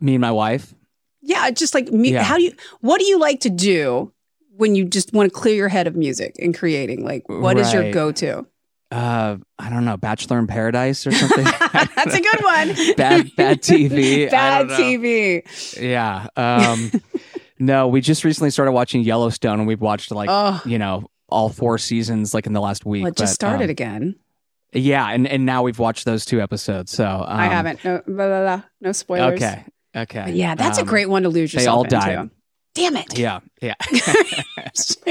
Me 0.00 0.14
and 0.14 0.20
my 0.20 0.32
wife. 0.32 0.74
Yeah, 1.20 1.50
just 1.50 1.74
like 1.74 1.92
me. 1.92 2.12
Yeah. 2.12 2.24
How 2.24 2.38
do 2.38 2.42
you? 2.42 2.54
What 2.80 2.98
do 2.98 3.04
you 3.04 3.18
like 3.20 3.40
to 3.40 3.50
do 3.50 4.12
when 4.56 4.74
you 4.74 4.84
just 4.84 5.12
want 5.12 5.32
to 5.32 5.38
clear 5.38 5.54
your 5.54 5.68
head 5.68 5.86
of 5.86 5.96
music 5.96 6.36
and 6.38 6.56
creating? 6.56 7.04
Like, 7.04 7.28
what 7.28 7.56
right. 7.56 7.58
is 7.58 7.72
your 7.72 7.90
go 7.92 8.12
to? 8.12 8.46
Uh, 8.92 9.38
I 9.58 9.70
don't 9.70 9.86
know, 9.86 9.96
Bachelor 9.96 10.38
in 10.38 10.46
Paradise 10.46 11.06
or 11.06 11.12
something. 11.12 11.44
That's 11.94 12.14
a 12.14 12.20
good 12.20 12.42
one. 12.42 12.68
bad, 12.96 13.34
bad 13.36 13.62
TV. 13.62 14.30
Bad 14.30 14.68
TV. 14.68 15.80
Yeah. 15.80 16.26
Um, 16.36 16.90
no, 17.58 17.88
we 17.88 18.02
just 18.02 18.22
recently 18.22 18.50
started 18.50 18.72
watching 18.72 19.02
Yellowstone, 19.02 19.60
and 19.60 19.66
we've 19.66 19.80
watched 19.80 20.10
like 20.10 20.28
oh. 20.30 20.60
you 20.66 20.78
know 20.78 21.08
all 21.30 21.48
four 21.48 21.78
seasons 21.78 22.34
like 22.34 22.46
in 22.46 22.52
the 22.52 22.60
last 22.60 22.84
week. 22.84 23.04
Well, 23.04 23.12
it 23.12 23.16
just 23.16 23.32
but, 23.32 23.46
started 23.46 23.64
um, 23.64 23.70
again. 23.70 24.16
Yeah, 24.74 25.08
and 25.08 25.26
and 25.26 25.46
now 25.46 25.62
we've 25.62 25.78
watched 25.78 26.04
those 26.04 26.26
two 26.26 26.42
episodes. 26.42 26.92
So 26.92 27.06
um, 27.06 27.24
I 27.26 27.46
haven't. 27.46 27.82
No, 27.82 28.02
blah, 28.06 28.26
blah, 28.26 28.42
blah. 28.42 28.62
no 28.82 28.92
spoilers. 28.92 29.42
Okay. 29.42 29.64
Okay. 29.96 30.22
But 30.24 30.34
yeah, 30.34 30.54
that's 30.54 30.76
a 30.76 30.82
um, 30.82 30.86
great 30.86 31.08
one 31.08 31.22
to 31.22 31.30
lose 31.30 31.54
yourself. 31.54 31.88
They 31.88 31.96
all 31.96 32.02
died. 32.02 32.18
Into. 32.18 32.34
Damn 32.74 32.96
it. 32.96 33.18
Yeah. 33.18 33.40
Yeah. 33.60 33.74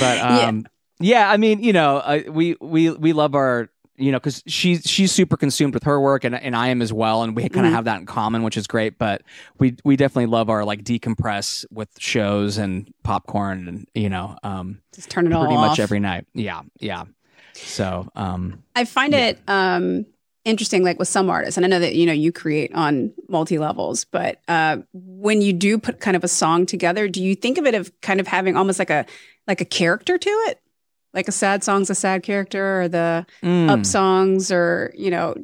but 0.00 0.18
um, 0.18 0.66
yeah. 1.00 1.20
yeah. 1.20 1.30
I 1.30 1.36
mean, 1.36 1.62
you 1.62 1.72
know, 1.72 1.98
uh, 1.98 2.22
we 2.28 2.56
we 2.60 2.90
we 2.90 3.12
love 3.12 3.34
our 3.34 3.70
you 3.98 4.12
know 4.12 4.18
because 4.18 4.42
she's 4.46 4.82
she's 4.84 5.12
super 5.12 5.36
consumed 5.36 5.74
with 5.74 5.84
her 5.84 6.00
work 6.00 6.24
and, 6.24 6.34
and 6.34 6.54
i 6.54 6.68
am 6.68 6.82
as 6.82 6.92
well 6.92 7.22
and 7.22 7.34
we 7.34 7.42
kind 7.42 7.64
of 7.64 7.64
mm-hmm. 7.64 7.74
have 7.74 7.84
that 7.86 8.00
in 8.00 8.06
common 8.06 8.42
which 8.42 8.56
is 8.56 8.66
great 8.66 8.98
but 8.98 9.22
we 9.58 9.76
we 9.84 9.96
definitely 9.96 10.26
love 10.26 10.50
our 10.50 10.64
like 10.64 10.82
decompress 10.84 11.64
with 11.70 11.88
shows 11.98 12.58
and 12.58 12.92
popcorn 13.02 13.68
and 13.68 13.88
you 13.94 14.08
know 14.08 14.36
um 14.42 14.80
just 14.94 15.10
turn 15.10 15.26
it 15.26 15.32
all 15.32 15.44
pretty 15.44 15.56
off. 15.56 15.68
much 15.68 15.80
every 15.80 16.00
night 16.00 16.26
yeah 16.34 16.62
yeah 16.78 17.04
so 17.54 18.06
um 18.14 18.62
i 18.74 18.84
find 18.84 19.12
yeah. 19.12 19.28
it 19.28 19.40
um 19.48 20.04
interesting 20.46 20.84
like 20.84 20.98
with 20.98 21.08
some 21.08 21.28
artists 21.28 21.56
and 21.56 21.66
i 21.66 21.68
know 21.68 21.80
that 21.80 21.96
you 21.96 22.06
know 22.06 22.12
you 22.12 22.30
create 22.30 22.72
on 22.72 23.12
multi 23.28 23.58
levels 23.58 24.04
but 24.04 24.40
uh, 24.46 24.78
when 24.92 25.42
you 25.42 25.52
do 25.52 25.76
put 25.76 26.00
kind 26.00 26.16
of 26.16 26.22
a 26.22 26.28
song 26.28 26.64
together 26.64 27.08
do 27.08 27.22
you 27.22 27.34
think 27.34 27.58
of 27.58 27.66
it 27.66 27.74
of 27.74 27.92
kind 28.00 28.20
of 28.20 28.28
having 28.28 28.56
almost 28.56 28.78
like 28.78 28.90
a 28.90 29.04
like 29.48 29.60
a 29.60 29.64
character 29.64 30.16
to 30.16 30.30
it 30.46 30.60
like 31.12 31.26
a 31.26 31.32
sad 31.32 31.64
song's 31.64 31.90
a 31.90 31.94
sad 31.96 32.22
character 32.22 32.82
or 32.82 32.88
the 32.88 33.26
mm. 33.42 33.68
up 33.68 33.84
songs 33.84 34.52
or 34.52 34.92
you 34.96 35.10
know 35.10 35.34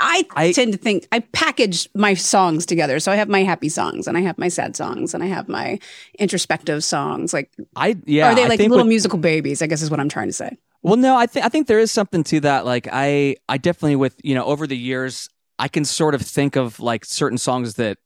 I, 0.00 0.26
I, 0.34 0.50
tend 0.50 0.72
to 0.72 0.78
think 0.78 1.06
I 1.12 1.20
package 1.20 1.88
my 1.94 2.14
songs 2.14 2.66
together. 2.66 2.98
So 2.98 3.12
I 3.12 3.14
have 3.14 3.28
my 3.28 3.44
happy 3.44 3.68
songs 3.68 4.08
and 4.08 4.18
I 4.18 4.20
have 4.22 4.36
my 4.36 4.48
sad 4.48 4.74
songs 4.74 5.14
and 5.14 5.22
I 5.22 5.26
have 5.26 5.48
my 5.48 5.78
introspective 6.18 6.82
songs. 6.82 7.32
Like 7.32 7.52
I 7.76 7.96
yeah. 8.04 8.32
Are 8.32 8.34
they 8.34 8.48
like 8.48 8.58
little 8.58 8.78
with, 8.78 8.88
musical 8.88 9.18
babies? 9.18 9.62
I 9.62 9.68
guess 9.68 9.82
is 9.82 9.90
what 9.90 10.00
I'm 10.00 10.08
trying 10.08 10.26
to 10.26 10.32
say. 10.32 10.56
Well, 10.86 10.96
no, 10.96 11.16
I 11.16 11.26
think 11.26 11.44
I 11.44 11.48
think 11.48 11.66
there 11.66 11.80
is 11.80 11.90
something 11.90 12.22
to 12.22 12.38
that. 12.42 12.64
Like 12.64 12.86
I, 12.92 13.34
I 13.48 13.58
definitely 13.58 13.96
with 13.96 14.14
you 14.22 14.36
know 14.36 14.44
over 14.44 14.68
the 14.68 14.76
years, 14.76 15.28
I 15.58 15.66
can 15.66 15.84
sort 15.84 16.14
of 16.14 16.22
think 16.22 16.54
of 16.54 16.78
like 16.78 17.04
certain 17.04 17.38
songs 17.38 17.74
that 17.74 17.98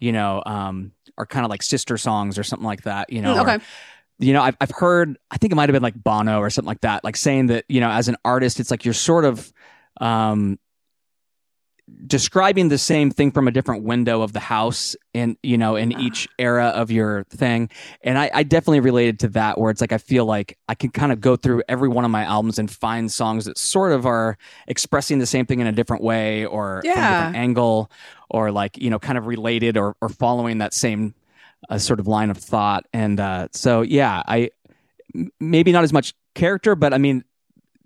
you 0.00 0.10
know 0.10 0.42
um, 0.44 0.90
are 1.16 1.26
kind 1.26 1.44
of 1.44 1.50
like 1.50 1.62
sister 1.62 1.96
songs 1.96 2.36
or 2.36 2.42
something 2.42 2.66
like 2.66 2.82
that. 2.82 3.12
You 3.12 3.22
know, 3.22 3.36
mm, 3.36 3.40
okay. 3.42 3.54
Or, 3.54 3.60
you 4.18 4.32
know, 4.32 4.42
I've 4.42 4.56
I've 4.60 4.72
heard. 4.72 5.16
I 5.30 5.36
think 5.36 5.52
it 5.52 5.54
might 5.54 5.68
have 5.68 5.74
been 5.74 5.82
like 5.84 5.94
Bono 5.94 6.40
or 6.40 6.50
something 6.50 6.66
like 6.66 6.80
that. 6.80 7.04
Like 7.04 7.16
saying 7.16 7.46
that 7.46 7.66
you 7.68 7.80
know, 7.80 7.88
as 7.88 8.08
an 8.08 8.16
artist, 8.24 8.58
it's 8.58 8.72
like 8.72 8.84
you're 8.84 8.94
sort 8.94 9.24
of 9.24 9.52
um, 10.00 10.58
describing 12.06 12.68
the 12.68 12.78
same 12.78 13.10
thing 13.10 13.30
from 13.30 13.46
a 13.46 13.50
different 13.50 13.84
window 13.84 14.22
of 14.22 14.32
the 14.32 14.40
house 14.40 14.96
in 15.12 15.36
you 15.42 15.58
know 15.58 15.76
in 15.76 15.92
each 16.00 16.26
era 16.38 16.68
of 16.68 16.90
your 16.90 17.24
thing. 17.24 17.68
And 18.02 18.18
I, 18.18 18.30
I, 18.32 18.42
definitely 18.42 18.80
related 18.80 19.18
to 19.20 19.28
that 19.28 19.58
where 19.58 19.70
it's 19.70 19.80
like 19.80 19.92
i 19.92 19.98
feel 19.98 20.24
like 20.24 20.56
i 20.68 20.74
can 20.74 20.90
kind 20.90 21.12
of 21.12 21.20
go 21.20 21.36
through 21.36 21.62
every 21.68 21.88
one 21.88 22.04
of 22.04 22.10
my 22.10 22.24
albums 22.24 22.58
and 22.58 22.70
find 22.70 23.12
songs 23.12 23.44
that 23.44 23.58
sort 23.58 23.92
of 23.92 24.06
are 24.06 24.38
expressing 24.66 25.18
the 25.18 25.26
same 25.26 25.44
thing 25.44 25.60
in 25.60 25.66
a 25.66 25.72
different 25.72 26.02
way 26.02 26.46
or 26.46 26.80
yeah. 26.84 26.94
from 26.94 27.02
a 27.02 27.08
different 27.08 27.36
angle 27.36 27.90
or 28.30 28.50
like 28.50 28.78
you 28.78 28.88
know 28.88 28.98
kind 28.98 29.18
of 29.18 29.26
related 29.26 29.76
or, 29.76 29.94
or 30.00 30.08
following 30.08 30.58
that 30.58 30.72
same 30.72 31.14
uh, 31.68 31.78
sort 31.78 32.00
of 32.00 32.06
line 32.06 32.30
of 32.30 32.36
thought. 32.36 32.86
And 32.92 33.20
uh, 33.20 33.48
so 33.52 33.82
yeah 33.82 34.22
i 34.26 34.50
maybe 35.38 35.70
not 35.70 35.84
as 35.84 35.92
much 35.92 36.14
character 36.34 36.74
but 36.74 36.92
i 36.92 36.98
mean 36.98 37.22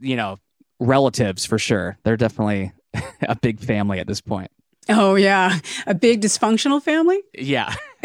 you 0.01 0.17
know 0.17 0.39
relatives 0.81 1.45
for 1.45 1.59
sure. 1.59 1.99
They're 2.03 2.17
definitely 2.17 2.73
a 3.23 3.37
big 3.37 3.61
family 3.61 3.99
at 3.99 4.07
this 4.07 4.21
point. 4.21 4.51
Oh 4.89 5.17
yeah, 5.17 5.59
a 5.87 5.95
big 5.95 6.23
dysfunctional 6.23 6.83
family. 6.83 7.21
Yeah, 7.35 7.75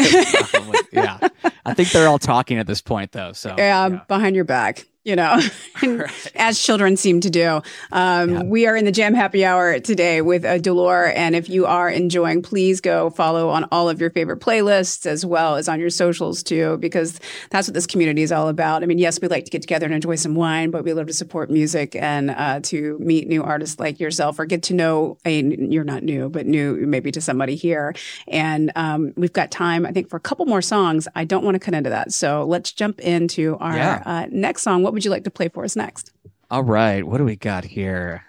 yeah. 0.92 1.30
I 1.66 1.74
think 1.74 1.92
they're 1.92 2.10
all 2.10 2.20
talking 2.20 2.58
at 2.58 2.68
this 2.68 2.82
point, 2.82 3.14
though. 3.14 3.32
So 3.32 3.56
yeah, 3.58 3.88
yeah. 3.88 4.02
behind 4.08 4.36
your 4.36 4.46
back 4.46 4.86
you 5.04 5.18
know, 5.18 5.38
right. 5.84 6.32
as 6.36 6.60
children 6.60 6.96
seem 6.96 7.20
to 7.20 7.30
do. 7.30 7.62
Um, 7.92 8.30
yeah. 8.30 8.44
We 8.44 8.68
are 8.68 8.76
in 8.76 8.86
the 8.86 8.92
Jam 8.92 9.14
Happy 9.14 9.44
Hour 9.44 9.80
today 9.80 10.22
with 10.22 10.46
uh, 10.46 10.60
Dolour. 10.60 11.08
And 11.08 11.36
if 11.36 11.50
you 11.50 11.66
are 11.66 11.90
enjoying, 11.90 12.42
please 12.42 12.80
go 12.80 13.10
follow 13.10 13.50
on 13.50 13.66
all 13.72 13.90
of 13.90 14.00
your 14.00 14.10
favorite 14.12 14.40
playlists 14.40 15.06
as 15.06 15.26
well 15.26 15.56
as 15.56 15.68
on 15.68 15.80
your 15.82 15.90
socials 15.90 16.42
too, 16.42 16.78
because 16.78 17.20
that's 17.50 17.68
what 17.68 17.74
this 17.74 17.86
community 17.86 18.22
is 18.22 18.32
all 18.32 18.48
about. 18.48 18.82
I 18.82 18.86
mean, 18.86 18.98
yes, 18.98 19.20
we 19.20 19.28
like 19.28 19.44
to 19.46 19.52
get 19.52 19.62
together 19.62 19.86
and 19.86 19.94
enjoy 19.94 20.16
some 20.16 20.36
wine, 20.36 20.72
but 20.72 20.86
we 20.86 20.94
love 20.94 21.08
to 21.08 21.14
support 21.14 21.52
music 21.52 21.96
and 21.96 22.32
uh, 22.32 22.62
to 22.62 22.98
meet 23.00 23.28
new 23.28 23.44
artists 23.44 23.80
like 23.80 24.00
yourself 24.00 24.40
or 24.40 24.46
get 24.46 24.64
to 24.64 24.74
know, 24.74 25.18
a, 25.26 25.42
you're 25.42 25.84
not 25.84 26.04
new, 26.04 26.30
but 26.30 26.46
new 26.46 26.76
maybe 26.88 27.12
to 27.12 27.20
somebody 27.20 27.56
here. 27.56 27.94
And 28.30 28.72
um, 28.78 29.12
we've 29.18 29.34
got 29.34 29.52
time, 29.52 29.86
I 29.86 29.92
think, 29.92 30.10
for 30.10 30.16
a 30.16 30.22
couple 30.22 30.46
more 30.46 30.62
songs. 30.62 31.10
I 31.14 31.26
don't 31.26 31.44
want 31.44 31.56
to 31.56 31.60
cut 31.60 31.74
into 31.74 31.90
that. 31.90 32.14
So 32.14 32.46
let's 32.46 32.72
jump 32.72 33.02
into 33.02 33.58
our 33.60 33.76
yeah. 33.76 34.04
uh, 34.06 34.28
next 34.32 34.62
song. 34.62 34.82
What 34.84 34.93
would 34.94 35.06
you 35.06 35.12
like 35.12 35.24
to 35.26 35.32
play 35.32 35.50
for 35.50 35.64
us 35.64 35.76
next? 35.76 36.12
All 36.50 36.64
right. 36.64 37.06
What 37.06 37.18
do 37.18 37.26
we 37.26 37.36
got 37.36 37.64
here? 37.66 38.26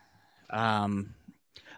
Um, 0.51 1.15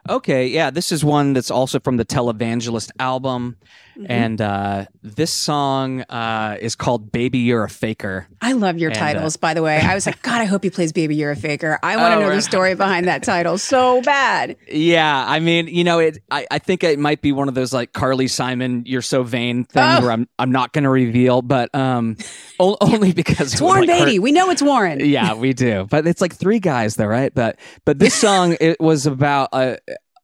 Okay, 0.08 0.46
yeah, 0.46 0.70
this 0.70 0.92
is 0.92 1.04
one 1.04 1.32
that's 1.32 1.50
also 1.50 1.80
from 1.80 1.96
the 1.96 2.04
Televangelist 2.04 2.90
album. 3.00 3.56
Mm-hmm. 3.96 4.12
And 4.12 4.40
uh, 4.42 4.84
this 5.02 5.32
song 5.32 6.02
uh, 6.02 6.58
is 6.60 6.74
called 6.74 7.10
Baby 7.10 7.38
You're 7.38 7.64
a 7.64 7.70
Faker. 7.70 8.28
I 8.42 8.52
love 8.52 8.76
your 8.76 8.90
and, 8.90 8.98
uh, 8.98 9.00
titles, 9.00 9.36
uh, 9.36 9.40
by 9.40 9.54
the 9.54 9.62
way. 9.62 9.80
I 9.80 9.94
was 9.94 10.04
like, 10.04 10.20
God, 10.20 10.42
I 10.42 10.44
hope 10.44 10.64
he 10.64 10.70
plays 10.70 10.92
Baby 10.92 11.16
You're 11.16 11.30
a 11.30 11.36
Faker. 11.36 11.78
I 11.82 11.96
want 11.96 12.12
to 12.12 12.16
oh, 12.16 12.20
know 12.20 12.28
right. 12.28 12.36
the 12.36 12.42
story 12.42 12.74
behind 12.74 13.06
that 13.08 13.22
title 13.22 13.56
so 13.56 14.02
bad. 14.02 14.56
Yeah, 14.70 15.24
I 15.26 15.40
mean, 15.40 15.68
you 15.68 15.82
know, 15.82 15.98
it. 15.98 16.18
I, 16.30 16.46
I 16.50 16.58
think 16.58 16.84
it 16.84 16.98
might 16.98 17.22
be 17.22 17.32
one 17.32 17.48
of 17.48 17.54
those 17.54 17.72
like 17.72 17.94
Carly 17.94 18.28
Simon, 18.28 18.82
You're 18.84 19.00
So 19.00 19.22
Vain 19.22 19.64
thing 19.64 19.82
oh. 19.82 20.02
where 20.02 20.12
I'm 20.12 20.28
I'm 20.38 20.52
not 20.52 20.72
going 20.72 20.84
to 20.84 20.90
reveal, 20.90 21.40
but 21.40 21.74
um, 21.74 22.16
only 22.58 23.12
because 23.12 23.54
it's 23.54 23.62
Warren 23.62 23.86
like, 23.86 24.04
Beatty. 24.04 24.18
We 24.18 24.32
know 24.32 24.50
it's 24.50 24.62
Warren. 24.62 25.00
Yeah, 25.00 25.34
we 25.34 25.54
do. 25.54 25.86
But 25.88 26.06
it's 26.06 26.20
like 26.20 26.34
three 26.34 26.58
guys 26.58 26.96
though, 26.96 27.06
right? 27.06 27.32
But 27.34 27.58
but 27.86 27.98
this 27.98 28.14
song 28.26 28.56
it 28.60 28.78
was 28.78 29.06
about 29.06 29.48
a 29.52 29.78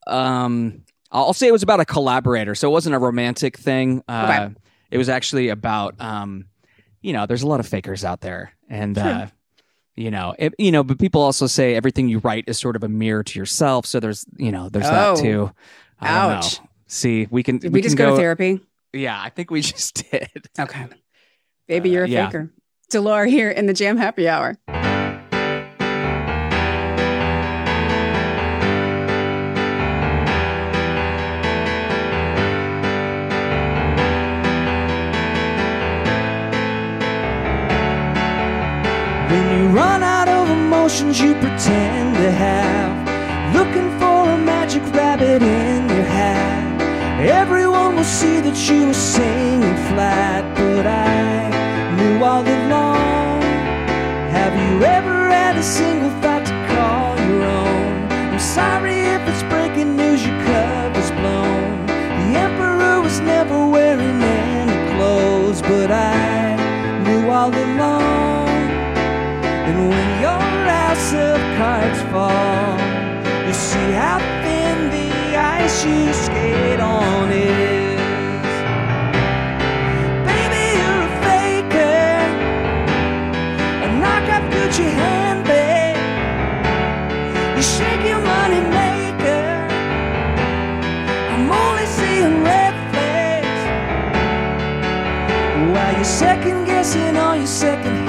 um 0.07 0.83
I'll 1.13 1.35
say 1.35 1.47
it 1.47 1.53
was 1.53 1.63
about 1.63 1.81
a 1.81 1.85
collaborator, 1.85 2.55
so 2.55 2.69
it 2.69 2.73
wasn't 2.73 2.95
a 2.95 2.99
romantic 2.99 3.59
thing. 3.59 4.03
Uh, 4.09 4.47
okay. 4.49 4.61
It 4.91 4.99
was 4.99 5.09
actually 5.09 5.49
about, 5.49 6.01
um, 6.01 6.47
you 7.03 7.13
know, 7.13 7.27
there's 7.27 7.43
a 7.43 7.47
lot 7.47 7.61
of 7.61 7.69
fakers 7.69 8.05
out 8.05 8.21
there, 8.23 8.53
and 8.69 8.97
sure. 8.97 9.07
uh, 9.07 9.29
you 9.95 10.11
know, 10.11 10.35
it, 10.39 10.55
you 10.59 10.73
know, 10.73 10.83
but 10.83 10.99
people 10.99 11.21
also 11.21 11.47
say 11.47 11.75
everything 11.75 12.09
you 12.09 12.19
write 12.21 12.45
is 12.47 12.59
sort 12.59 12.77
of 12.77 12.83
a 12.83 12.89
mirror 12.89 13.23
to 13.23 13.39
yourself. 13.39 13.85
So 13.87 14.01
there's, 14.01 14.25
you 14.39 14.51
know, 14.51 14.69
there's 14.69 14.87
oh. 14.87 14.91
that 14.91 15.17
too. 15.17 15.51
I 16.01 16.09
Ouch. 16.09 16.61
See, 16.87 17.29
we 17.31 17.43
can. 17.43 17.59
Did 17.59 17.73
we, 17.73 17.79
we 17.79 17.83
just 17.83 17.97
go, 17.97 18.11
go, 18.11 18.17
to 18.17 18.17
therapy? 18.17 18.61
Yeah, 18.93 19.21
I 19.21 19.29
think 19.29 19.51
we 19.51 19.61
just 19.63 20.11
did. 20.11 20.49
Okay. 20.59 20.87
Baby, 21.69 21.91
you're 21.91 22.05
a 22.05 22.07
uh, 22.07 22.11
yeah. 22.11 22.27
faker. 22.27 22.51
Dolour 22.91 23.25
here 23.27 23.51
in 23.51 23.67
the 23.67 23.75
Jam 23.75 23.97
Happy 23.97 24.29
Hour. 24.29 24.59
Emotions 40.93 41.21
you 41.21 41.33
pretend 41.35 42.15
to 42.17 42.31
have. 42.31 42.93
Looking 43.55 43.89
for 43.99 44.29
a 44.29 44.37
magic 44.37 44.83
rabbit 44.95 45.43
in 45.43 45.89
your 45.89 46.05
hat. 46.05 46.81
Everyone 47.21 47.97
will 47.97 48.05
see 48.05 48.41
that 48.41 48.59
you 48.69 48.89
were 48.89 48.95
singing 48.95 49.77
flat, 49.89 50.45
but 50.55 50.87
I 50.87 51.49
knew 51.97 52.23
all 52.23 52.43
along. 52.43 53.41
Have 54.37 54.55
you 54.55 54.85
ever 54.85 55.31
had 55.31 55.57
a 55.57 55.63
single 55.63 56.11
thought 56.21 56.45
to 56.45 56.57
call 56.75 57.17
your 57.27 57.43
own? 57.43 58.13
I'm 58.33 58.39
sorry 58.39 58.99
if 59.17 59.23
it's 59.31 59.45
breaking 59.45 59.97
news, 59.97 60.27
your 60.27 60.39
cover's 60.45 61.11
blown. 61.13 61.87
The 61.87 62.39
emperor 62.47 63.01
was 63.01 63.19
never 63.21 63.67
wearing 63.67 64.21
any 64.21 64.97
clothes, 64.97 65.63
but 65.63 65.91
I 65.91 67.01
knew 67.05 67.31
all 67.31 67.49
along. 67.49 67.72
Cards 71.63 72.03
fall, 72.11 72.77
you 73.47 73.55
see 73.55 73.91
how 74.03 74.19
thin 74.43 74.91
the 74.91 75.11
ice 75.37 75.85
you 75.85 76.13
skate 76.13 76.81
on 76.81 77.31
is. 77.31 78.53
Baby, 80.29 80.65
you're 80.81 81.03
a 81.09 81.13
faker, 81.27 82.11
a 83.87 83.89
knockoff 84.03 84.45
Gucci 84.53 84.89
handbag. 85.03 85.95
You 87.57 87.63
shake 87.77 88.05
your 88.11 88.23
money 88.35 88.63
maker. 88.81 89.47
I'm 91.33 91.47
only 91.63 91.87
seeing 91.97 92.43
red 92.43 92.75
flags. 92.91 93.63
While 95.73 95.93
you're 95.95 96.13
second 96.27 96.65
guessing 96.65 97.17
all 97.17 97.37
your 97.37 97.53
second 97.65 98.02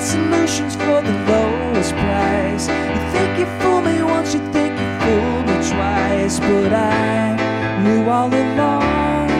solutions 0.00 0.76
for 0.76 1.02
the 1.02 1.16
lowest 1.26 1.92
price. 1.92 2.68
You 2.68 3.00
think 3.12 3.38
you 3.38 3.46
fooled 3.60 3.84
me 3.84 4.02
once, 4.02 4.32
you 4.34 4.40
think 4.52 4.72
you 4.78 4.88
fooled 5.02 5.46
me 5.46 5.56
twice, 5.72 6.38
but 6.38 6.72
I 6.72 7.82
knew 7.82 8.08
all 8.08 8.28
along. 8.28 9.30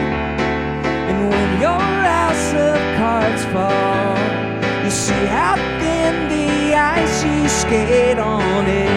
And 1.09 1.29
when 1.29 1.61
your 1.61 1.87
house 2.11 2.53
of 2.53 2.77
cards 2.97 3.43
fall, 3.53 4.83
you 4.83 4.91
see 4.91 5.25
how 5.37 5.55
thin 5.79 6.29
the 6.29 6.75
ice 6.75 7.23
you 7.23 7.47
skate 7.47 8.19
on 8.19 8.65
is. 8.67 8.88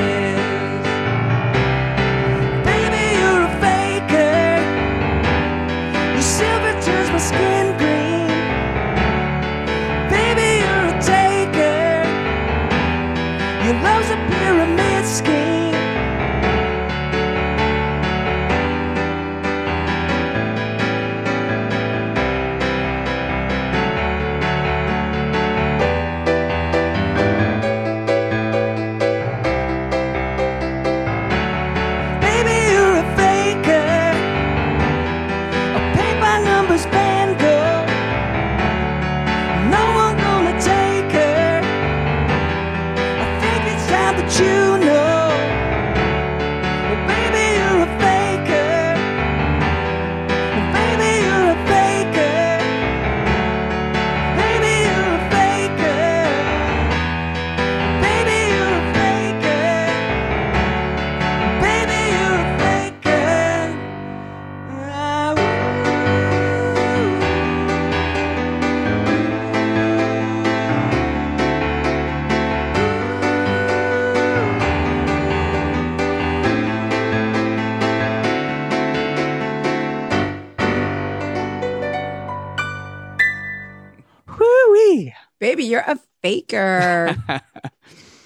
Faker. 86.22 87.16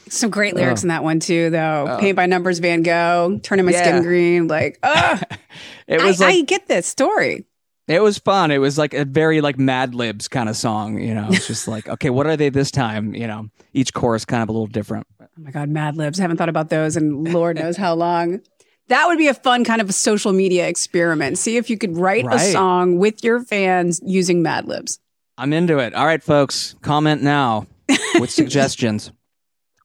Some 0.08 0.30
great 0.30 0.54
lyrics 0.54 0.82
oh. 0.82 0.84
in 0.84 0.88
that 0.88 1.02
one 1.02 1.18
too, 1.18 1.50
though. 1.50 1.86
Oh. 1.88 1.98
Paint 1.98 2.16
by 2.16 2.26
numbers, 2.26 2.60
Van 2.60 2.82
Gogh, 2.82 3.40
turning 3.42 3.64
my 3.64 3.72
yeah. 3.72 3.82
skin 3.82 4.02
green. 4.02 4.48
Like, 4.48 4.78
oh, 4.82 5.20
it 5.88 6.02
was. 6.02 6.20
I, 6.20 6.26
like, 6.26 6.34
I 6.36 6.40
get 6.42 6.68
this 6.68 6.86
story. 6.86 7.44
It 7.88 8.02
was 8.02 8.18
fun. 8.18 8.50
It 8.50 8.58
was 8.58 8.78
like 8.78 8.94
a 8.94 9.04
very 9.04 9.40
like 9.40 9.58
Mad 9.58 9.94
Libs 9.94 10.28
kind 10.28 10.48
of 10.48 10.56
song. 10.56 11.00
You 11.00 11.14
know, 11.14 11.28
it's 11.30 11.46
just 11.46 11.66
like, 11.66 11.88
okay, 11.88 12.10
what 12.10 12.26
are 12.26 12.36
they 12.36 12.48
this 12.50 12.70
time? 12.70 13.14
You 13.14 13.26
know, 13.26 13.48
each 13.72 13.94
chorus 13.94 14.24
kind 14.24 14.42
of 14.42 14.48
a 14.48 14.52
little 14.52 14.66
different. 14.66 15.06
Oh 15.20 15.26
my 15.38 15.50
God, 15.50 15.68
Mad 15.68 15.96
Libs. 15.96 16.20
I 16.20 16.22
haven't 16.22 16.36
thought 16.36 16.48
about 16.48 16.70
those 16.70 16.96
in 16.96 17.24
Lord 17.24 17.56
knows 17.56 17.76
how 17.76 17.94
long. 17.94 18.40
That 18.88 19.06
would 19.06 19.18
be 19.18 19.26
a 19.26 19.34
fun 19.34 19.64
kind 19.64 19.80
of 19.80 19.88
a 19.88 19.92
social 19.92 20.32
media 20.32 20.68
experiment. 20.68 21.38
See 21.38 21.56
if 21.56 21.68
you 21.68 21.76
could 21.76 21.96
write 21.96 22.24
right. 22.24 22.36
a 22.40 22.52
song 22.52 22.98
with 22.98 23.24
your 23.24 23.40
fans 23.42 24.00
using 24.04 24.42
Mad 24.42 24.66
Libs. 24.66 25.00
I'm 25.36 25.52
into 25.52 25.78
it. 25.78 25.94
All 25.94 26.06
right, 26.06 26.22
folks, 26.22 26.76
comment 26.82 27.22
now 27.22 27.66
with 28.20 28.30
suggestions. 28.30 29.12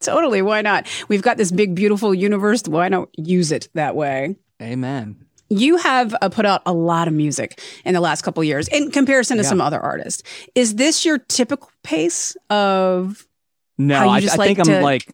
Totally. 0.01 0.41
Why 0.41 0.61
not? 0.61 0.87
We've 1.07 1.21
got 1.21 1.37
this 1.37 1.51
big, 1.51 1.75
beautiful 1.75 2.13
universe. 2.13 2.63
Why 2.63 2.89
not 2.89 3.09
use 3.17 3.51
it 3.51 3.69
that 3.75 3.95
way? 3.95 4.35
Amen. 4.61 5.25
You 5.49 5.77
have 5.77 6.15
uh, 6.21 6.29
put 6.29 6.45
out 6.45 6.61
a 6.65 6.73
lot 6.73 7.07
of 7.07 7.13
music 7.13 7.61
in 7.83 7.93
the 7.93 7.99
last 7.99 8.21
couple 8.21 8.43
years 8.43 8.67
in 8.69 8.89
comparison 8.89 9.37
to 9.37 9.43
yeah. 9.43 9.49
some 9.49 9.61
other 9.61 9.79
artists. 9.79 10.23
Is 10.55 10.75
this 10.75 11.05
your 11.05 11.17
typical 11.17 11.69
pace 11.83 12.35
of? 12.49 13.27
No, 13.77 14.09
I, 14.09 14.17
I, 14.17 14.21
think 14.21 14.63
to... 14.63 14.77
I'm 14.77 14.83
like 14.83 15.13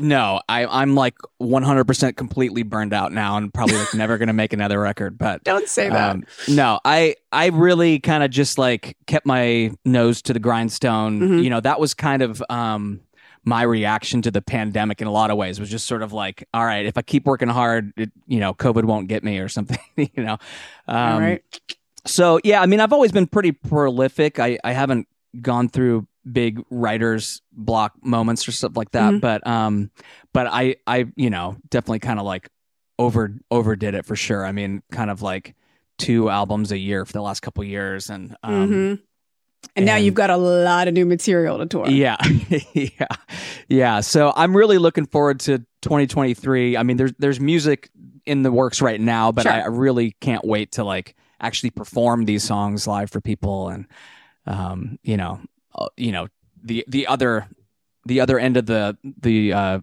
no, 0.00 0.40
I, 0.48 0.66
I'm 0.66 0.94
like 0.94 1.14
100% 1.40 2.16
completely 2.16 2.62
burned 2.62 2.92
out 2.92 3.12
now 3.12 3.36
and 3.36 3.52
probably 3.52 3.76
like 3.76 3.94
never 3.94 4.18
going 4.18 4.28
to 4.28 4.32
make 4.32 4.52
another 4.52 4.80
record. 4.80 5.18
But 5.18 5.44
don't 5.44 5.68
say 5.68 5.88
that. 5.88 6.10
Um, 6.10 6.24
no, 6.48 6.80
I, 6.84 7.16
I 7.32 7.46
really 7.46 8.00
kind 8.00 8.22
of 8.22 8.30
just 8.30 8.58
like 8.58 8.96
kept 9.06 9.26
my 9.26 9.72
nose 9.84 10.22
to 10.22 10.32
the 10.32 10.40
grindstone. 10.40 11.20
Mm-hmm. 11.20 11.38
You 11.38 11.50
know, 11.50 11.60
that 11.60 11.80
was 11.80 11.94
kind 11.94 12.22
of, 12.22 12.42
um, 12.50 13.00
my 13.44 13.62
reaction 13.62 14.20
to 14.22 14.30
the 14.30 14.42
pandemic 14.42 15.00
in 15.00 15.06
a 15.06 15.10
lot 15.10 15.30
of 15.30 15.36
ways 15.36 15.58
was 15.58 15.70
just 15.70 15.86
sort 15.86 16.02
of 16.02 16.12
like, 16.12 16.46
all 16.52 16.64
right, 16.64 16.84
if 16.84 16.98
I 16.98 17.02
keep 17.02 17.24
working 17.24 17.48
hard, 17.48 17.92
it, 17.96 18.10
you 18.26 18.40
know, 18.40 18.52
COVID 18.52 18.84
won't 18.84 19.08
get 19.08 19.24
me 19.24 19.38
or 19.38 19.48
something, 19.48 19.78
you 19.96 20.22
know. 20.22 20.36
Um, 20.86 21.14
all 21.14 21.20
right. 21.20 21.42
So 22.04 22.40
yeah, 22.44 22.60
I 22.60 22.66
mean, 22.66 22.80
I've 22.80 22.92
always 22.92 23.12
been 23.12 23.26
pretty 23.26 23.52
prolific. 23.52 24.38
I 24.38 24.58
I 24.64 24.72
haven't 24.72 25.08
gone 25.40 25.68
through 25.68 26.06
big 26.30 26.62
writers 26.70 27.42
block 27.52 27.94
moments 28.02 28.46
or 28.46 28.52
stuff 28.52 28.76
like 28.76 28.90
that, 28.92 29.12
mm-hmm. 29.12 29.18
but 29.18 29.46
um, 29.46 29.90
but 30.32 30.46
I 30.46 30.76
I 30.86 31.06
you 31.16 31.30
know 31.30 31.56
definitely 31.70 32.00
kind 32.00 32.18
of 32.18 32.26
like 32.26 32.48
over 32.98 33.34
overdid 33.50 33.94
it 33.94 34.04
for 34.04 34.16
sure. 34.16 34.44
I 34.44 34.52
mean, 34.52 34.82
kind 34.92 35.10
of 35.10 35.22
like 35.22 35.54
two 35.98 36.30
albums 36.30 36.72
a 36.72 36.78
year 36.78 37.04
for 37.04 37.12
the 37.12 37.22
last 37.22 37.40
couple 37.40 37.64
years, 37.64 38.10
and 38.10 38.36
um, 38.42 38.68
mm-hmm. 38.68 38.94
And, 39.74 39.84
and, 39.84 39.86
now 39.86 39.96
you've 39.96 40.14
got 40.14 40.30
a 40.30 40.36
lot 40.36 40.88
of 40.88 40.94
new 40.94 41.04
material 41.04 41.58
to 41.58 41.66
tour. 41.66 41.88
Yeah. 41.88 42.16
yeah. 42.72 43.06
Yeah. 43.68 44.00
So 44.00 44.32
I'm 44.36 44.56
really 44.56 44.78
looking 44.78 45.04
forward 45.04 45.40
to 45.40 45.58
2023. 45.82 46.76
I 46.76 46.82
mean, 46.84 46.96
there's 46.96 47.12
there's 47.18 47.40
music 47.40 47.90
in 48.24 48.42
the 48.42 48.52
works 48.52 48.80
right 48.80 49.00
now, 49.00 49.32
but 49.32 49.42
sure. 49.42 49.52
I, 49.52 49.60
I, 49.60 49.66
really 49.66 50.14
can't 50.20 50.44
wait 50.44 50.72
to 50.72 50.84
like 50.84 51.16
actually 51.40 51.70
perform 51.70 52.24
these 52.24 52.44
songs 52.44 52.86
live 52.86 53.10
for 53.10 53.20
people 53.20 53.68
and 53.68 53.86
um, 54.46 54.98
you 55.02 55.16
know, 55.16 55.40
uh, 55.74 55.88
you 55.96 56.12
know, 56.12 56.28
the 56.62 56.84
the 56.88 57.06
other 57.06 57.48
the 58.06 58.20
other 58.20 58.38
end 58.38 58.56
of 58.56 58.66
the 58.66 58.96
the 59.02 59.52
uh 59.52 59.80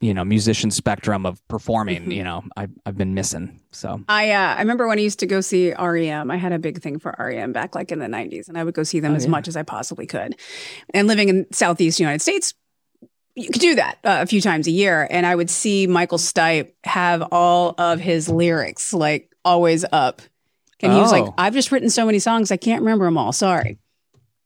you 0.00 0.14
know 0.14 0.24
musician 0.24 0.70
spectrum 0.70 1.26
of 1.26 1.46
performing 1.48 2.02
mm-hmm. 2.02 2.12
you 2.12 2.24
know 2.24 2.44
I, 2.56 2.68
i've 2.86 2.96
been 2.96 3.14
missing 3.14 3.60
so 3.72 4.00
i 4.08 4.30
uh, 4.30 4.54
i 4.54 4.60
remember 4.60 4.86
when 4.86 4.98
i 4.98 5.02
used 5.02 5.20
to 5.20 5.26
go 5.26 5.40
see 5.40 5.72
R.E.M. 5.72 6.30
i 6.30 6.36
had 6.36 6.52
a 6.52 6.58
big 6.58 6.80
thing 6.80 6.98
for 6.98 7.18
R.E.M. 7.18 7.52
back 7.52 7.74
like 7.74 7.90
in 7.90 7.98
the 7.98 8.06
90s 8.06 8.48
and 8.48 8.56
i 8.56 8.64
would 8.64 8.74
go 8.74 8.82
see 8.82 9.00
them 9.00 9.12
oh, 9.12 9.16
as 9.16 9.24
yeah. 9.24 9.30
much 9.30 9.48
as 9.48 9.56
i 9.56 9.62
possibly 9.62 10.06
could 10.06 10.36
and 10.94 11.08
living 11.08 11.28
in 11.28 11.46
southeast 11.52 11.98
united 11.98 12.20
states 12.20 12.54
you 13.34 13.50
could 13.50 13.60
do 13.60 13.76
that 13.76 13.98
uh, 14.04 14.18
a 14.20 14.26
few 14.26 14.40
times 14.40 14.66
a 14.66 14.70
year 14.70 15.06
and 15.10 15.26
i 15.26 15.34
would 15.34 15.50
see 15.50 15.86
michael 15.86 16.18
stipe 16.18 16.72
have 16.84 17.22
all 17.32 17.74
of 17.78 18.00
his 18.00 18.28
lyrics 18.28 18.92
like 18.92 19.34
always 19.44 19.84
up 19.92 20.22
and 20.80 20.92
he 20.92 20.98
was 21.00 21.10
like 21.10 21.24
oh. 21.24 21.34
i've 21.38 21.54
just 21.54 21.72
written 21.72 21.90
so 21.90 22.06
many 22.06 22.18
songs 22.18 22.52
i 22.52 22.56
can't 22.56 22.82
remember 22.82 23.04
them 23.04 23.18
all 23.18 23.32
sorry 23.32 23.78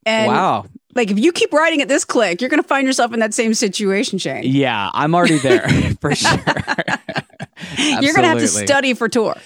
and 0.07 0.29
wow 0.29 0.65
like 0.95 1.11
if 1.11 1.19
you 1.19 1.33
keep 1.33 1.53
writing 1.53 1.81
at 1.81 1.89
this 1.89 2.05
click, 2.05 2.41
you're 2.41 2.51
going 2.51 2.63
to 2.63 2.69
find 2.69 2.87
yourself 2.87 3.13
in 3.13 3.21
that 3.21 3.35
same 3.35 3.55
situation, 3.55 4.19
Shane. 4.19 4.43
Yeah, 4.45 4.91
I'm 4.93 5.15
already 5.15 5.39
there 5.39 5.69
for 6.01 6.15
sure. 6.15 6.31
you're 7.79 8.15
going 8.15 8.23
to 8.23 8.29
have 8.29 8.39
to 8.39 8.49
study 8.49 8.95
for 8.95 9.09
tour. 9.09 9.37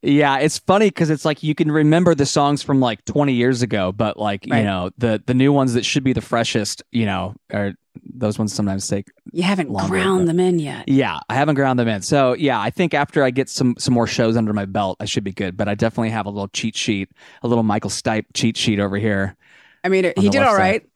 Yeah, 0.00 0.38
it's 0.38 0.58
funny 0.58 0.88
because 0.88 1.10
it's 1.10 1.24
like 1.24 1.42
you 1.42 1.54
can 1.56 1.72
remember 1.72 2.14
the 2.14 2.26
songs 2.26 2.62
from 2.62 2.78
like 2.78 3.04
20 3.04 3.32
years 3.32 3.62
ago, 3.62 3.90
but 3.90 4.16
like 4.16 4.46
right. 4.48 4.58
you 4.58 4.64
know 4.64 4.90
the 4.96 5.20
the 5.26 5.34
new 5.34 5.52
ones 5.52 5.74
that 5.74 5.84
should 5.84 6.04
be 6.04 6.12
the 6.12 6.20
freshest, 6.20 6.84
you 6.92 7.04
know, 7.04 7.34
are 7.52 7.72
those 8.04 8.38
ones 8.38 8.52
sometimes 8.54 8.86
take. 8.86 9.08
You 9.32 9.42
haven't 9.42 9.70
longer, 9.70 9.88
ground 9.88 10.20
but, 10.20 10.26
them 10.26 10.40
in 10.40 10.60
yet. 10.60 10.88
Yeah, 10.88 11.18
I 11.28 11.34
haven't 11.34 11.56
ground 11.56 11.80
them 11.80 11.88
in. 11.88 12.02
So 12.02 12.34
yeah, 12.34 12.60
I 12.60 12.70
think 12.70 12.94
after 12.94 13.24
I 13.24 13.30
get 13.30 13.48
some 13.48 13.74
some 13.76 13.92
more 13.92 14.06
shows 14.06 14.36
under 14.36 14.52
my 14.52 14.66
belt, 14.66 14.98
I 15.00 15.04
should 15.04 15.24
be 15.24 15.32
good. 15.32 15.56
But 15.56 15.68
I 15.68 15.74
definitely 15.74 16.10
have 16.10 16.26
a 16.26 16.30
little 16.30 16.48
cheat 16.48 16.76
sheet, 16.76 17.10
a 17.42 17.48
little 17.48 17.64
Michael 17.64 17.90
Stipe 17.90 18.26
cheat 18.34 18.56
sheet 18.56 18.78
over 18.78 18.98
here 18.98 19.36
I 19.84 19.88
mean, 19.88 20.12
he 20.16 20.28
did 20.28 20.42
all 20.42 20.56
right. 20.56 20.82
Side. 20.82 20.90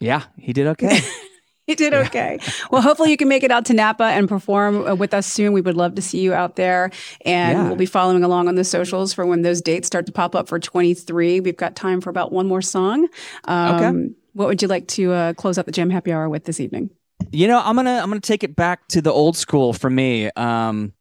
Yeah, 0.00 0.22
he 0.38 0.52
did 0.52 0.66
okay. 0.68 1.00
he 1.66 1.74
did 1.74 1.94
okay. 1.94 2.38
well, 2.70 2.82
hopefully 2.82 3.10
you 3.10 3.16
can 3.16 3.28
make 3.28 3.42
it 3.42 3.50
out 3.50 3.64
to 3.66 3.74
Napa 3.74 4.04
and 4.04 4.28
perform 4.28 4.86
uh, 4.86 4.94
with 4.94 5.14
us 5.14 5.26
soon. 5.26 5.52
We 5.52 5.60
would 5.60 5.76
love 5.76 5.94
to 5.94 6.02
see 6.02 6.20
you 6.20 6.34
out 6.34 6.56
there. 6.56 6.90
And 7.24 7.58
yeah. 7.58 7.66
we'll 7.66 7.76
be 7.76 7.86
following 7.86 8.22
along 8.22 8.48
on 8.48 8.54
the 8.54 8.64
socials 8.64 9.12
for 9.12 9.24
when 9.26 9.42
those 9.42 9.60
dates 9.62 9.86
start 9.86 10.06
to 10.06 10.12
pop 10.12 10.34
up 10.34 10.48
for 10.48 10.58
23. 10.58 11.40
We've 11.40 11.56
got 11.56 11.74
time 11.74 12.00
for 12.00 12.10
about 12.10 12.30
one 12.30 12.46
more 12.46 12.62
song. 12.62 13.08
Um, 13.44 13.74
okay. 13.74 14.14
What 14.34 14.48
would 14.48 14.60
you 14.60 14.68
like 14.68 14.86
to 14.88 15.12
uh, 15.12 15.32
close 15.32 15.56
out 15.56 15.64
the 15.64 15.72
Jam 15.72 15.88
Happy 15.88 16.12
Hour 16.12 16.28
with 16.28 16.44
this 16.44 16.60
evening? 16.60 16.90
You 17.32 17.48
know, 17.48 17.60
I'm 17.64 17.74
gonna 17.74 17.98
I'm 18.02 18.10
gonna 18.10 18.20
take 18.20 18.44
it 18.44 18.54
back 18.54 18.86
to 18.88 19.00
the 19.00 19.10
old 19.10 19.36
school 19.36 19.72
for 19.72 19.88
me. 19.88 20.30
Um, 20.36 20.92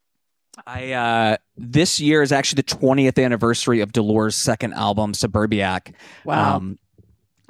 I 0.66 0.94
uh, 0.94 1.38
this 1.58 2.00
year 2.00 2.22
is 2.22 2.32
actually 2.32 2.62
the 2.62 2.76
20th 2.76 3.24
anniversary 3.24 3.82
of 3.82 3.92
Dolour's 3.92 4.36
second 4.36 4.74
album, 4.74 5.12
Suburbiac. 5.12 5.94
Wow. 6.24 6.56
Um, 6.56 6.80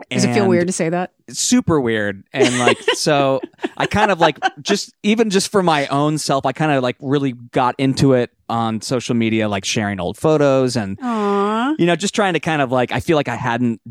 does 0.10 0.24
it 0.24 0.34
feel 0.34 0.48
weird 0.48 0.68
to 0.68 0.74
say 0.74 0.90
that? 0.90 1.14
Super 1.30 1.80
weird. 1.80 2.24
And 2.34 2.60
like, 2.60 2.78
so 2.94 3.42
I 3.78 3.86
kind 3.86 4.12
of 4.12 4.20
like 4.20 4.38
just, 4.62 4.94
even 5.04 5.30
just 5.30 5.52
for 5.52 5.64
my 5.64 5.88
own 5.88 6.18
self, 6.18 6.46
I 6.46 6.52
kind 6.52 6.72
of 6.72 6.84
like 6.84 6.98
really 7.00 7.32
got 7.32 7.76
into 7.78 8.14
it 8.14 8.32
on 8.50 8.82
social 8.82 9.16
media, 9.16 9.48
like 9.50 9.66
sharing 9.66 10.00
old 10.00 10.18
photos 10.18 10.76
and, 10.76 11.00
Aww. 11.00 11.76
you 11.80 11.86
know, 11.86 11.96
just 11.96 12.14
trying 12.16 12.34
to 12.34 12.40
kind 12.40 12.62
of 12.62 12.72
like, 12.72 12.92
I 12.92 13.00
feel 13.00 13.16
like 13.16 13.28
I 13.28 13.36
hadn't, 13.36 13.82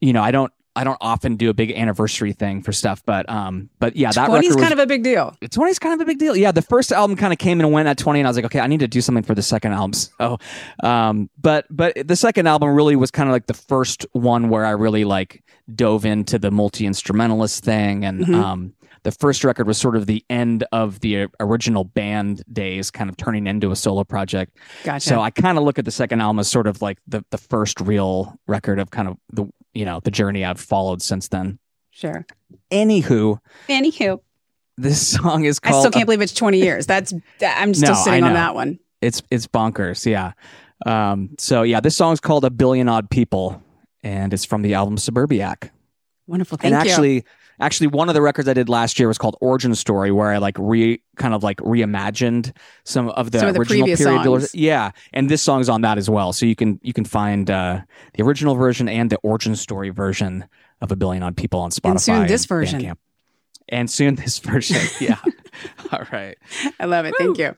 you 0.00 0.12
know, 0.12 0.22
I 0.22 0.30
don't, 0.30 0.52
I 0.74 0.84
don't 0.84 0.98
often 1.00 1.36
do 1.36 1.50
a 1.50 1.54
big 1.54 1.70
anniversary 1.72 2.32
thing 2.32 2.62
for 2.62 2.72
stuff, 2.72 3.02
but 3.04 3.28
um, 3.28 3.68
but 3.78 3.94
yeah, 3.94 4.10
that 4.12 4.28
20's 4.28 4.56
kind 4.56 4.72
of 4.72 4.78
a 4.78 4.86
big 4.86 5.02
deal. 5.02 5.36
20's 5.42 5.78
kind 5.78 5.94
of 5.94 6.00
a 6.00 6.04
big 6.06 6.18
deal. 6.18 6.34
Yeah, 6.34 6.50
the 6.52 6.62
first 6.62 6.92
album 6.92 7.16
kind 7.16 7.32
of 7.32 7.38
came 7.38 7.60
and 7.60 7.70
went 7.72 7.88
at 7.88 7.98
20, 7.98 8.20
and 8.20 8.26
I 8.26 8.30
was 8.30 8.36
like, 8.36 8.46
okay, 8.46 8.60
I 8.60 8.66
need 8.66 8.80
to 8.80 8.88
do 8.88 9.00
something 9.00 9.24
for 9.24 9.34
the 9.34 9.42
second 9.42 9.72
album. 9.72 9.92
So, 10.22 10.38
um, 10.82 11.28
but 11.40 11.66
but 11.68 12.06
the 12.06 12.14
second 12.14 12.46
album 12.46 12.74
really 12.74 12.96
was 12.96 13.10
kind 13.10 13.28
of 13.28 13.32
like 13.32 13.46
the 13.46 13.54
first 13.54 14.06
one 14.12 14.48
where 14.50 14.64
I 14.64 14.70
really 14.70 15.04
like 15.04 15.42
dove 15.74 16.04
into 16.04 16.38
the 16.38 16.50
multi 16.50 16.86
instrumentalist 16.86 17.64
thing, 17.64 18.04
and 18.04 18.20
mm-hmm. 18.20 18.34
um, 18.34 18.74
the 19.02 19.12
first 19.12 19.42
record 19.42 19.66
was 19.66 19.78
sort 19.78 19.96
of 19.96 20.06
the 20.06 20.24
end 20.30 20.64
of 20.72 21.00
the 21.00 21.26
original 21.40 21.84
band 21.84 22.44
days, 22.52 22.90
kind 22.90 23.10
of 23.10 23.16
turning 23.16 23.46
into 23.46 23.70
a 23.70 23.76
solo 23.76 24.04
project. 24.04 24.56
Gotcha. 24.84 25.08
So 25.08 25.20
I 25.20 25.30
kind 25.30 25.58
of 25.58 25.64
look 25.64 25.78
at 25.78 25.84
the 25.84 25.90
second 25.90 26.20
album 26.20 26.38
as 26.38 26.48
sort 26.48 26.66
of 26.66 26.80
like 26.82 26.98
the 27.06 27.24
the 27.30 27.38
first 27.38 27.80
real 27.80 28.38
record 28.46 28.78
of 28.78 28.90
kind 28.90 29.08
of 29.08 29.16
the 29.32 29.46
you 29.74 29.84
know 29.84 30.00
the 30.02 30.10
journey 30.10 30.44
I've 30.44 30.60
followed 30.60 31.02
since 31.02 31.28
then. 31.28 31.58
Sure. 31.90 32.26
Anywho. 32.70 33.38
Anywho. 33.68 34.20
This 34.76 35.06
song 35.16 35.44
is 35.44 35.60
called. 35.60 35.76
I 35.76 35.80
still 35.80 35.90
can't 35.90 36.06
believe 36.06 36.22
it's 36.22 36.32
20 36.32 36.58
years. 36.58 36.86
That's 36.86 37.12
I'm 37.40 37.74
still 37.74 37.94
no, 37.94 38.02
sitting 38.02 38.24
on 38.24 38.34
that 38.34 38.54
one. 38.54 38.78
It's 39.00 39.22
it's 39.30 39.46
bonkers. 39.46 40.06
Yeah. 40.06 40.32
Um, 40.84 41.30
so 41.38 41.62
yeah, 41.62 41.80
this 41.80 41.96
song 41.96 42.12
is 42.12 42.20
called 42.20 42.44
"A 42.44 42.50
Billion 42.50 42.88
Odd 42.88 43.10
People," 43.10 43.62
and 44.02 44.32
it's 44.32 44.44
from 44.44 44.62
the 44.62 44.74
album 44.74 44.96
Suburbiac. 44.96 45.70
Wonderful. 46.32 46.56
Thank 46.56 46.72
and 46.72 46.88
actually, 46.88 47.16
you. 47.16 47.22
actually, 47.60 47.88
one 47.88 48.08
of 48.08 48.14
the 48.14 48.22
records 48.22 48.48
I 48.48 48.54
did 48.54 48.70
last 48.70 48.98
year 48.98 49.06
was 49.06 49.18
called 49.18 49.36
Origin 49.42 49.74
Story, 49.74 50.10
where 50.10 50.30
I 50.30 50.38
like 50.38 50.56
re 50.58 50.98
kind 51.16 51.34
of 51.34 51.42
like 51.42 51.58
reimagined 51.58 52.56
some 52.84 53.10
of 53.10 53.32
the 53.32 53.40
some 53.40 53.48
of 53.48 53.54
the 53.54 53.60
original 53.60 53.84
period. 53.84 54.24
Songs. 54.24 54.54
Yeah, 54.54 54.92
and 55.12 55.28
this 55.28 55.42
song's 55.42 55.68
on 55.68 55.82
that 55.82 55.98
as 55.98 56.08
well. 56.08 56.32
So 56.32 56.46
you 56.46 56.56
can 56.56 56.80
you 56.82 56.94
can 56.94 57.04
find 57.04 57.50
uh, 57.50 57.82
the 58.14 58.22
original 58.22 58.54
version 58.54 58.88
and 58.88 59.10
the 59.10 59.18
Origin 59.18 59.54
Story 59.56 59.90
version 59.90 60.46
of 60.80 60.90
A 60.90 60.96
Billion 60.96 61.22
Odd 61.22 61.36
People 61.36 61.60
on 61.60 61.70
Spotify. 61.70 61.90
And 61.90 62.00
soon 62.00 62.26
this 62.28 62.46
version. 62.46 62.80
Bandcamp. 62.80 62.96
And 63.68 63.90
soon 63.90 64.14
this 64.14 64.38
version. 64.50 64.80
Yeah. 64.98 65.18
All 65.92 66.06
right. 66.10 66.38
I 66.80 66.86
love 66.86 67.04
it. 67.04 67.14
Woo. 67.20 67.26
Thank 67.26 67.38
you. 67.40 67.56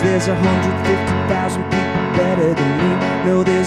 There's 0.00 0.28
a 0.28 0.34
hundred 0.34 0.76
fifty 0.86 1.16
thousand 1.28 1.62
people 1.64 2.02
better 2.16 2.54
than 2.54 2.70
me. 2.80 2.90
No, 3.26 3.42
there's 3.42 3.61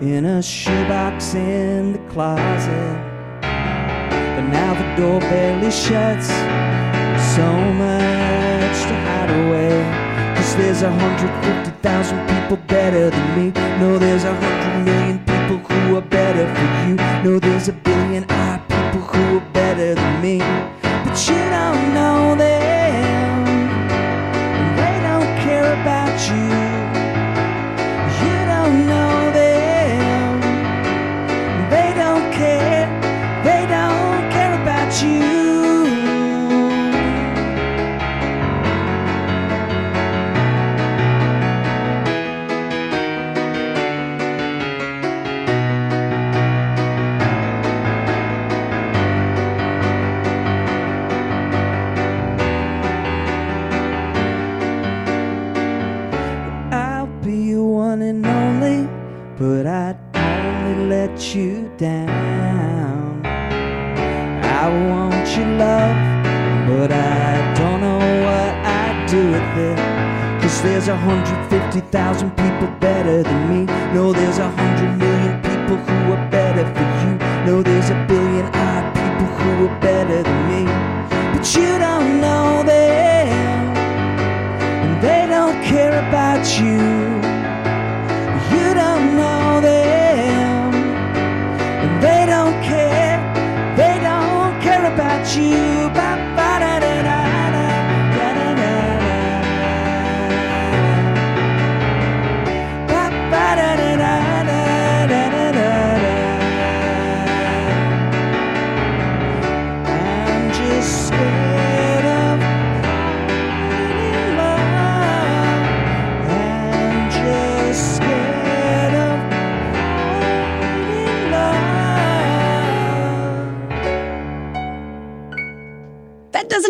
in 0.00 0.24
a 0.24 0.42
shoebox 0.42 1.34
in 1.34 1.92
the 1.92 1.98
closet. 2.10 2.98
But 3.40 4.46
now 4.48 4.74
the 4.74 5.00
door 5.00 5.20
barely 5.20 5.70
shuts. 5.70 6.28
So 7.34 7.46
much 7.74 8.78
to 8.88 8.94
hide 9.06 9.30
away 9.30 10.08
Cause 10.36 10.56
there's 10.56 10.82
a 10.82 10.90
hundred 10.90 11.32
fifty 11.44 11.70
thousand 11.82 12.26
people 12.28 12.56
better 12.68 13.10
than 13.10 13.36
me. 13.36 13.50
No, 13.80 13.98
there's 13.98 14.24
a 14.24 14.57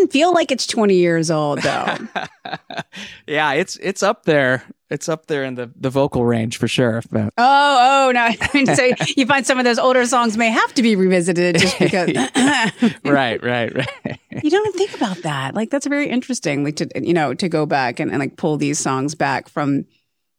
doesn't 0.08 0.12
feel 0.12 0.32
like 0.32 0.50
it's 0.50 0.66
20 0.66 0.94
years 0.94 1.30
old, 1.30 1.60
though. 1.62 1.96
yeah, 3.26 3.52
it's 3.52 3.76
it's 3.76 4.02
up 4.02 4.24
there. 4.24 4.64
It's 4.90 5.06
up 5.08 5.26
there 5.26 5.44
in 5.44 5.54
the, 5.54 5.70
the 5.76 5.90
vocal 5.90 6.24
range 6.24 6.56
for 6.56 6.66
sure. 6.66 7.02
But 7.10 7.34
oh, 7.36 8.06
oh, 8.08 8.12
no. 8.12 8.20
I 8.22 8.36
mean, 8.54 8.66
so 8.66 8.90
you 9.16 9.26
find 9.26 9.46
some 9.46 9.58
of 9.58 9.64
those 9.64 9.78
older 9.78 10.06
songs 10.06 10.38
may 10.38 10.48
have 10.50 10.72
to 10.74 10.82
be 10.82 10.96
revisited 10.96 11.58
just 11.58 11.78
because. 11.78 12.08
right, 13.04 13.42
right, 13.42 13.74
right. 13.74 14.18
you 14.42 14.50
don't 14.50 14.66
even 14.66 14.72
think 14.78 14.94
about 14.94 15.18
that. 15.18 15.54
Like, 15.54 15.68
that's 15.70 15.86
very 15.86 16.08
interesting. 16.08 16.64
Like, 16.64 16.76
to, 16.76 16.88
you 17.02 17.12
know, 17.12 17.34
to 17.34 17.48
go 17.50 17.66
back 17.66 18.00
and, 18.00 18.10
and 18.10 18.18
like 18.18 18.36
pull 18.36 18.56
these 18.56 18.78
songs 18.78 19.14
back 19.14 19.50
from, 19.50 19.84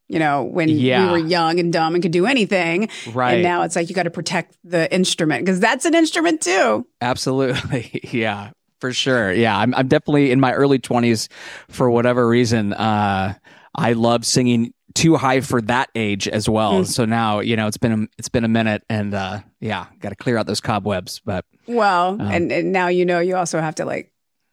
you 0.08 0.18
know, 0.18 0.42
when 0.42 0.68
Yeah. 0.68 1.06
we 1.06 1.22
were 1.22 1.28
young 1.28 1.60
and 1.60 1.72
dumb 1.72 1.94
and 1.94 2.02
could 2.02 2.10
do 2.10 2.26
anything. 2.26 2.88
Right. 3.12 3.34
And 3.34 3.42
now 3.44 3.62
it's 3.62 3.76
like 3.76 3.88
you 3.88 3.94
got 3.94 4.02
to 4.02 4.10
protect 4.10 4.56
the 4.64 4.92
instrument 4.92 5.44
because 5.44 5.60
that's 5.60 5.84
an 5.84 5.94
instrument 5.94 6.40
too. 6.40 6.88
Absolutely. 7.00 8.00
Yeah, 8.10 8.50
for 8.80 8.92
sure. 8.92 9.32
Yeah, 9.32 9.56
I'm 9.56 9.74
I'm 9.74 9.88
definitely 9.88 10.30
in 10.30 10.40
my 10.40 10.52
early 10.52 10.78
20s 10.78 11.28
for 11.68 11.90
whatever 11.90 12.26
reason. 12.28 12.72
Uh 12.72 13.34
I 13.74 13.92
love 13.92 14.26
singing 14.26 14.72
too 14.94 15.16
high 15.16 15.40
for 15.40 15.60
that 15.62 15.88
age 15.94 16.26
as 16.26 16.48
well. 16.48 16.84
So 16.84 17.04
now, 17.04 17.38
you 17.38 17.54
know, 17.54 17.68
it's 17.68 17.76
been 17.76 17.92
a, 17.92 18.06
it's 18.18 18.28
been 18.28 18.44
a 18.44 18.48
minute 18.48 18.82
and 18.88 19.14
uh 19.14 19.40
yeah, 19.60 19.86
got 20.00 20.08
to 20.08 20.16
clear 20.16 20.36
out 20.36 20.46
those 20.46 20.60
cobwebs, 20.60 21.20
but 21.24 21.44
Well, 21.66 22.16
and, 22.20 22.50
and 22.50 22.72
now 22.72 22.88
you 22.88 23.04
know 23.04 23.20
you 23.20 23.36
also 23.36 23.60
have 23.60 23.76
to 23.76 23.84
like 23.84 24.12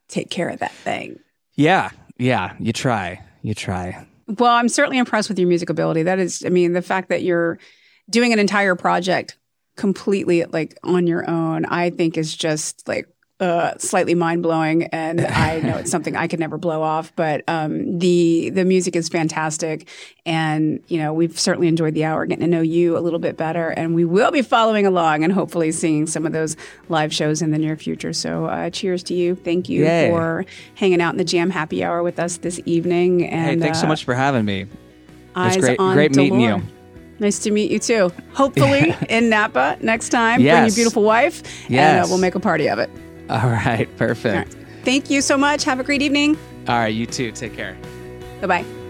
take 0.10 0.30
care 0.30 0.50
of 0.50 0.60
that 0.60 0.72
thing. 0.72 1.20
yeah, 1.56 1.90
yeah, 2.18 2.54
you 2.60 2.74
try. 2.74 3.22
You 3.42 3.54
try. 3.56 4.06
Well, 4.28 4.52
I'm 4.52 4.68
certainly 4.70 4.98
impressed 4.98 5.30
with 5.30 5.40
your 5.40 5.48
music 5.48 5.70
ability. 5.70 6.04
That 6.04 6.20
is, 6.20 6.44
I 6.46 6.50
mean, 6.50 6.74
the 6.74 6.82
fact 6.82 7.10
that 7.10 7.24
you're 7.24 7.58
doing 8.10 8.34
an 8.34 8.40
entire 8.40 8.76
project 8.76 9.38
completely 9.78 10.44
like 10.46 10.78
on 10.84 11.08
your 11.08 11.30
own, 11.30 11.66
I 11.66 11.90
think 11.92 12.18
is 12.18 12.36
just 12.36 12.88
like 12.88 13.08
uh, 13.40 13.78
slightly 13.78 14.16
mind 14.16 14.42
blowing. 14.44 14.84
And 14.86 15.22
I 15.26 15.60
know 15.60 15.78
it's 15.78 15.92
something 15.92 16.16
I 16.16 16.28
could 16.28 16.40
never 16.40 16.58
blow 16.58 16.82
off. 16.82 17.14
But 17.16 17.44
um, 17.48 18.00
the 18.00 18.50
the 18.50 18.66
music 18.66 18.96
is 18.96 19.10
fantastic, 19.10 19.88
and 20.26 20.82
you 20.88 20.98
know 20.98 21.14
we've 21.14 21.40
certainly 21.40 21.68
enjoyed 21.68 21.94
the 21.94 22.04
hour 22.06 22.26
getting 22.26 22.44
to 22.44 22.48
know 22.50 22.62
you 22.62 22.98
a 22.98 23.00
little 23.00 23.20
bit 23.20 23.38
better, 23.38 23.70
and 23.70 23.94
we 23.96 24.06
will 24.06 24.32
be 24.32 24.42
following 24.42 24.86
along 24.86 25.24
and 25.24 25.32
hopefully 25.34 25.72
seeing 25.72 26.08
some 26.08 26.26
of 26.26 26.34
those 26.34 26.56
live 26.90 27.14
shows 27.14 27.42
in 27.42 27.52
the 27.52 27.58
near 27.58 27.78
future. 27.78 28.14
So, 28.14 28.46
uh, 28.46 28.70
cheers 28.70 29.04
to 29.04 29.14
you! 29.14 29.36
Thank 29.36 29.70
you 29.70 29.84
Yay. 29.86 30.10
for 30.10 30.46
hanging 30.76 31.02
out 31.02 31.14
in 31.14 31.18
the 31.18 31.26
Jam 31.26 31.50
Happy 31.50 31.84
Hour 31.84 32.04
with 32.04 32.20
us 32.20 32.38
this 32.38 32.60
evening. 32.66 33.20
Hey, 33.20 33.28
And 33.30 33.62
thanks 33.62 33.80
so 33.80 33.86
uh, 33.86 33.90
much 33.90 34.04
for 34.06 34.16
having 34.16 34.46
me. 34.46 34.66
Eyes 35.36 35.58
great- 35.58 35.78
great 35.78 36.16
meeting 36.16 36.40
you. 36.42 36.62
Nice 37.20 37.40
to 37.40 37.52
meet 37.52 37.72
you 37.72 37.80
too. 37.80 38.12
Hopefully 38.34 38.96
in 39.10 39.30
Napa 39.30 39.78
next 39.82 40.10
time. 40.10 40.42
Bring 40.42 40.66
your 40.66 40.74
beautiful 40.76 41.04
wife, 41.04 41.44
and 41.70 42.04
uh, 42.04 42.08
we'll 42.08 42.20
make 42.20 42.36
a 42.36 42.40
party 42.40 42.70
of 42.70 42.80
it. 42.80 42.90
All 43.30 43.50
right, 43.50 43.88
perfect. 43.98 44.54
right. 44.54 44.66
Thank 44.84 45.10
you 45.10 45.22
so 45.22 45.38
much. 45.38 45.64
Have 45.66 45.80
a 45.80 45.84
great 45.84 46.02
evening. 46.02 46.38
All 46.68 46.76
right, 46.78 46.88
you 46.88 47.06
too. 47.06 47.32
Take 47.32 47.56
care. 47.56 47.78
Bye 48.42 48.48
bye. 48.48 48.87